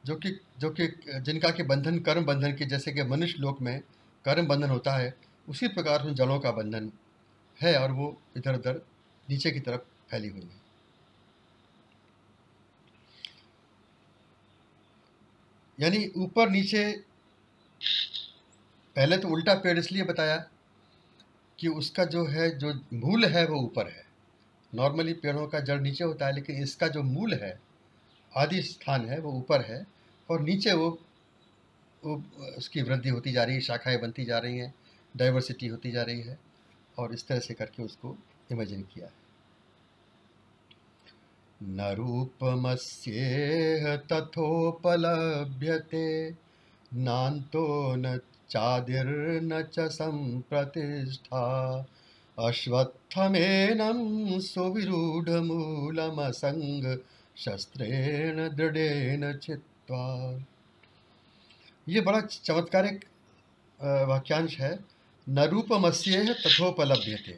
जो 0.04 0.16
कि 0.16 0.30
जो 0.60 0.70
कि 0.70 0.88
जिनका 1.22 1.50
कि 1.52 1.64
बंधन, 1.64 2.00
कर्म 2.00 2.26
बंधन 2.26 2.54
के, 2.54 2.66
जैसे 2.66 2.92
कि 2.92 3.04
मनुष्य 3.04 3.38
लोक 3.40 3.62
में 3.62 3.80
कर्म 4.26 4.48
बंधन 4.48 4.70
होता 4.70 4.98
है, 4.98 5.14
उसी 5.50 5.68
प्रकार 5.68 6.04
से 6.04 6.14
जड़ों 6.14 6.40
का 6.40 6.52
बंधन 6.52 6.92
है 7.62 7.78
और 7.80 7.92
वो 7.92 8.16
इधर 8.38 8.56
उधर 8.56 8.82
नीचे 9.30 9.52
की 9.52 9.60
तरफ़ 9.60 9.82
फैली 10.12 10.28
हुई 10.28 10.42
है। 10.42 10.66
यानी 15.80 16.06
ऊपर 16.18 16.50
नीचे, 16.50 16.92
पहले 18.96 19.18
तो 19.18 19.28
उल्टा 19.28 19.54
पेड़ 19.54 19.78
इसलिए 19.80 20.04
बताया 20.04 20.38
कि 21.60 21.68
उसका 21.68 22.06
जो 22.06 22.26
है, 22.26 22.50
जो 22.58 22.74
मूल 22.94 23.26
है 23.26 23.46
वो 23.48 23.60
ऊपर 23.62 23.88
है। 23.88 24.07
नॉर्मली 24.76 25.14
पेड़ों 25.14 25.48
का 25.48 25.60
जड़ 25.60 25.82
नीचे 25.82 26.04
होता 26.04 26.26
है, 26.26 26.36
लेकिन 26.36 26.64
इसका 26.64 26.88
जो 26.88 27.04
मूल 27.04 27.34
है 27.34 27.60
आदि 28.38 28.62
स्थान 28.62 29.06
है, 29.06 29.20
वो 29.20 29.32
ऊपर 29.32 29.62
है, 29.62 29.88
और 30.32 30.42
नीचे 30.42 30.74
वो 30.74 31.00
वो, 32.06 32.24
उसकी 32.58 32.82
वृद्धि 32.82 33.10
होती 33.10 33.32
जा 33.32 33.44
रही 33.44 33.56
है, 33.56 33.62
शाखाएँ 33.62 33.98
बनती 33.98 34.26
जा 34.26 34.38
रही 34.38 34.58
हैं 34.58 34.74
डाइवर्सिटी 35.18 35.68
होती 35.68 35.92
जा 35.92 36.04
रही 36.04 36.22
है, 36.22 36.40
और 37.00 37.14
इस 37.14 37.28
तरह 37.28 37.40
से 37.40 37.54
करके 37.54 37.84
उसको 37.84 38.18
इमेजिन 38.52 38.82
किया 38.82 39.06
है। 39.06 39.14
न 41.64 41.96
रूपमस्येह 41.96 43.96
तथोपलभ्यते, 43.96 46.32
नान्तो 46.94 47.96
न 47.96 48.20
चादिर्न 48.50 49.64
च 49.64 49.80
अश्वत्थमेनं 52.38 54.00
शस्त्रेण 57.38 58.48
दृढ़ेन 58.50 59.34
चित्वा। 59.38 60.04
ये 61.88 62.02
बड़ा 62.02 62.22
चमत्कारिक 62.22 63.06
वाक्यांश 64.10 64.58
है। 64.60 64.72
न 65.28 65.44
रूपमस्य 65.44 66.34
तथोपलभ्य 66.36 67.18
थे 67.28 67.36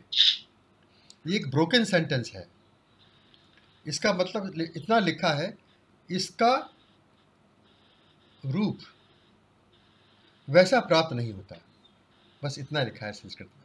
ये 1.26 1.36
एक 1.36 1.50
ब्रोकन 1.52 1.84
सेंटेंस 1.84 2.32
है। 2.36 2.48
इसका 3.86 4.14
मतलब 4.14 4.60
इतना 4.62 5.00
लिखा 5.00 5.34
है, 5.34 5.58
इसका 6.10 6.54
रूप 8.44 8.80
वैसा 10.48 10.80
प्राप्त 10.82 11.14
नहीं 11.14 11.34
होता। 11.34 11.56
बस 12.42 12.60
इतना 12.60 12.84
लिखा 12.84 13.06
है 13.06 13.12
संस्कृत 13.14 13.48
में। 13.48 13.64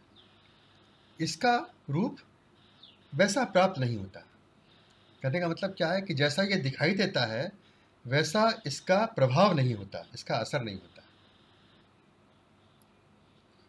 इसका 1.20 1.70
रूप 1.90 2.16
वैसा 3.14 3.44
प्राप्त 3.44 3.80
नहीं 3.80 3.96
होता। 3.96 4.20
कहने 5.22 5.40
का 5.40 5.48
मतलब 5.48 5.70
क्या 5.70 5.88
है 5.88 6.00
कि 6.02 6.14
जैसा 6.14 6.42
ये 6.42 6.56
दिखाई 6.56 6.90
देता 6.90 7.26
है, 7.26 7.52
वैसा 8.06 8.62
इसका 8.66 9.04
प्रभाव 9.04 9.54
नहीं 9.54 9.74
होता, 9.74 10.06
इसका 10.14 10.36
असर 10.36 10.62
नहीं 10.62 10.74
होता। 10.74 11.02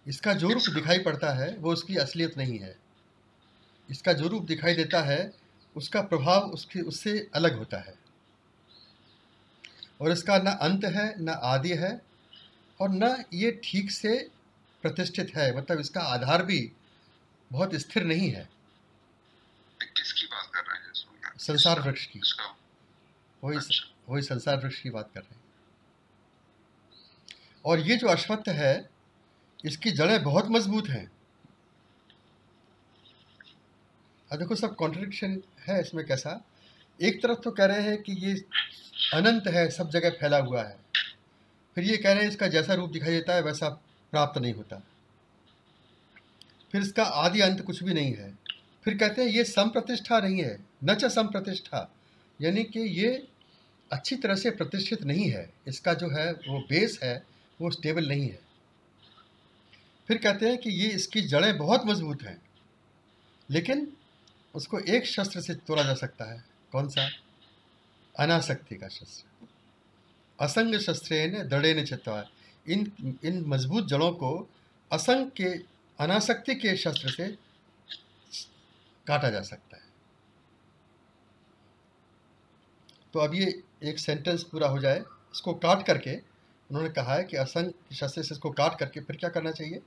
इसका 0.08 0.34
जो 0.34 0.50
रूप 0.50 0.64
दिखाई 0.74 1.00
पड़ता 1.00 1.34
है, 1.34 1.58
वो 1.58 1.74
उसकी 1.74 1.96
असलियत 1.96 2.38
नहीं 2.38 2.60
है। 2.60 2.76
इसका 3.90 4.14
जो 4.14 4.28
रूप 4.28 4.44
दिखाई 4.44 4.74
देता 4.74 5.02
है, 5.02 5.34
उसका 5.76 6.02
प्रभाव 6.02 6.42
उसके, 6.42 6.82
उससे 6.82 7.30
अलग 7.36 7.58
होता 7.58 7.78
है। 7.78 7.94
और 10.02 10.12
इसका 10.12 10.38
न 10.38 10.48
अंत 10.48 10.86
है, 10.86 11.24
न 11.24 11.30
आदि 11.30 11.70
है, 11.70 12.02
और 12.82 12.90
न 12.90 13.24
ये 13.34 13.62
ठीक 13.64 13.92
से 13.92 14.30
प्रतिष्ठित 14.82 15.32
है 15.38 15.58
मतलब 15.58 15.80
इसका 15.80 16.02
आधार 16.02 16.44
भी 16.44 16.72
बहुत 17.52 17.76
स्थिर 17.76 18.04
नहीं 18.04 18.30
है। 18.32 18.50
किसकी 19.82 20.26
बात 20.28 20.50
कर 20.56 20.62
रहे 20.62 20.78
हैं 20.78 21.38
संसार 21.38 21.80
वृक्ष 21.80 22.06
की। 22.06 22.22
वही 23.44 23.58
अच्छा। 23.58 23.94
वही 24.10 24.22
संसार 24.22 24.58
वृक्ष 24.58 24.80
की 24.82 24.90
बात 24.90 25.10
कर 25.14 25.20
रहे 25.20 25.36
हैं। 25.36 25.44
और 27.66 27.80
ये 27.80 27.96
जो 27.96 28.08
अश्वत्थ 28.08 28.50
है 28.50 28.90
इसकी 29.66 29.92
जड़ें 29.92 30.24
बहुत 30.24 30.48
मज़बूत 30.50 30.90
हैं। 30.90 31.12
अब 34.32 34.40
देखो 34.40 34.56
सब 34.56 34.76
कॉन्ट्रडिक्शन 34.76 35.42
है 35.60 35.82
इसमें 35.82 36.06
कैसा? 36.06 36.42
एक 37.02 37.22
तरफ़ 37.24 37.40
तो 37.40 37.52
कह 37.52 37.66
रहे 37.66 37.82
हैं 37.82 38.02
कि 38.02 38.12
ये 38.12 38.34
अनंत 39.14 39.48
है 39.48 39.70
सब 39.70 39.90
जगह 39.90 40.10
फैला 40.10 40.38
हुआ 40.38 40.64
है। 40.64 40.78
फिर 41.76 41.84
ये 41.84 41.98
कह 41.98 42.14
रहे 42.14 42.24
हैं 42.24 42.30
इसका 42.30 42.48
जैसा 42.48 42.74
रूप 42.74 42.92
दिखाई 42.92 43.12
देता 43.12 43.34
है 43.34 43.42
वैसा 43.42 43.70
प्राप्त 44.14 44.38
नहीं 44.42 44.54
होता। 44.54 44.82
फिर 46.72 46.82
इसका 46.82 47.04
आदि 47.04 47.42
अंत 47.42 47.62
कुछ 47.62 47.84
भी 47.84 47.94
नहीं 47.94 48.14
है। 48.14 48.34
फिर 48.86 48.98
कहते 48.98 49.22
हैं, 49.22 49.30
ये 49.30 49.44
संप्रतिष्ठा 49.44 50.20
नहीं 50.20 50.44
है, 50.44 50.58
न 50.84 50.96
च 50.96 51.06
संप्रतिष्ठा। 51.06 51.90
यानी 52.40 52.64
कि 52.64 52.80
ये 52.80 53.28
अच्छी 53.92 54.16
तरह 54.16 54.36
से 54.36 54.52
प्रतिष्ठित 54.52 55.04
नहीं 55.04 55.30
है। 55.30 55.50
इसका 55.68 55.94
जो 55.94 56.10
है, 56.10 56.32
वो 56.32 56.60
बेस 56.60 57.00
है, 57.04 57.24
वो 57.62 57.72
स्टेबल 57.72 58.08
नहीं 58.08 58.28
है। 58.30 58.40
फिर 60.08 60.18
कहते 60.18 60.50
हैं 60.50 60.58
कि 60.58 60.70
ये 60.70 60.90
इसकी 60.90 61.22
जड़ें 61.22 61.58
बहुत 61.58 61.86
मज़बूत 61.86 62.24
हैं, 62.24 62.42
लेकिन 63.50 63.88
उसको 64.56 64.80
एक 64.80 65.06
शस्त्र 65.06 65.42
से 65.42 65.56
तोड़ा 65.56 65.84
जा 65.84 65.94
सकता 65.94 66.32
है। 66.34 66.44
कौन 66.72 66.90
सा? 66.90 67.10
अनासक्ति 68.16 68.76
का 68.76 68.88
शस्त्र। 68.88 69.48
असंग 70.40 70.76
शस्त्र 70.80 71.44
दड़े 71.44 71.74
ने 71.74 71.86
चित्वा 71.86 72.24
इन 72.70 72.92
इन 73.26 73.44
मज़बूत 73.48 73.88
जड़ों 73.88 74.12
को 74.12 74.50
असंग 74.92 75.30
के 75.32 75.75
अनासक्ति 76.00 76.56
के 76.56 76.78
शस्त्र 76.78 77.10
से 77.10 77.28
काटा 79.08 79.30
जा 79.30 79.42
सकता 79.42 79.78
है। 79.78 79.84
तो 83.14 83.20
अब 83.20 83.36
ये 83.36 83.64
एक 83.84 84.00
सेंटेंस 84.00 84.44
पूरा 84.44 84.68
हो 84.68 84.80
जाए। 84.80 85.00
इसको 85.34 85.54
काट 85.54 85.86
करके 85.86 86.16
उन्होंने 86.70 86.90
कहा 86.90 87.16
है 87.16 87.24
कि 87.24 87.38
असंग 87.38 87.72
शस्त्र 87.94 88.24
से 88.24 88.34
इसको 88.34 88.52
काट 88.52 88.80
करके 88.80 89.00
फिर 89.00 89.16
क्या 89.16 89.30
करना 89.30 89.52
चाहिए? 89.52 89.82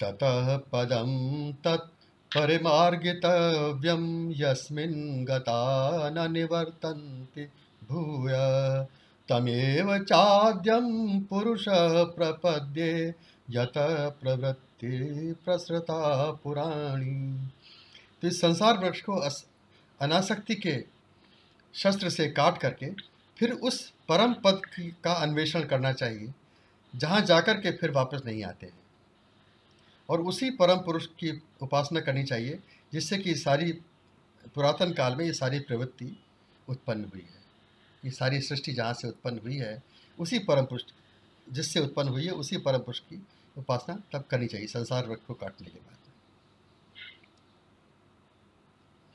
ततः 0.00 0.56
पदम 0.56 1.52
तत् 1.64 1.92
परिमार्गितव्यं, 2.36 4.32
यस्मिन् 4.36 5.24
गता 5.24 6.10
न 6.10 6.32
निवर्तन्ति। 6.32 7.48
भूय। 7.90 8.32
तमेव 9.28 9.96
चाद्यं 9.98 11.20
पुरुषः 11.20 12.04
प्रपद्ये, 12.04 13.14
यत 13.50 13.72
प्रवृत्ति 14.20 15.34
प्रसृता 15.44 16.30
पुराणी। 16.32 17.48
तो 18.22 18.28
इस 18.28 18.40
संसार 18.40 18.78
वृक्ष 18.78 19.00
को 19.00 19.16
अनासक्ति 20.00 20.54
के 20.54 20.76
शस्त्र 21.74 22.10
से 22.10 22.28
काट 22.28 22.58
करके 22.58 22.90
फिर 23.36 23.52
उस 23.52 23.92
परम 24.08 24.34
पद 24.34 24.60
का 25.04 25.12
अन्वेषण 25.12 25.64
करना 25.64 25.92
चाहिए, 25.92 26.32
जहाँ 26.96 27.20
जाकर 27.20 27.60
के 27.60 27.70
फिर 27.70 27.90
वापस 27.90 28.22
नहीं 28.26 28.44
आते 28.44 28.66
हैं। 28.66 28.78
और 30.08 30.20
उसी 30.20 30.50
परम 30.50 30.78
पुरुष 30.78 31.06
की 31.06 31.42
उपासना 31.62 32.00
करनी 32.00 32.24
चाहिए, 32.24 32.58
जिससे 32.92 33.18
कि 33.18 33.34
सारी 33.34 33.72
पुरातन 34.54 34.92
काल 34.92 35.16
में 35.16 35.24
ये 35.24 35.32
सारी 35.32 35.58
प्रवृत्ति 35.58 36.16
उत्पन्न 36.68 37.04
हुई 37.04 37.20
है। 37.20 37.35
ये 38.06 38.12
सारी 38.12 38.40
सृष्टि 38.40 38.72
जहाँ 38.72 38.92
से 38.92 39.08
उत्पन्न 39.08 39.38
हुई 39.38 39.56
है, 39.56 39.82
उसी 40.18 40.38
परम 40.38 40.64
पुरुष 40.64 40.82
जिससे 41.52 41.80
उत्पन्न 41.80 42.08
हुई 42.08 42.24
है, 42.24 42.30
उसी 42.30 42.56
परम 42.56 42.78
पुरुष 42.78 42.98
की 43.00 43.26
उपासना 43.58 44.02
तब 44.12 44.24
करनी 44.30 44.46
चाहिए, 44.46 44.66
संसार 44.66 45.06
वृक्ष 45.06 45.26
को 45.26 45.34
काटने 45.34 45.68
के 45.68 45.78
बाद। 45.78 45.95